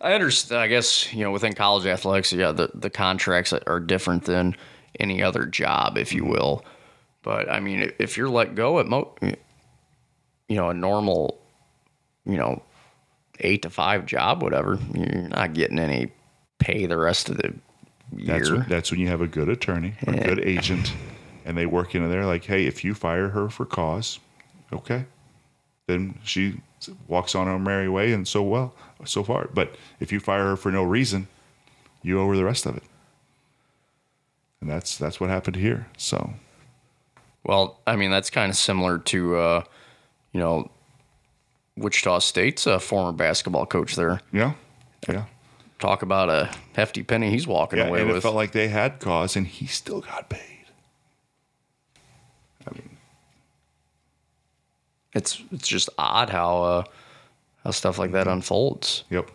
I 0.00 0.14
understand. 0.14 0.60
I 0.60 0.68
guess 0.68 1.12
you 1.12 1.24
know 1.24 1.30
within 1.30 1.52
college 1.52 1.86
athletics, 1.86 2.32
yeah, 2.32 2.52
the 2.52 2.70
the 2.74 2.90
contracts 2.90 3.52
are 3.52 3.80
different 3.80 4.24
than 4.24 4.56
any 4.98 5.22
other 5.22 5.46
job, 5.46 5.98
if 5.98 6.12
you 6.12 6.22
mm-hmm. 6.22 6.32
will. 6.32 6.64
But 7.22 7.50
I 7.50 7.60
mean, 7.60 7.92
if 7.98 8.16
you're 8.16 8.30
let 8.30 8.54
go 8.54 8.80
at 8.80 8.86
mo, 8.86 9.14
you 9.20 10.56
know, 10.56 10.70
a 10.70 10.74
normal, 10.74 11.38
you 12.24 12.36
know, 12.36 12.62
eight 13.40 13.62
to 13.62 13.70
five 13.70 14.06
job, 14.06 14.42
whatever, 14.42 14.78
you're 14.94 15.28
not 15.28 15.52
getting 15.52 15.78
any 15.78 16.10
pay 16.58 16.86
the 16.86 16.96
rest 16.96 17.28
of 17.28 17.36
the 17.36 17.54
year. 18.16 18.26
That's 18.26 18.50
when, 18.50 18.66
that's 18.68 18.90
when 18.90 19.00
you 19.00 19.08
have 19.08 19.20
a 19.20 19.26
good 19.26 19.48
attorney 19.48 19.94
or 20.06 20.14
a 20.14 20.24
good 20.24 20.40
agent, 20.40 20.94
and 21.44 21.56
they 21.58 21.66
work 21.66 21.94
into 21.94 22.08
there 22.08 22.24
like, 22.24 22.44
hey, 22.44 22.66
if 22.66 22.84
you 22.84 22.94
fire 22.94 23.28
her 23.28 23.50
for 23.50 23.66
cause, 23.66 24.18
okay, 24.72 25.04
then 25.86 26.18
she 26.24 26.60
walks 27.06 27.34
on 27.34 27.46
her 27.46 27.58
merry 27.58 27.88
way, 27.88 28.12
and 28.12 28.26
so 28.26 28.42
well, 28.42 28.74
so 29.04 29.22
far. 29.22 29.48
But 29.52 29.74
if 29.98 30.12
you 30.12 30.20
fire 30.20 30.44
her 30.44 30.56
for 30.56 30.70
no 30.70 30.82
reason, 30.82 31.28
you 32.02 32.20
owe 32.20 32.28
her 32.28 32.36
the 32.36 32.44
rest 32.44 32.66
of 32.66 32.76
it, 32.76 32.82
and 34.60 34.70
that's 34.70 34.96
that's 34.96 35.20
what 35.20 35.30
happened 35.30 35.56
here. 35.56 35.86
So, 35.96 36.34
well, 37.44 37.80
I 37.86 37.96
mean, 37.96 38.10
that's 38.10 38.30
kind 38.30 38.50
of 38.50 38.56
similar 38.56 38.98
to, 38.98 39.36
uh, 39.36 39.64
you 40.32 40.40
know, 40.40 40.70
Wichita 41.76 42.20
State's 42.20 42.66
a 42.66 42.78
former 42.80 43.12
basketball 43.12 43.66
coach 43.66 43.96
there. 43.96 44.20
Yeah, 44.32 44.52
yeah. 45.08 45.24
Talk 45.78 46.02
about 46.02 46.28
a 46.28 46.50
hefty 46.74 47.02
penny 47.02 47.30
he's 47.30 47.46
walking 47.46 47.78
yeah, 47.78 47.86
away 47.88 48.00
and 48.00 48.08
with. 48.08 48.18
It 48.18 48.20
felt 48.20 48.34
like 48.34 48.52
they 48.52 48.68
had 48.68 49.00
cause, 49.00 49.36
and 49.36 49.46
he 49.46 49.66
still 49.66 50.00
got 50.00 50.28
paid. 50.28 50.66
I 52.68 52.74
mean, 52.74 52.96
it's 55.14 55.42
it's 55.50 55.66
just 55.66 55.88
odd 55.96 56.30
how 56.30 56.62
uh, 56.62 56.84
how 57.64 57.70
stuff 57.70 57.98
like 57.98 58.12
that 58.12 58.26
mm-hmm. 58.26 58.36
unfolds. 58.36 59.04
Yep. 59.10 59.30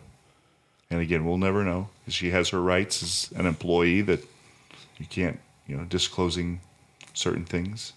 And 0.90 1.00
again, 1.00 1.24
we'll 1.24 1.38
never 1.38 1.64
know. 1.64 1.88
She 2.08 2.30
has 2.30 2.50
her 2.50 2.62
rights 2.62 3.02
as 3.02 3.38
an 3.38 3.46
employee 3.46 4.02
that 4.02 4.20
you 4.98 5.06
can't, 5.06 5.40
you 5.66 5.76
know, 5.76 5.84
disclosing 5.84 6.60
certain 7.12 7.44
things, 7.44 7.92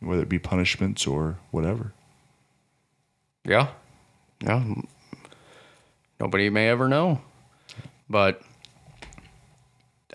whether 0.00 0.22
it 0.22 0.28
be 0.28 0.38
punishments 0.38 1.06
or 1.06 1.36
whatever. 1.50 1.92
Yeah. 3.44 3.68
Yeah. 4.40 4.74
Nobody 6.20 6.48
may 6.50 6.68
ever 6.68 6.88
know. 6.88 7.20
But 8.08 8.42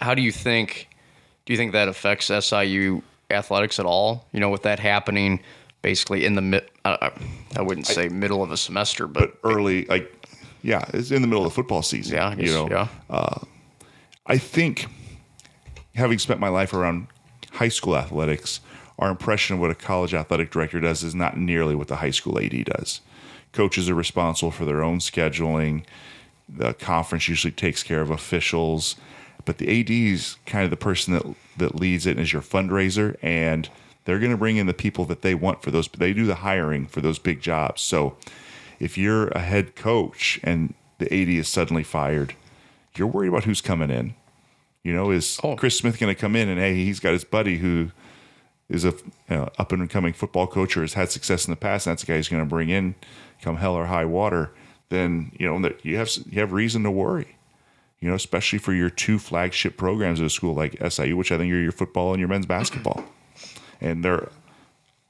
how 0.02 0.14
do 0.14 0.22
you 0.22 0.32
think 0.32 0.88
do 1.46 1.54
you 1.54 1.58
think 1.58 1.72
that 1.72 1.88
affects 1.88 2.28
SIU 2.28 3.02
athletics 3.30 3.80
at 3.80 3.86
all? 3.86 4.28
You 4.32 4.40
know, 4.40 4.50
with 4.50 4.64
that 4.64 4.80
happening 4.80 5.42
basically 5.82 6.26
in 6.26 6.36
the 6.36 6.42
mid. 6.42 6.70
Uh, 6.86 7.10
I 7.56 7.62
wouldn't 7.62 7.88
say 7.88 8.06
I, 8.06 8.10
middle 8.10 8.44
of 8.44 8.52
a 8.52 8.58
semester, 8.58 9.08
but, 9.08 9.42
but, 9.42 9.50
early, 9.50 9.86
like 9.86 10.14
yeah, 10.62 10.86
it's 10.94 11.12
in 11.12 11.22
the 11.22 11.28
middle 11.28 11.46
of 11.46 11.52
the 11.52 11.56
football 11.56 11.82
season. 11.82 12.16
Yeah, 12.16 12.36
guess, 12.36 12.48
you 12.48 12.54
know. 12.54 12.70
Yeah. 12.70 12.88
Uh, 13.10 13.40
I 14.26 14.38
think 14.38 14.88
having 15.96 16.20
spent 16.20 16.40
my 16.40 16.50
life 16.50 16.74
around 16.74 17.08
high 17.52 17.70
school 17.70 17.96
athletics, 17.96 18.60
our 18.98 19.10
impression 19.10 19.56
of 19.56 19.62
what 19.62 19.72
a 19.72 19.76
college 19.76 20.14
athletic 20.14 20.52
director 20.52 20.80
does 20.80 21.04
is 21.04 21.16
not 21.16 21.38
nearly 21.38 21.76
what 21.76 21.88
the 21.88 21.98
high 21.98 22.12
school 22.12 22.40
AD 22.40 22.66
does. 22.66 23.02
Coaches 23.54 23.90
are 23.90 23.96
responsible 23.96 24.52
for 24.52 24.66
their 24.66 24.84
own 24.84 25.00
scheduling. 25.00 25.84
The 26.48 26.74
conference 26.74 27.28
usually 27.28 27.52
takes 27.52 27.84
care 27.84 28.02
of 28.02 28.10
officials, 28.10 28.96
but 29.46 29.58
the 29.58 29.80
AD 29.80 29.90
is 29.90 30.36
kind 30.46 30.64
of 30.64 30.70
the 30.70 30.78
person 30.78 31.14
that 31.14 31.24
that 31.58 31.76
leads 31.76 32.06
it 32.06 32.12
and 32.12 32.22
is 32.22 32.34
your 32.34 32.42
fundraiser 32.42 33.18
and 33.22 33.70
they're 34.10 34.18
going 34.18 34.32
to 34.32 34.38
bring 34.38 34.58
in 34.58 34.66
the 34.66 34.74
people 34.74 35.06
that 35.06 35.22
they 35.22 35.36
want 35.36 35.62
for 35.62 35.70
those. 35.70 35.88
They 35.88 36.14
do 36.14 36.26
the 36.26 36.36
hiring 36.36 36.88
for 36.88 37.00
those 37.00 37.20
big 37.20 37.42
jobs. 37.42 37.84
So 37.84 38.18
if 38.80 38.98
you're 38.98 39.28
a 39.28 39.40
head 39.40 39.76
coach 39.76 40.40
and 40.42 40.74
the 40.98 41.06
AD 41.06 41.30
is 41.30 41.48
suddenly 41.48 41.84
fired, 41.84 42.34
you're 42.96 43.08
worried 43.08 43.28
about 43.28 43.44
who's 43.44 43.62
coming 43.62 43.92
in. 43.92 44.16
You 44.84 44.94
know, 44.94 45.12
is 45.12 45.40
oh. 45.44 45.56
Chris 45.56 45.78
Smith 45.78 46.00
going 46.00 46.14
to 46.14 46.20
come 46.20 46.36
in 46.36 46.50
and 46.50 46.60
hey, 46.60 46.74
he's 46.74 47.00
got 47.00 47.14
his 47.14 47.24
buddy 47.24 47.60
who 47.60 47.92
is 48.68 48.84
a 48.84 48.90
you 48.90 49.04
know, 49.30 49.50
up 49.60 49.72
and 49.72 49.88
coming 49.88 50.14
football 50.14 50.48
coach 50.48 50.76
or 50.76 50.82
has 50.82 50.94
had 50.94 51.12
success 51.12 51.46
in 51.46 51.52
the 51.52 51.56
past. 51.56 51.86
And 51.86 51.92
that's 51.92 52.02
the 52.02 52.12
guy 52.12 52.16
he's 52.16 52.30
going 52.30 52.42
to 52.42 52.50
bring 52.50 52.70
in, 52.70 52.96
come 53.44 53.58
hell 53.58 53.76
or 53.76 53.86
high 53.86 54.06
water. 54.06 54.50
Then 54.90 55.34
you 55.38 55.48
know 55.48 55.62
that 55.62 55.86
you 55.86 55.98
have 55.98 56.10
you 56.32 56.40
have 56.40 56.52
reason 56.52 56.82
to 56.82 56.90
worry. 56.90 57.36
You 58.00 58.10
know, 58.10 58.16
especially 58.16 58.58
for 58.58 58.74
your 58.74 58.90
two 58.90 59.20
flagship 59.20 59.78
programs 59.78 60.20
at 60.20 60.26
a 60.26 60.32
school 60.32 60.56
like 60.56 60.82
SIU, 60.90 61.16
which 61.16 61.32
I 61.32 61.38
think 61.38 61.54
are 61.54 61.62
your 61.62 61.72
football 61.72 62.14
and 62.14 62.20
your 62.20 62.30
men's 62.30 62.48
basketball 62.48 63.06
and 63.82 64.04
they're, 64.04 64.30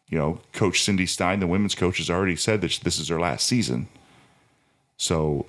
you 0.10 0.18
know, 0.18 0.40
Coach 0.54 0.84
Cindy 0.84 1.06
Stein, 1.06 1.40
the 1.40 1.48
women's 1.48 1.76
coach, 1.76 1.98
has 1.98 2.10
already 2.10 2.36
said 2.36 2.62
that 2.62 2.80
this 2.84 3.00
is 3.00 3.10
her 3.10 3.20
last 3.20 3.46
season. 3.46 3.88
So, 4.98 5.46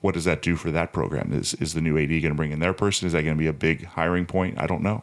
what 0.00 0.14
does 0.14 0.24
that 0.24 0.42
do 0.42 0.56
for 0.56 0.70
that 0.70 0.92
program? 0.92 1.32
Is 1.32 1.54
is 1.54 1.74
the 1.74 1.80
new 1.80 1.98
AD 1.98 2.08
going 2.08 2.22
to 2.22 2.34
bring 2.34 2.52
in 2.52 2.60
their 2.60 2.72
person? 2.72 3.06
Is 3.06 3.12
that 3.12 3.22
going 3.22 3.36
to 3.36 3.38
be 3.38 3.48
a 3.48 3.52
big 3.52 3.84
hiring 3.84 4.26
point? 4.26 4.58
I 4.58 4.66
don't 4.66 4.82
know. 4.82 5.02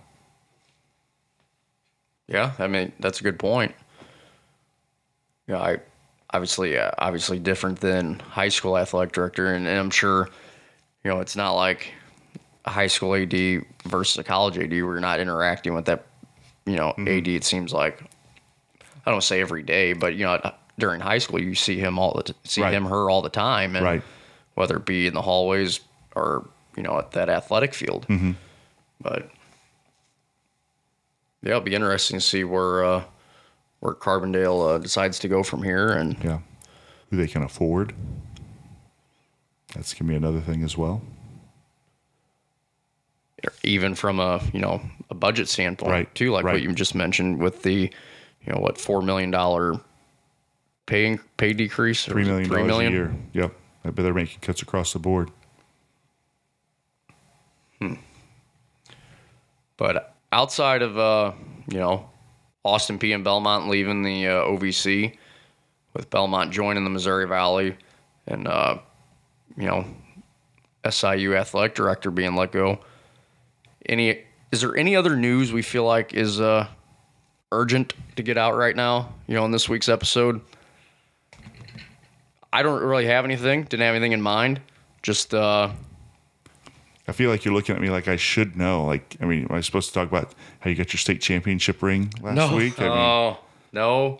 Yeah, 2.28 2.54
I 2.58 2.68
mean 2.68 2.92
that's 3.00 3.20
a 3.20 3.24
good 3.24 3.38
point. 3.38 3.76
Yeah, 5.48 5.60
I 5.60 5.78
obviously 6.32 6.78
uh, 6.78 6.92
obviously 6.98 7.40
different 7.40 7.80
than 7.80 8.20
high 8.20 8.50
school 8.50 8.78
athletic 8.78 9.14
director, 9.14 9.54
and, 9.54 9.68
and 9.68 9.78
I'm 9.78 9.92
sure 9.92 10.30
you 11.04 11.12
know 11.12 11.20
it's 11.20 11.36
not 11.36 11.54
like 11.54 11.94
a 12.66 12.72
high 12.72 12.88
school 12.88 13.14
AD 13.14 13.34
versus 13.84 14.18
a 14.18 14.24
college 14.24 14.58
AD 14.58 14.72
you're 14.72 15.00
not 15.00 15.20
interacting 15.20 15.74
with 15.74 15.86
that 15.86 16.06
you 16.66 16.76
know, 16.76 16.94
mm-hmm. 16.98 17.08
AD, 17.08 17.28
it 17.28 17.44
seems 17.44 17.72
like, 17.74 18.02
I 19.06 19.12
don't 19.12 19.24
say 19.24 19.42
every 19.42 19.64
day, 19.64 19.94
but, 19.94 20.16
you 20.16 20.26
know, 20.26 20.40
during 20.80 21.00
high 21.00 21.20
school, 21.20 21.42
you 21.42 21.56
see 21.56 21.78
him 21.78 21.98
all 22.00 22.14
the 22.16 22.24
t- 22.24 22.34
see 22.44 22.62
Right. 22.62 22.74
him 22.74 22.86
her 22.86 23.10
all 23.10 23.22
the 23.22 23.30
time, 23.30 23.76
and 23.76 23.86
Right. 23.86 24.02
whether 24.56 24.78
it 24.78 24.86
be 24.86 25.08
in 25.08 25.14
the 25.14 25.22
hallways 25.22 25.80
or 26.16 26.48
you 26.76 26.84
know 26.84 26.98
at 27.00 27.12
that 27.12 27.30
athletic 27.30 27.74
field. 27.74 28.06
Mm-hmm. 28.10 28.32
But 29.00 29.30
yeah, 31.42 31.52
it'll 31.52 31.62
be 31.62 31.76
interesting 31.76 32.18
to 32.18 32.22
see 32.26 32.44
where 32.44 32.84
uh, 32.84 33.04
where 33.80 33.94
Carbondale 33.94 34.76
uh, 34.76 34.78
decides 34.80 35.20
to 35.20 35.28
go 35.30 35.44
from 35.44 35.64
here, 35.64 35.90
and 35.90 36.18
Yeah. 36.24 36.40
Who 37.12 37.18
they 37.18 37.28
can 37.28 37.44
afford. 37.44 37.94
That's 39.76 39.94
gonna 39.94 40.10
be 40.10 40.16
another 40.16 40.42
thing 40.42 40.64
as 40.64 40.78
well. 40.78 41.02
Even 43.64 43.96
from 43.96 44.20
a 44.20 44.42
you 44.54 44.60
know 44.60 44.82
a 45.10 45.14
budget 45.16 45.48
standpoint 45.48 45.92
Right, 45.92 46.16
too, 46.16 46.32
like 46.32 46.46
right. 46.46 46.54
what 46.54 46.62
you 46.62 46.74
just 46.74 46.96
mentioned 46.96 47.40
with 47.40 47.64
the 47.64 47.92
you 48.46 48.54
know 48.54 48.60
what 48.60 48.78
four 48.78 49.02
million 49.02 49.32
dollar 49.32 49.80
pay 50.86 51.18
pay 51.38 51.54
decrease, 51.54 52.06
Three 52.06 52.24
million 52.26 52.48
three 52.50 52.64
million? 52.64 52.94
a 52.94 52.96
year. 52.96 53.16
Yep. 53.34 53.54
I 53.84 53.90
bet 53.92 54.04
they're 54.04 54.14
making 54.14 54.40
cuts 54.42 54.62
across 54.62 54.94
the 54.94 55.00
board. 55.00 55.30
But 59.78 60.16
outside 60.32 60.82
of 60.82 60.98
uh, 60.98 61.34
you 61.72 61.80
know 61.80 62.10
Austin 62.64 62.98
Peay 62.98 63.14
and 63.14 63.24
Belmont 63.24 63.68
leaving 63.70 64.04
the 64.04 64.28
uh, 64.28 64.44
OVC, 64.46 65.18
with 65.94 66.10
Belmont 66.10 66.52
joining 66.52 66.84
the 66.84 66.90
Missouri 66.90 67.28
Valley, 67.28 67.76
and 68.28 68.48
uh, 68.48 68.78
you 69.58 69.66
know 69.66 69.86
SIU 70.90 71.36
athletic 71.36 71.76
director 71.76 72.10
being 72.12 72.36
let 72.36 72.52
go. 72.52 72.80
Any 73.88 74.24
is 74.52 74.62
there 74.62 74.76
any 74.76 74.96
other 74.96 75.16
news 75.16 75.52
we 75.52 75.62
feel 75.62 75.84
like 75.84 76.14
is 76.14 76.40
uh, 76.40 76.68
urgent 77.52 77.94
to 78.16 78.24
get 78.24 78.38
out 78.38 78.56
right 78.56 78.76
now? 78.76 79.14
You 79.28 79.36
know, 79.36 79.46
in 79.46 79.52
this 79.52 79.68
week's 79.70 79.90
episode. 79.90 80.42
I 82.54 82.64
don't 82.64 82.82
really 82.82 83.06
have 83.08 83.26
anything. 83.26 83.64
Didn't 83.64 83.82
have 83.82 83.96
anything 83.96 84.14
in 84.14 84.22
mind. 84.22 84.62
Just 85.04 85.34
uh, 85.34 85.72
I 87.08 87.12
feel 87.12 87.30
like 87.30 87.46
you're 87.46 87.54
looking 87.54 87.76
at 87.76 87.82
me 87.82 87.90
like 87.90 88.08
I 88.08 88.16
should 88.16 88.56
know. 88.56 88.86
Like, 88.86 89.18
I 89.22 89.26
mean, 89.26 89.46
am 89.50 89.56
I 89.56 89.62
supposed 89.62 89.90
to 89.90 89.94
talk 89.94 90.08
about 90.08 90.34
how 90.60 90.70
you 90.70 90.76
got 90.76 90.94
your 90.94 91.00
state 91.00 91.22
championship 91.22 91.84
ring 91.84 92.12
last 92.22 92.54
week? 92.54 92.80
I 92.80 92.84
mean, 92.84 92.92
oh 92.94 93.38
no. 93.74 94.18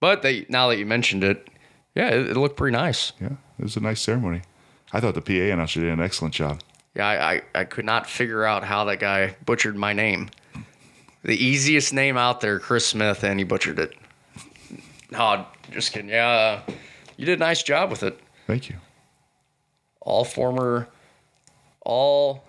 But 0.00 0.22
they 0.22 0.44
now 0.48 0.68
that 0.68 0.78
you 0.78 0.86
mentioned 0.86 1.24
it, 1.24 1.48
yeah, 1.94 2.08
it, 2.08 2.30
it 2.30 2.36
looked 2.36 2.56
pretty 2.56 2.76
nice. 2.76 3.12
yeah, 3.20 3.36
it 3.58 3.62
was 3.62 3.76
a 3.76 3.80
nice 3.80 4.00
ceremony. 4.00 4.42
I 4.92 5.00
thought 5.00 5.14
the 5.14 5.22
PA 5.22 5.32
announcer 5.52 5.80
did 5.80 5.90
an 5.90 6.00
excellent 6.00 6.34
job. 6.34 6.60
Yeah, 6.94 7.06
I, 7.06 7.32
I, 7.34 7.42
I 7.54 7.64
could 7.64 7.84
not 7.84 8.08
figure 8.08 8.44
out 8.44 8.64
how 8.64 8.84
that 8.86 8.98
guy 8.98 9.36
butchered 9.44 9.76
my 9.76 9.92
name. 9.92 10.30
The 11.22 11.36
easiest 11.36 11.92
name 11.92 12.16
out 12.16 12.40
there, 12.40 12.58
Chris 12.58 12.86
Smith, 12.86 13.22
and 13.24 13.38
he 13.38 13.44
butchered 13.44 13.78
it. 13.78 13.94
No, 15.10 15.46
just 15.70 15.92
kidding. 15.92 16.10
Yeah, 16.10 16.28
uh, 16.68 16.72
you 17.16 17.26
did 17.26 17.38
a 17.38 17.44
nice 17.44 17.62
job 17.62 17.90
with 17.90 18.02
it. 18.02 18.18
Thank 18.46 18.68
you. 18.68 18.76
All 20.00 20.24
former, 20.24 20.88
all 21.84 22.44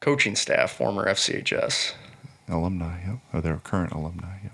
coaching 0.00 0.36
staff, 0.36 0.72
former 0.72 1.06
FCHS. 1.06 1.92
Alumni, 2.48 3.00
yep. 3.06 3.18
Oh, 3.32 3.40
they're 3.40 3.56
current 3.58 3.92
alumni, 3.92 4.34
yep. 4.42 4.52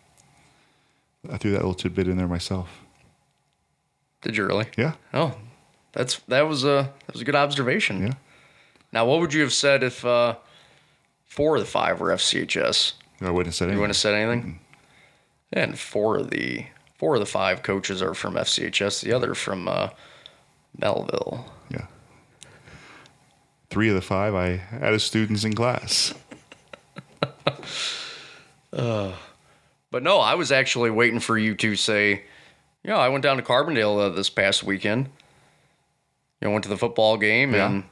I 1.33 1.37
threw 1.37 1.51
that 1.53 1.59
little 1.59 1.75
tidbit 1.75 2.09
in 2.09 2.17
there 2.17 2.29
myself. 2.29 2.69
Did 4.23 4.37
you 4.37 4.45
really? 4.47 4.67
Yeah, 4.77 4.95
Oh, 5.15 5.37
that's 5.93 6.17
that 6.29 6.43
was 6.43 6.65
a 6.65 6.93
that 7.07 7.13
was 7.13 7.23
a 7.23 7.25
good 7.25 7.37
observation. 7.37 8.03
yeah. 8.03 8.13
Now, 8.93 9.05
what 9.07 9.21
would 9.21 9.35
you 9.35 9.43
have 9.43 9.53
said 9.53 9.83
if 9.83 10.05
uh, 10.05 10.37
four 11.27 11.57
of 11.57 11.63
the 11.63 11.69
five 11.69 12.01
were 12.01 12.09
FCHS? 12.09 12.93
I 13.21 13.31
wouldn't 13.31 13.47
have 13.47 13.55
said 13.55 13.65
anything. 13.67 13.77
You 13.77 13.81
wouldn't 13.81 13.97
have 13.97 14.01
said 14.01 14.15
anything. 14.15 14.61
And 15.53 15.79
four 15.79 16.19
of 16.19 16.31
the 16.31 16.67
four 16.97 17.15
of 17.15 17.21
the 17.21 17.27
five 17.27 17.63
coaches 17.63 18.01
are 18.03 18.15
from 18.15 18.35
FCHS. 18.35 19.03
The 19.03 19.13
other 19.13 19.35
from 19.35 19.69
uh, 19.69 19.91
Melville. 20.79 21.51
Yeah. 21.71 21.87
Three 23.71 23.89
of 23.89 23.95
the 23.95 24.01
five 24.03 24.35
I 24.35 24.57
had 24.57 24.95
as 24.95 25.05
students 25.05 25.45
in 25.45 25.55
class. 25.55 26.15
But 29.91 30.03
no, 30.03 30.19
I 30.19 30.35
was 30.35 30.53
actually 30.53 30.91
waiting 30.91 31.19
for 31.19 31.39
you 31.39 31.55
to 31.57 31.75
say, 31.75 32.11
you 32.85 32.91
know, 32.91 32.97
I 32.99 33.09
went 33.09 33.23
down 33.23 33.39
to 33.39 33.43
Carbondale 33.43 33.99
uh, 33.99 34.09
this 34.11 34.29
past 34.29 34.63
weekend. 34.63 35.09
You 36.41 36.49
know, 36.49 36.51
went 36.53 36.65
to 36.65 36.69
the 36.69 36.77
football 36.77 37.17
game 37.17 37.55
Yeah. 37.55 37.71
and 37.71 37.85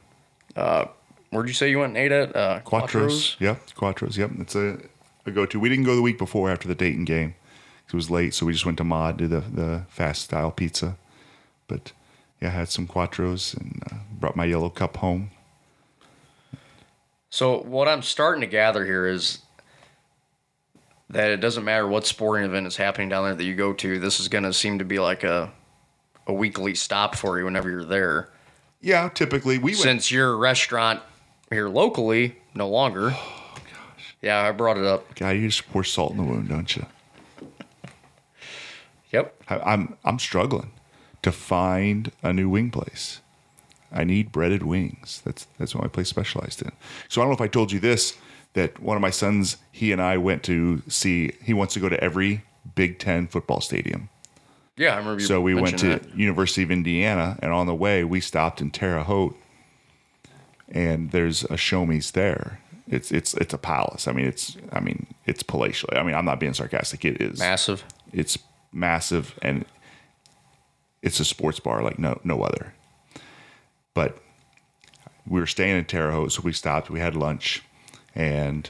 uh, 0.57 0.85
where'd 1.29 1.47
you 1.47 1.53
say 1.53 1.69
you 1.69 1.79
went 1.79 1.95
and 1.95 1.97
ate 1.97 2.11
at? 2.11 2.35
Uh, 2.35 2.59
Quatro's. 2.61 3.37
Yep, 3.39 3.73
Quatro's. 3.75 4.17
Yep, 4.17 4.31
it's 4.39 4.55
a, 4.55 4.77
a 5.25 5.31
go 5.31 5.45
to. 5.45 5.59
We 5.59 5.69
didn't 5.69 5.85
go 5.85 5.95
the 5.95 6.01
week 6.01 6.17
before 6.17 6.49
after 6.49 6.67
the 6.67 6.75
Dayton 6.75 7.05
game 7.05 7.35
it 7.87 7.95
was 7.95 8.09
late, 8.09 8.33
so 8.33 8.45
we 8.45 8.53
just 8.53 8.65
went 8.65 8.77
to 8.79 8.83
Mod 8.83 9.17
to 9.19 9.27
the 9.27 9.39
the 9.39 9.85
fast 9.87 10.23
style 10.23 10.51
pizza. 10.51 10.97
But 11.67 11.93
yeah, 12.41 12.49
I 12.49 12.51
had 12.51 12.69
some 12.69 12.87
Quatro's 12.87 13.53
and 13.53 13.81
uh, 13.89 13.95
brought 14.11 14.35
my 14.35 14.45
yellow 14.45 14.69
cup 14.69 14.97
home. 14.97 15.31
So 17.29 17.61
what 17.61 17.87
I'm 17.87 18.01
starting 18.01 18.41
to 18.41 18.47
gather 18.47 18.85
here 18.85 19.07
is 19.07 19.39
that 21.09 21.29
it 21.29 21.37
doesn't 21.37 21.63
matter 21.63 21.87
what 21.87 22.05
sporting 22.05 22.45
event 22.45 22.67
is 22.67 22.75
happening 22.75 23.09
down 23.09 23.23
there 23.23 23.35
that 23.35 23.43
you 23.43 23.55
go 23.55 23.73
to. 23.73 23.99
This 23.99 24.19
is 24.19 24.27
going 24.27 24.43
to 24.43 24.53
seem 24.53 24.79
to 24.79 24.85
be 24.85 24.99
like 24.99 25.23
a 25.23 25.51
a 26.25 26.33
weekly 26.33 26.75
stop 26.75 27.15
for 27.15 27.39
you 27.39 27.45
whenever 27.45 27.69
you're 27.69 27.85
there. 27.85 28.29
Yeah, 28.81 29.09
typically 29.09 29.57
we 29.57 29.71
went. 29.71 29.77
Since 29.77 30.11
your 30.11 30.37
restaurant 30.37 31.01
here 31.49 31.69
locally 31.69 32.37
no 32.53 32.69
longer. 32.69 33.11
Oh 33.13 33.55
gosh. 33.55 34.15
Yeah, 34.21 34.41
I 34.41 34.51
brought 34.51 34.77
it 34.77 34.85
up. 34.85 35.15
God, 35.15 35.31
you 35.31 35.47
just 35.47 35.69
pour 35.71 35.83
salt 35.83 36.11
in 36.11 36.17
the 36.17 36.23
wound, 36.23 36.49
don't 36.49 36.75
you? 36.75 36.85
Yep. 39.11 39.43
I, 39.49 39.59
I'm 39.59 39.97
I'm 40.03 40.19
struggling 40.19 40.71
to 41.21 41.31
find 41.31 42.11
a 42.21 42.33
new 42.33 42.49
wing 42.49 42.71
place. 42.71 43.21
I 43.91 44.03
need 44.03 44.31
breaded 44.31 44.63
wings. 44.63 45.21
That's 45.25 45.47
that's 45.57 45.73
what 45.73 45.83
my 45.83 45.87
place 45.87 46.09
specialized 46.09 46.61
in. 46.61 46.71
So 47.07 47.21
I 47.21 47.23
don't 47.23 47.31
know 47.31 47.35
if 47.35 47.41
I 47.41 47.47
told 47.47 47.71
you 47.71 47.79
this 47.79 48.17
that 48.53 48.79
one 48.79 48.97
of 48.97 49.01
my 49.01 49.09
sons, 49.09 49.57
he 49.71 49.91
and 49.91 50.01
I 50.01 50.17
went 50.17 50.43
to 50.43 50.81
see. 50.87 51.31
He 51.43 51.53
wants 51.53 51.73
to 51.75 51.79
go 51.79 51.89
to 51.89 52.01
every 52.03 52.43
Big 52.75 52.99
Ten 52.99 53.27
football 53.27 53.61
stadium. 53.61 54.09
Yeah, 54.77 54.93
I 54.93 54.97
remember 54.97 55.21
you 55.21 55.27
So 55.27 55.41
we 55.41 55.55
went 55.55 55.79
to 55.79 55.89
that. 55.89 56.15
University 56.15 56.63
of 56.63 56.71
Indiana, 56.71 57.37
and 57.41 57.51
on 57.51 57.65
the 57.65 57.75
way 57.75 58.03
we 58.03 58.21
stopped 58.21 58.61
in 58.61 58.71
Terre 58.71 59.03
Haute, 59.03 59.35
and 60.69 61.11
there's 61.11 61.43
a 61.45 61.57
Show 61.57 61.85
Me's 61.85 62.11
there. 62.11 62.59
It's 62.87 63.11
it's 63.11 63.33
it's 63.33 63.53
a 63.53 63.57
palace. 63.57 64.07
I 64.07 64.11
mean, 64.13 64.27
it's 64.27 64.55
I 64.71 64.79
mean 64.79 65.07
it's 65.25 65.43
palatial. 65.43 65.89
I 65.91 66.03
mean, 66.03 66.15
I'm 66.15 66.25
not 66.25 66.39
being 66.39 66.53
sarcastic. 66.53 67.03
It 67.03 67.21
is 67.21 67.39
massive. 67.39 67.83
it's 68.13 68.37
massive 68.71 69.33
and 69.41 69.65
it's 71.01 71.19
a 71.19 71.25
sports 71.25 71.59
bar 71.59 71.81
like 71.83 71.97
no 71.99 72.19
no 72.23 72.43
other. 72.43 72.73
But 73.93 74.19
we 75.25 75.39
were 75.39 75.47
staying 75.47 75.77
in 75.77 75.85
Terre 75.85 76.11
Haute, 76.11 76.31
so 76.31 76.41
we 76.43 76.53
stopped. 76.53 76.89
We 76.89 76.99
had 76.99 77.15
lunch, 77.15 77.63
and 78.15 78.69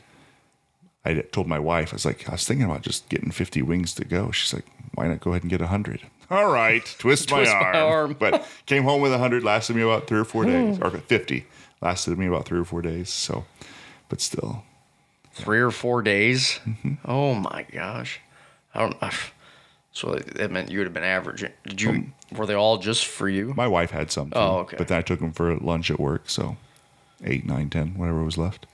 I 1.05 1.15
told 1.15 1.47
my 1.47 1.59
wife, 1.59 1.93
I 1.93 1.95
was 1.95 2.05
like, 2.05 2.27
I 2.27 2.31
was 2.33 2.45
thinking 2.45 2.65
about 2.65 2.81
just 2.81 3.09
getting 3.09 3.31
50 3.31 3.61
wings 3.61 3.93
to 3.95 4.05
go. 4.05 4.31
She's 4.31 4.53
like, 4.53 4.65
why 4.97 5.07
not 5.07 5.19
go 5.21 5.29
ahead 5.31 5.43
and 5.43 5.49
get 5.49 5.59
100? 5.61 6.01
All 6.29 6.51
right, 6.51 6.83
twist, 6.99 7.29
my, 7.31 7.37
Twist 7.37 7.53
my 7.53 7.59
arm. 7.59 7.75
arm. 7.75 8.15
but 8.19 8.45
came 8.65 8.83
home 8.83 9.01
with 9.01 9.11
100, 9.11 9.43
lasted 9.43 9.75
me 9.75 9.81
about 9.83 10.07
three 10.07 10.19
or 10.19 10.25
four 10.25 10.43
days, 10.45 10.79
or 10.81 10.89
50, 10.89 11.45
lasted 11.81 12.17
me 12.17 12.25
about 12.25 12.45
three 12.45 12.59
or 12.59 12.65
four 12.65 12.81
days. 12.81 13.09
So, 13.09 13.45
but 14.09 14.19
still, 14.21 14.63
Three 15.33 15.59
or 15.59 15.69
four 15.69 16.01
days. 16.01 16.59
Mm-hmm. 16.65 16.93
Oh 17.05 17.35
my 17.35 17.63
gosh. 17.71 18.19
I 18.73 18.79
don't. 18.79 18.97
I, 19.03 19.13
so 19.91 20.15
that 20.15 20.49
meant 20.49 20.71
you 20.71 20.79
would 20.79 20.87
have 20.87 20.95
been 20.95 21.03
averaging. 21.03 21.51
Did 21.63 21.79
you? 21.79 22.05
were 22.35 22.47
they 22.47 22.55
all 22.55 22.79
just 22.79 23.05
for 23.05 23.29
you? 23.29 23.53
my 23.55 23.67
wife 23.67 23.91
had 23.91 24.09
some. 24.11 24.31
Too, 24.31 24.37
Oh, 24.39 24.57
okay. 24.61 24.77
But 24.77 24.87
then 24.87 24.97
I 24.97 25.01
took 25.03 25.19
them 25.19 25.31
for 25.31 25.55
lunch 25.57 25.91
at 25.91 25.99
work. 25.99 26.23
So, 26.27 26.57
eight, 27.23 27.45
nine, 27.45 27.69
ten, 27.69 27.89
whatever 27.99 28.23
was 28.23 28.35
left. 28.35 28.65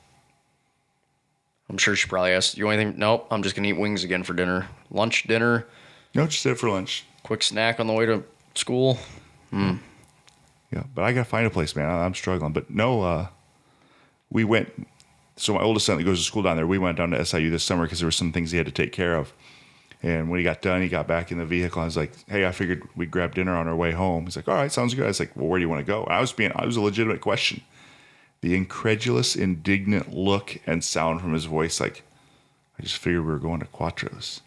I'm 1.69 1.77
sure 1.77 1.95
she 1.97 2.07
probably 2.07 2.31
asked 2.31 2.57
you 2.57 2.69
anything. 2.69 2.97
Nope. 2.97 3.27
I'm 3.29 3.43
just 3.43 3.55
gonna 3.57 3.67
eat 3.67 3.73
wings 3.73 4.05
again 4.05 4.23
for 4.23 4.33
dinner. 4.33 4.67
Lunch, 4.89 5.23
dinner, 5.23 5.65
No, 6.13 6.27
just 6.27 6.43
did 6.43 6.51
it 6.53 6.59
for 6.59 6.69
lunch. 6.69 7.05
quick 7.23 7.41
snack 7.41 7.79
on 7.79 7.87
the 7.87 7.93
way 7.93 8.05
to 8.05 8.23
school. 8.55 8.97
Yeah, 9.51 10.83
but 10.95 11.03
I 11.03 11.13
gotta 11.13 11.25
find 11.25 11.45
a 11.45 11.49
place, 11.51 11.75
man. 11.75 11.89
I- 11.89 12.03
I'm 12.05 12.15
struggling. 12.15 12.51
But 12.53 12.69
no, 12.69 13.01
uh, 13.03 13.27
we 14.31 14.43
went. 14.43 14.87
So 15.35 15.53
my 15.53 15.61
oldest 15.61 15.85
son 15.85 15.97
that 15.97 16.03
goes 16.03 16.19
to 16.19 16.23
school 16.25 16.41
down 16.43 16.57
there, 16.57 16.67
we 16.67 16.77
went 16.77 16.97
down 16.97 17.11
to 17.11 17.19
SIU 17.25 17.49
this 17.49 17.63
summer 17.63 17.83
because 17.83 17.99
there 17.99 18.07
were 18.07 18.11
some 18.11 18.31
things 18.31 18.51
he 18.51 18.57
had 18.57 18.65
to 18.67 18.71
take 18.71 18.91
care 18.91 19.15
of. 19.15 19.33
And 20.01 20.29
when 20.29 20.39
he 20.39 20.43
got 20.43 20.61
done, 20.61 20.81
he 20.81 20.89
got 20.89 21.07
back 21.07 21.31
in 21.31 21.37
the 21.37 21.45
vehicle. 21.45 21.81
I 21.81 21.85
was 21.85 21.95
like, 21.95 22.11
"Hey, 22.27 22.45
I 22.45 22.51
figured 22.51 22.83
we'd 22.95 23.09
grab 23.11 23.33
dinner 23.35 23.55
on 23.55 23.67
our 23.67 23.75
way 23.75 23.91
home." 23.91 24.25
He's 24.25 24.35
like, 24.35 24.47
"All 24.47 24.55
right, 24.55 24.71
sounds 24.71 24.93
good." 24.95 25.05
I 25.05 25.07
was 25.07 25.19
like, 25.19 25.31
"Well, 25.35 25.47
where 25.47 25.59
do 25.59 25.63
you 25.63 25.69
want 25.69 25.79
to 25.85 25.89
go?" 25.91 26.03
I 26.05 26.19
was 26.19 26.33
being, 26.33 26.51
I 26.55 26.65
was 26.65 26.75
a 26.75 26.81
legitimate 26.81 27.21
question. 27.21 27.61
The 28.41 28.53
incredulous, 28.55 29.35
indignant 29.35 30.13
look 30.13 30.59
and 30.67 30.83
sound 30.83 31.21
from 31.21 31.33
his 31.33 31.45
voice, 31.45 31.79
like, 31.79 32.03
I 32.77 32.83
just 32.83 32.97
figured 32.97 33.25
we 33.25 33.31
were 33.31 33.39
going 33.39 33.61
to 33.61 33.65
Quatro's. 33.67 34.41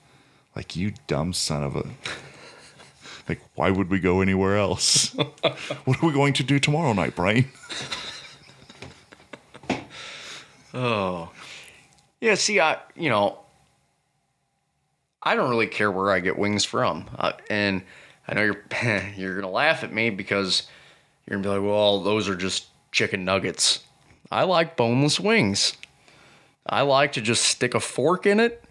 Like, 0.56 0.74
you 0.74 0.94
dumb 1.06 1.32
son 1.34 1.62
of 1.62 1.76
a. 1.76 1.84
Like, 3.28 3.40
why 3.54 3.70
would 3.70 3.90
we 3.90 3.98
go 3.98 4.20
anywhere 4.20 4.56
else? 4.56 5.14
what 5.84 6.02
are 6.02 6.06
we 6.06 6.12
going 6.12 6.32
to 6.34 6.42
do 6.42 6.58
tomorrow 6.58 6.92
night, 6.92 7.14
Brian? 7.14 7.46
Oh. 10.72 11.30
Yeah. 12.20 12.34
See, 12.34 12.60
I 12.60 12.78
you 12.94 13.08
know, 13.08 13.38
I 15.22 15.34
don't 15.34 15.48
really 15.48 15.66
care 15.66 15.90
where 15.90 16.10
I 16.10 16.20
get 16.20 16.38
wings 16.38 16.64
from, 16.64 17.08
uh, 17.18 17.32
and 17.48 17.82
I 18.28 18.34
know 18.34 18.42
you're 18.42 18.64
you're 19.16 19.34
gonna 19.34 19.50
laugh 19.50 19.84
at 19.84 19.92
me 19.92 20.10
because 20.10 20.64
you're 21.26 21.38
gonna 21.38 21.48
be 21.48 21.60
like, 21.60 21.68
well, 21.68 22.00
those 22.00 22.28
are 22.28 22.36
just 22.36 22.66
chicken 22.92 23.24
nuggets. 23.24 23.80
I 24.30 24.44
like 24.44 24.76
boneless 24.76 25.18
wings. 25.18 25.72
I 26.66 26.82
like 26.82 27.12
to 27.12 27.20
just 27.20 27.44
stick 27.44 27.74
a 27.74 27.80
fork 27.80 28.26
in 28.26 28.38
it, 28.38 28.62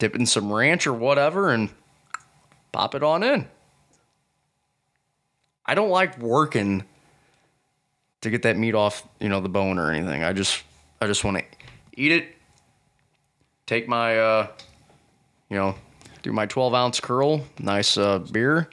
dip 0.00 0.16
in 0.16 0.26
some 0.26 0.52
ranch 0.52 0.86
or 0.88 0.92
whatever, 0.92 1.50
and 1.50 1.70
pop 2.72 2.96
it 2.96 3.04
on 3.04 3.22
in. 3.22 3.46
I 5.64 5.74
don't 5.74 5.90
like 5.90 6.18
working 6.18 6.82
to 8.22 8.30
get 8.30 8.42
that 8.42 8.56
meat 8.58 8.74
off, 8.74 9.06
you 9.20 9.28
know, 9.28 9.40
the 9.40 9.48
bone 9.48 9.78
or 9.78 9.92
anything. 9.92 10.24
I 10.24 10.32
just 10.32 10.62
I 11.00 11.06
just 11.06 11.22
want 11.22 11.38
to 11.38 11.44
eat 11.94 12.10
it, 12.10 12.34
take 13.66 13.86
my 13.86 14.18
uh 14.18 14.46
you 15.48 15.56
know, 15.56 15.74
do 16.22 16.32
my 16.32 16.46
12 16.46 16.74
ounce 16.74 17.00
curl, 17.00 17.44
nice 17.58 17.96
uh, 17.96 18.18
beer, 18.20 18.70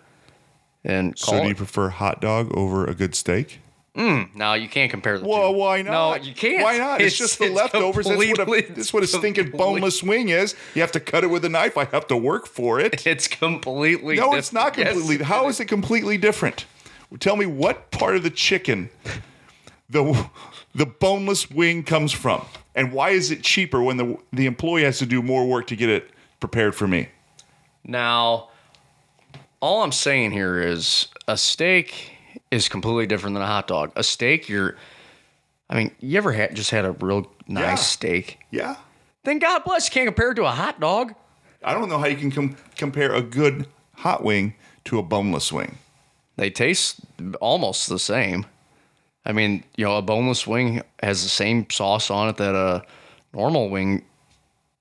and 0.84 1.20
call 1.20 1.34
So 1.34 1.40
do 1.40 1.46
it. 1.46 1.50
you 1.50 1.56
prefer 1.56 1.90
hot 1.90 2.22
dog 2.22 2.56
over 2.56 2.86
a 2.86 2.94
good 2.94 3.16
steak? 3.16 3.60
Mm, 3.98 4.36
no, 4.36 4.54
you 4.54 4.70
can't 4.70 4.92
compare 4.92 5.18
the 5.18 5.28
Well, 5.28 5.52
two. 5.52 5.58
why 5.58 5.82
not? 5.82 5.92
No, 6.22 6.24
you 6.24 6.34
can't. 6.36 6.62
Why 6.64 6.78
not? 6.78 7.02
It's, 7.02 7.18
just 7.24 7.40
the 7.40 7.46
it's 7.46 7.56
leftovers. 7.56 8.06
That's 8.06 8.18
what, 8.18 8.48
a, 8.48 8.74
that's 8.74 8.94
what 8.94 9.04
a 9.04 9.08
stinking 9.08 9.52
boneless 9.52 10.04
wing 10.04 10.30
is. 10.30 10.56
You 10.76 10.82
have 10.82 10.92
to 10.92 11.00
cut 11.00 11.24
it 11.24 11.28
with 11.28 11.44
a 11.46 11.50
knife. 11.50 11.78
I 11.78 11.86
have 11.86 12.06
to 12.08 12.18
work 12.18 12.46
for 12.46 12.80
it. 12.80 13.06
It's 13.08 13.28
completely. 13.28 14.18
No, 14.18 14.30
diff- 14.32 14.40
it's 14.40 14.54
not 14.54 14.78
Yes, 14.78 14.94
completely. 14.94 15.26
How 15.26 15.48
is 15.48 15.60
it 15.60 15.66
completely 15.66 16.18
different? 16.18 16.66
Tell 17.20 17.36
me 17.36 17.46
what 17.48 17.90
part 17.90 18.16
of 18.16 18.24
the 18.24 18.30
chicken 18.30 18.90
the 19.90 20.28
the 20.76 20.86
boneless 20.86 21.50
wing 21.50 21.84
comes 21.84 22.12
from, 22.12 22.46
and 22.76 22.92
why 22.92 23.10
is 23.12 23.32
it 23.32 23.42
cheaper 23.42 23.82
when 23.82 23.98
the 23.98 24.18
the 24.32 24.46
employee 24.46 24.84
has 24.84 25.00
to 25.00 25.06
do 25.08 25.24
more 25.24 25.48
work 25.48 25.66
to 25.68 25.76
get 25.76 25.90
it 25.90 26.12
prepared 26.40 26.76
for 26.76 26.88
me? 26.88 27.08
Now, 27.84 28.50
all 29.62 29.82
I'm 29.84 29.92
saying 29.94 30.32
here 30.32 30.62
is 30.62 31.08
a 31.28 31.38
steak 31.38 32.17
is 32.52 32.70
completely 32.70 33.06
different 33.08 33.34
than 33.36 33.44
a 33.44 33.48
hot 33.48 33.68
dog. 33.68 33.92
A 33.96 34.04
steak, 34.04 34.48
you're. 34.50 34.76
I 35.70 35.76
mean, 35.76 35.92
you 36.00 36.18
ever 36.18 36.32
had 36.32 36.56
just 36.56 36.72
had 36.72 36.86
a 36.86 36.92
real 36.92 37.30
nice 37.48 37.64
Yeah. 37.64 37.76
steak? 37.76 38.40
Yeah, 38.52 38.76
Then 39.24 39.40
God 39.40 39.64
bless, 39.66 39.88
you 39.88 39.92
can't 39.92 40.08
compare 40.08 40.32
it 40.32 40.36
to 40.36 40.46
a 40.46 40.52
hot 40.52 40.80
dog. 40.80 41.14
I 41.64 41.74
don't 41.74 41.90
know 41.90 41.98
how 41.98 42.06
you 42.06 42.16
can 42.16 42.32
com- 42.32 42.56
compare 42.78 43.14
a 43.14 43.22
good 43.22 43.68
hot 43.96 44.24
wing 44.24 44.54
to 44.86 44.98
a 45.00 45.04
boneless 45.04 45.52
wing. 45.52 45.78
They 46.38 46.50
taste 46.50 47.02
almost 47.42 47.90
the 47.90 48.00
same. 48.00 48.46
I 49.26 49.34
mean, 49.34 49.66
you 49.76 49.84
know, 49.84 49.98
a 49.98 50.02
boneless 50.02 50.48
wing 50.48 50.82
has 51.04 51.24
the 51.24 51.30
same 51.30 51.70
sauce 51.70 52.10
on 52.10 52.30
it 52.30 52.38
that 52.38 52.56
a 52.56 52.86
normal 53.34 53.70
wing, 53.70 54.06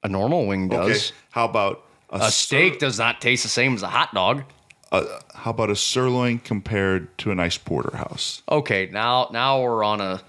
a 0.04 0.08
normal 0.08 0.46
wing 0.46 0.72
Okay, 0.72 0.92
does. 0.92 1.12
how 1.30 1.46
about 1.46 1.82
a, 2.10 2.18
A 2.26 2.30
steak 2.30 2.78
does 2.78 2.96
not 3.00 3.20
taste 3.20 3.42
the 3.42 3.48
same 3.48 3.74
as 3.74 3.82
a 3.82 3.88
hot 3.88 4.14
dog. 4.14 4.44
How 4.92 5.50
about 5.50 5.70
a 5.70 5.76
sirloin 5.76 6.38
compared 6.38 7.16
to 7.18 7.30
a 7.30 7.34
nice 7.34 7.58
porterhouse? 7.58 8.42
Okay, 8.50 8.88
now 8.92 9.28
now 9.32 9.62
we're 9.62 9.84
on 9.84 10.00
a 10.00 10.22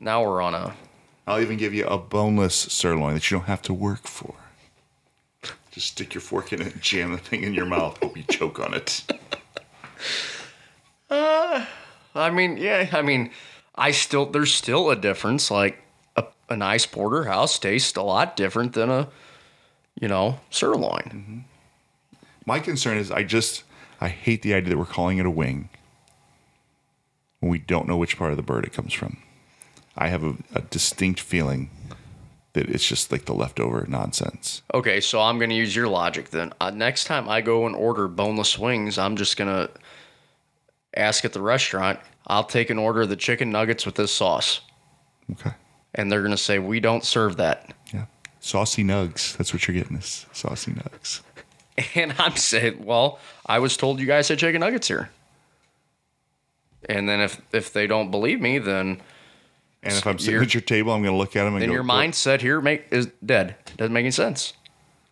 now 0.00 0.22
we're 0.22 0.40
on 0.40 0.54
a 0.54 0.74
I'll 1.26 1.40
even 1.40 1.58
give 1.58 1.74
you 1.74 1.86
a 1.86 1.98
boneless 1.98 2.54
sirloin 2.54 3.14
that 3.14 3.30
you 3.30 3.36
don't 3.36 3.46
have 3.46 3.62
to 3.62 3.74
work 3.74 4.06
for. 4.06 4.34
Just 5.70 5.88
stick 5.88 6.14
your 6.14 6.22
fork 6.22 6.52
in 6.52 6.62
it 6.62 6.72
and 6.72 6.82
jam 6.82 7.12
the 7.12 7.18
thing 7.18 7.42
in 7.42 7.52
your 7.52 7.66
mouth. 7.66 7.98
Hope 8.02 8.16
you 8.16 8.22
choke 8.24 8.58
on 8.60 8.74
it. 8.74 9.04
Uh, 11.10 11.64
I 12.14 12.28
mean, 12.28 12.58
yeah, 12.58 12.86
I 12.92 13.00
mean, 13.00 13.30
I 13.74 13.92
still 13.92 14.26
there's 14.26 14.52
still 14.52 14.90
a 14.90 14.96
difference. 14.96 15.50
Like 15.50 15.82
a, 16.16 16.26
a 16.50 16.54
nice 16.56 16.84
porterhouse 16.84 17.58
tastes 17.58 17.96
a 17.96 18.02
lot 18.02 18.36
different 18.36 18.74
than 18.74 18.90
a 18.90 19.08
you 19.98 20.06
know 20.06 20.38
sirloin. 20.50 21.02
Mm-hmm. 21.02 21.38
My 22.48 22.60
concern 22.60 22.96
is 22.96 23.10
I 23.10 23.24
just 23.24 23.62
I 24.00 24.08
hate 24.08 24.40
the 24.40 24.54
idea 24.54 24.70
that 24.70 24.78
we're 24.78 24.86
calling 24.86 25.18
it 25.18 25.26
a 25.26 25.30
wing 25.30 25.68
when 27.40 27.50
we 27.50 27.58
don't 27.58 27.86
know 27.86 27.98
which 27.98 28.16
part 28.16 28.30
of 28.30 28.38
the 28.38 28.42
bird 28.42 28.64
it 28.64 28.72
comes 28.72 28.94
from. 28.94 29.18
I 29.98 30.08
have 30.08 30.24
a, 30.24 30.34
a 30.54 30.62
distinct 30.62 31.20
feeling 31.20 31.68
that 32.54 32.70
it's 32.70 32.88
just 32.88 33.12
like 33.12 33.26
the 33.26 33.34
leftover 33.34 33.84
nonsense. 33.86 34.62
Okay, 34.72 34.98
so 34.98 35.20
I'm 35.20 35.38
gonna 35.38 35.52
use 35.52 35.76
your 35.76 35.88
logic 35.88 36.30
then. 36.30 36.54
Uh, 36.58 36.70
next 36.70 37.04
time 37.04 37.28
I 37.28 37.42
go 37.42 37.66
and 37.66 37.76
order 37.76 38.08
boneless 38.08 38.58
wings, 38.58 38.96
I'm 38.96 39.16
just 39.16 39.36
gonna 39.36 39.68
ask 40.96 41.26
at 41.26 41.34
the 41.34 41.42
restaurant. 41.42 42.00
I'll 42.28 42.44
take 42.44 42.70
an 42.70 42.78
order 42.78 43.02
of 43.02 43.10
the 43.10 43.16
chicken 43.16 43.50
nuggets 43.50 43.84
with 43.84 43.96
this 43.96 44.10
sauce, 44.10 44.62
Okay. 45.32 45.50
and 45.94 46.10
they're 46.10 46.22
gonna 46.22 46.38
say 46.38 46.58
we 46.58 46.80
don't 46.80 47.04
serve 47.04 47.36
that. 47.36 47.74
Yeah. 47.92 48.06
Saucy 48.40 48.84
nugs. 48.84 49.36
That's 49.36 49.52
what 49.52 49.68
you're 49.68 49.74
getting 49.76 49.98
is 49.98 50.24
saucy 50.32 50.72
nugs. 50.72 51.20
And 51.94 52.14
I'm 52.18 52.36
saying, 52.36 52.84
well, 52.84 53.18
I 53.46 53.58
was 53.58 53.76
told 53.76 54.00
you 54.00 54.06
guys 54.06 54.28
had 54.28 54.38
chicken 54.38 54.60
nuggets 54.60 54.88
here. 54.88 55.10
And 56.88 57.08
then 57.08 57.20
if 57.20 57.40
if 57.52 57.72
they 57.72 57.86
don't 57.86 58.10
believe 58.10 58.40
me, 58.40 58.58
then 58.58 59.00
And 59.82 59.92
if 59.92 60.06
I'm 60.06 60.18
sitting 60.18 60.40
at 60.40 60.54
your 60.54 60.60
table, 60.60 60.92
I'm 60.92 61.02
going 61.02 61.14
to 61.14 61.18
look 61.18 61.36
at 61.36 61.44
them 61.44 61.54
and 61.54 61.62
then 61.62 61.68
go, 61.68 61.74
your 61.74 61.84
mindset 61.84 62.40
here 62.40 62.60
make 62.60 62.86
is 62.90 63.08
dead. 63.24 63.56
Doesn't 63.76 63.92
make 63.92 64.02
any 64.02 64.10
sense. 64.10 64.54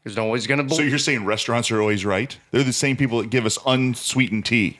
Because 0.02 0.16
nobody's 0.16 0.46
gonna 0.46 0.68
So 0.68 0.82
you're 0.82 0.98
saying 0.98 1.24
restaurants 1.24 1.68
are 1.72 1.80
always 1.80 2.04
right? 2.04 2.38
They're 2.52 2.62
the 2.62 2.72
same 2.72 2.96
people 2.96 3.18
that 3.18 3.30
give 3.30 3.44
us 3.44 3.58
unsweetened 3.66 4.46
tea. 4.46 4.78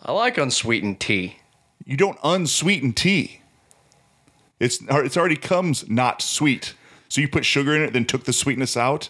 I 0.00 0.12
like 0.12 0.38
unsweetened 0.38 1.00
tea. 1.00 1.38
You 1.84 1.96
don't 1.96 2.16
unsweeten 2.22 2.92
tea. 2.92 3.40
It's 4.60 4.78
it's 4.88 5.16
already 5.16 5.34
comes 5.34 5.88
not 5.88 6.22
sweet. 6.22 6.74
So 7.08 7.20
you 7.20 7.26
put 7.26 7.44
sugar 7.44 7.74
in 7.74 7.82
it, 7.82 7.92
then 7.92 8.04
took 8.04 8.22
the 8.22 8.32
sweetness 8.32 8.76
out. 8.76 9.08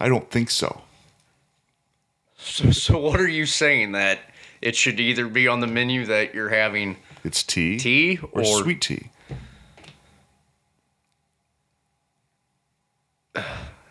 I 0.00 0.08
don't 0.08 0.30
think 0.30 0.50
so. 0.50 0.82
So, 2.36 2.70
so 2.70 2.98
what 2.98 3.20
are 3.20 3.28
you 3.28 3.46
saying 3.46 3.92
that 3.92 4.20
it 4.60 4.76
should 4.76 5.00
either 5.00 5.28
be 5.28 5.48
on 5.48 5.60
the 5.60 5.66
menu 5.66 6.06
that 6.06 6.34
you're 6.34 6.48
having 6.50 6.96
It's 7.22 7.42
tea, 7.42 7.78
tea 7.78 8.18
or, 8.32 8.42
or, 8.42 8.62
sweet 8.62 8.80
tea. 8.80 9.10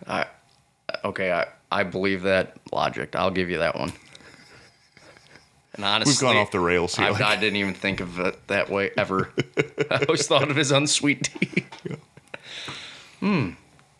I 0.07 0.25
Okay, 1.05 1.31
I, 1.31 1.47
I 1.71 1.83
believe 1.83 2.23
that 2.23 2.55
logic. 2.71 3.15
I'll 3.15 3.31
give 3.31 3.49
you 3.49 3.57
that 3.59 3.75
one. 3.77 3.91
And 5.75 5.83
honestly, 5.83 6.11
We've 6.11 6.33
gone 6.33 6.37
off 6.41 6.51
the 6.51 6.59
rails 6.59 6.95
here. 6.95 7.07
I, 7.07 7.09
like- 7.09 7.21
I 7.21 7.35
didn't 7.35 7.57
even 7.57 7.73
think 7.73 7.99
of 7.99 8.19
it 8.19 8.47
that 8.47 8.69
way 8.69 8.91
ever. 8.95 9.31
I 9.91 10.05
always 10.07 10.27
thought 10.27 10.43
of 10.43 10.51
it 10.51 10.57
as 10.57 10.71
unsweet 10.71 11.23
tea. 11.23 11.65
Hmm. 13.19 13.51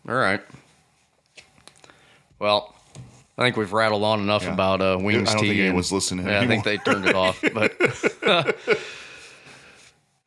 All 0.08 0.16
right. 0.16 0.42
Well, 2.40 2.74
I 3.38 3.42
think 3.44 3.58
we've 3.58 3.72
rattled 3.74 4.04
on 4.04 4.20
enough 4.20 4.44
Yeah. 4.44 4.54
about 4.54 4.82
uh, 4.82 4.98
wings 5.02 5.30
I 5.30 5.34
don't 5.34 5.42
tea. 5.44 5.48
think 5.50 5.60
anyone's 5.62 5.92
listening 5.92 6.26
Yeah, 6.28 6.42
I 6.42 6.48
think 6.48 6.64
they 6.64 6.78
turned 6.78 7.06
it 7.08 7.16
off. 7.16 7.42
But 7.54 7.74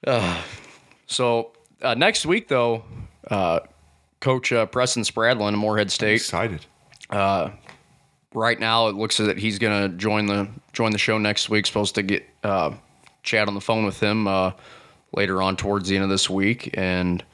Uh, 0.06 0.40
so 1.06 1.50
uh, 1.82 1.94
next 1.94 2.26
week, 2.26 2.46
though, 2.48 2.84
uh, 3.28 3.60
Coach 4.20 4.52
uh, 4.52 4.66
Preston 4.66 5.02
Spradlin 5.02 5.48
of 5.52 5.58
Morehead 5.58 5.90
State 5.90 6.14
excited. 6.16 6.64
right 7.10 8.60
now 8.60 8.88
it 8.88 8.94
looks 8.94 9.18
as 9.18 9.26
that 9.26 9.38
he's 9.38 9.58
gonna 9.58 9.88
join 9.88 10.26
the 10.26 10.48
join 10.72 10.92
the 10.92 10.98
show 10.98 11.18
next 11.18 11.48
week. 11.48 11.66
Supposed 11.66 11.94
to 11.96 12.02
get 12.02 12.24
uh, 12.44 12.72
chat 13.24 13.48
on 13.48 13.54
the 13.54 13.60
phone 13.60 13.84
with 13.84 13.98
him 13.98 14.28
uh, 14.28 14.52
later 15.12 15.42
on 15.42 15.56
towards 15.56 15.88
the 15.88 15.96
end 15.96 16.04
of 16.04 16.10
this 16.10 16.30
week, 16.30 16.70
and 16.74 17.24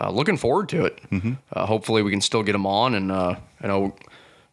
uh, 0.00 0.10
looking 0.10 0.36
forward 0.36 0.68
to 0.70 0.84
it. 0.84 1.00
Uh, 1.52 1.66
hopefully, 1.66 2.02
we 2.02 2.10
can 2.10 2.20
still 2.20 2.42
get 2.42 2.54
him 2.54 2.66
on. 2.66 2.94
And 2.94 3.10
uh, 3.10 3.36
I 3.60 3.66
know, 3.66 3.94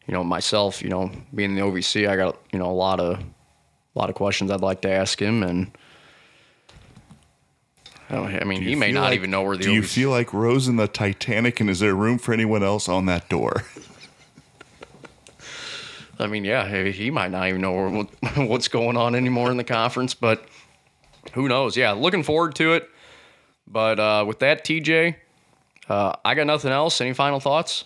you 0.07 0.13
know, 0.13 0.23
myself, 0.23 0.81
you 0.81 0.89
know, 0.89 1.11
being 1.33 1.55
the 1.55 1.61
OVC, 1.61 2.07
I 2.09 2.15
got 2.15 2.37
you 2.51 2.59
know 2.59 2.69
a 2.69 2.73
lot 2.73 2.99
of 2.99 3.19
a 3.19 3.99
lot 3.99 4.09
of 4.09 4.15
questions 4.15 4.51
I'd 4.51 4.61
like 4.61 4.81
to 4.81 4.89
ask 4.91 5.21
him, 5.21 5.43
and 5.43 5.71
I, 8.09 8.15
don't, 8.15 8.41
I 8.41 8.43
mean, 8.43 8.61
he 8.61 8.75
may 8.75 8.91
not 8.91 9.05
like- 9.05 9.13
even 9.15 9.31
know 9.31 9.43
where 9.43 9.57
the 9.57 9.63
Do 9.63 9.73
you 9.73 9.81
OVC 9.81 9.85
feel 9.93 10.09
like 10.09 10.33
Rose 10.33 10.67
in 10.67 10.75
the 10.77 10.87
Titanic, 10.87 11.59
and 11.59 11.69
is 11.69 11.79
there 11.79 11.95
room 11.95 12.17
for 12.17 12.33
anyone 12.33 12.63
else 12.63 12.89
on 12.89 13.05
that 13.07 13.29
door? 13.29 13.63
I 16.17 16.27
mean, 16.27 16.45
yeah, 16.45 16.67
he 16.85 16.91
he 16.91 17.11
might 17.11 17.31
not 17.31 17.47
even 17.49 17.61
know 17.61 18.03
what's 18.35 18.67
going 18.69 18.95
on 18.97 19.15
anymore 19.15 19.51
in 19.51 19.57
the 19.57 19.63
conference, 19.65 20.13
but 20.13 20.45
who 21.33 21.47
knows? 21.49 21.75
Yeah, 21.75 21.91
looking 21.91 22.23
forward 22.23 22.55
to 22.55 22.73
it. 22.73 22.89
But 23.67 23.99
uh, 23.99 24.23
with 24.27 24.39
that, 24.39 24.63
TJ, 24.63 25.15
uh, 25.89 26.13
I 26.23 26.35
got 26.35 26.47
nothing 26.47 26.71
else. 26.71 26.99
Any 27.01 27.13
final 27.13 27.39
thoughts? 27.39 27.85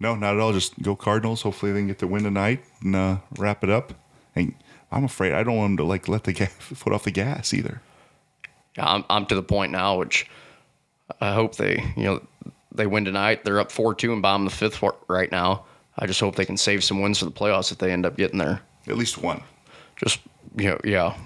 No, 0.00 0.14
not 0.14 0.34
at 0.34 0.40
all. 0.40 0.52
Just 0.52 0.80
go 0.82 0.94
Cardinals. 0.94 1.42
Hopefully 1.42 1.72
they 1.72 1.80
can 1.80 1.88
get 1.88 1.98
the 1.98 2.06
win 2.06 2.22
tonight 2.22 2.64
and 2.82 2.94
uh, 2.94 3.16
wrap 3.36 3.64
it 3.64 3.70
up. 3.70 3.94
And 4.34 4.54
I'm 4.92 5.04
afraid 5.04 5.32
I 5.32 5.42
don't 5.42 5.56
want 5.56 5.70
them 5.70 5.76
to 5.78 5.84
like 5.84 6.08
let 6.08 6.24
the 6.24 6.32
ga- 6.32 6.46
foot 6.58 6.92
off 6.92 7.04
the 7.04 7.10
gas 7.10 7.52
either. 7.52 7.80
Yeah, 8.76 8.86
I'm 8.86 9.04
I'm 9.10 9.26
to 9.26 9.34
the 9.34 9.42
point 9.42 9.72
now, 9.72 9.98
which 9.98 10.28
I 11.20 11.32
hope 11.32 11.56
they 11.56 11.82
you 11.96 12.04
know 12.04 12.26
they 12.72 12.86
win 12.86 13.04
tonight. 13.04 13.44
They're 13.44 13.60
up 13.60 13.72
four 13.72 13.94
two 13.94 14.12
and 14.12 14.24
of 14.24 14.44
the 14.44 14.50
fifth 14.50 14.82
right 15.08 15.30
now. 15.32 15.64
I 15.98 16.06
just 16.06 16.20
hope 16.20 16.36
they 16.36 16.44
can 16.44 16.56
save 16.56 16.84
some 16.84 17.02
wins 17.02 17.18
for 17.18 17.24
the 17.24 17.32
playoffs 17.32 17.72
if 17.72 17.78
they 17.78 17.90
end 17.90 18.06
up 18.06 18.16
getting 18.16 18.38
there. 18.38 18.60
At 18.86 18.96
least 18.96 19.18
one. 19.18 19.42
Just 19.96 20.20
you 20.56 20.70
know, 20.70 20.80
yeah, 20.84 21.16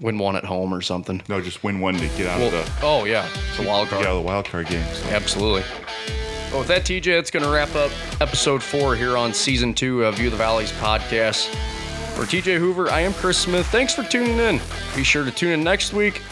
win 0.00 0.18
one 0.18 0.36
at 0.36 0.44
home 0.44 0.72
or 0.74 0.80
something. 0.80 1.22
No, 1.28 1.40
just 1.40 1.62
win 1.64 1.80
one 1.80 1.94
to 1.94 2.08
get 2.16 2.26
out 2.26 2.38
Well, 2.38 2.46
of 2.46 2.52
the 2.52 2.72
oh 2.82 3.04
yeah, 3.04 3.28
it's 3.50 3.58
a 3.58 3.62
wild 3.66 3.88
get 3.88 3.94
card. 3.94 4.06
out 4.06 4.16
of 4.16 4.22
the 4.22 4.26
wild 4.28 4.44
card 4.46 4.66
game. 4.68 4.84
So. 4.94 5.08
Absolutely. 5.08 5.62
Well, 6.50 6.60
with 6.60 6.68
that, 6.68 6.82
TJ, 6.82 7.06
it's 7.18 7.30
going 7.30 7.42
to 7.44 7.50
wrap 7.50 7.74
up 7.74 7.90
episode 8.20 8.62
four 8.62 8.94
here 8.94 9.16
on 9.16 9.34
season 9.34 9.74
two 9.74 10.04
of 10.04 10.14
View 10.16 10.30
the 10.30 10.36
Valleys 10.36 10.70
podcast. 10.72 11.48
For 12.14 12.22
TJ 12.22 12.58
Hoover, 12.58 12.88
I 12.90 13.00
am 13.00 13.12
Chris 13.14 13.36
Smith. 13.36 13.66
Thanks 13.66 13.94
for 13.94 14.02
tuning 14.04 14.38
in. 14.38 14.60
Be 14.94 15.02
sure 15.02 15.24
to 15.24 15.30
tune 15.30 15.52
in 15.52 15.64
next 15.64 15.92
week 15.92 16.22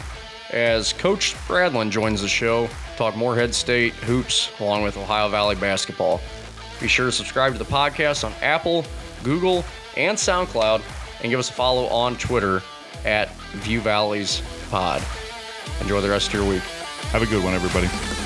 as 0.51 0.93
Coach 0.95 1.35
Spradlin 1.35 1.91
joins 1.91 2.23
the 2.23 2.29
show, 2.29 2.69
talk 2.97 3.17
Morehead 3.17 3.55
State 3.55 3.93
hoops 3.95 4.51
along 4.61 4.83
with 4.85 4.97
Ohio 4.97 5.29
Valley 5.29 5.57
basketball. 5.57 6.21
Be 6.81 6.87
sure 6.89 7.07
to 7.07 7.13
subscribe 7.13 7.53
to 7.53 7.59
the 7.59 7.65
podcast 7.65 8.25
on 8.25 8.33
Apple, 8.41 8.85
Google, 9.25 9.65
and 9.97 10.17
SoundCloud, 10.17 10.81
and 11.23 11.31
give 11.31 11.41
us 11.41 11.51
a 11.51 11.53
follow 11.53 11.87
on 11.89 12.17
Twitter 12.17 12.63
at 13.05 13.31
View 13.53 13.81
Valleys 13.81 14.43
Pod. 14.71 15.03
Enjoy 15.81 16.01
the 16.01 16.09
rest 16.11 16.29
of 16.29 16.35
your 16.35 16.49
week. 16.49 16.63
Have 17.13 17.23
a 17.23 17.27
good 17.27 17.45
one, 17.45 17.55
everybody. 17.55 18.24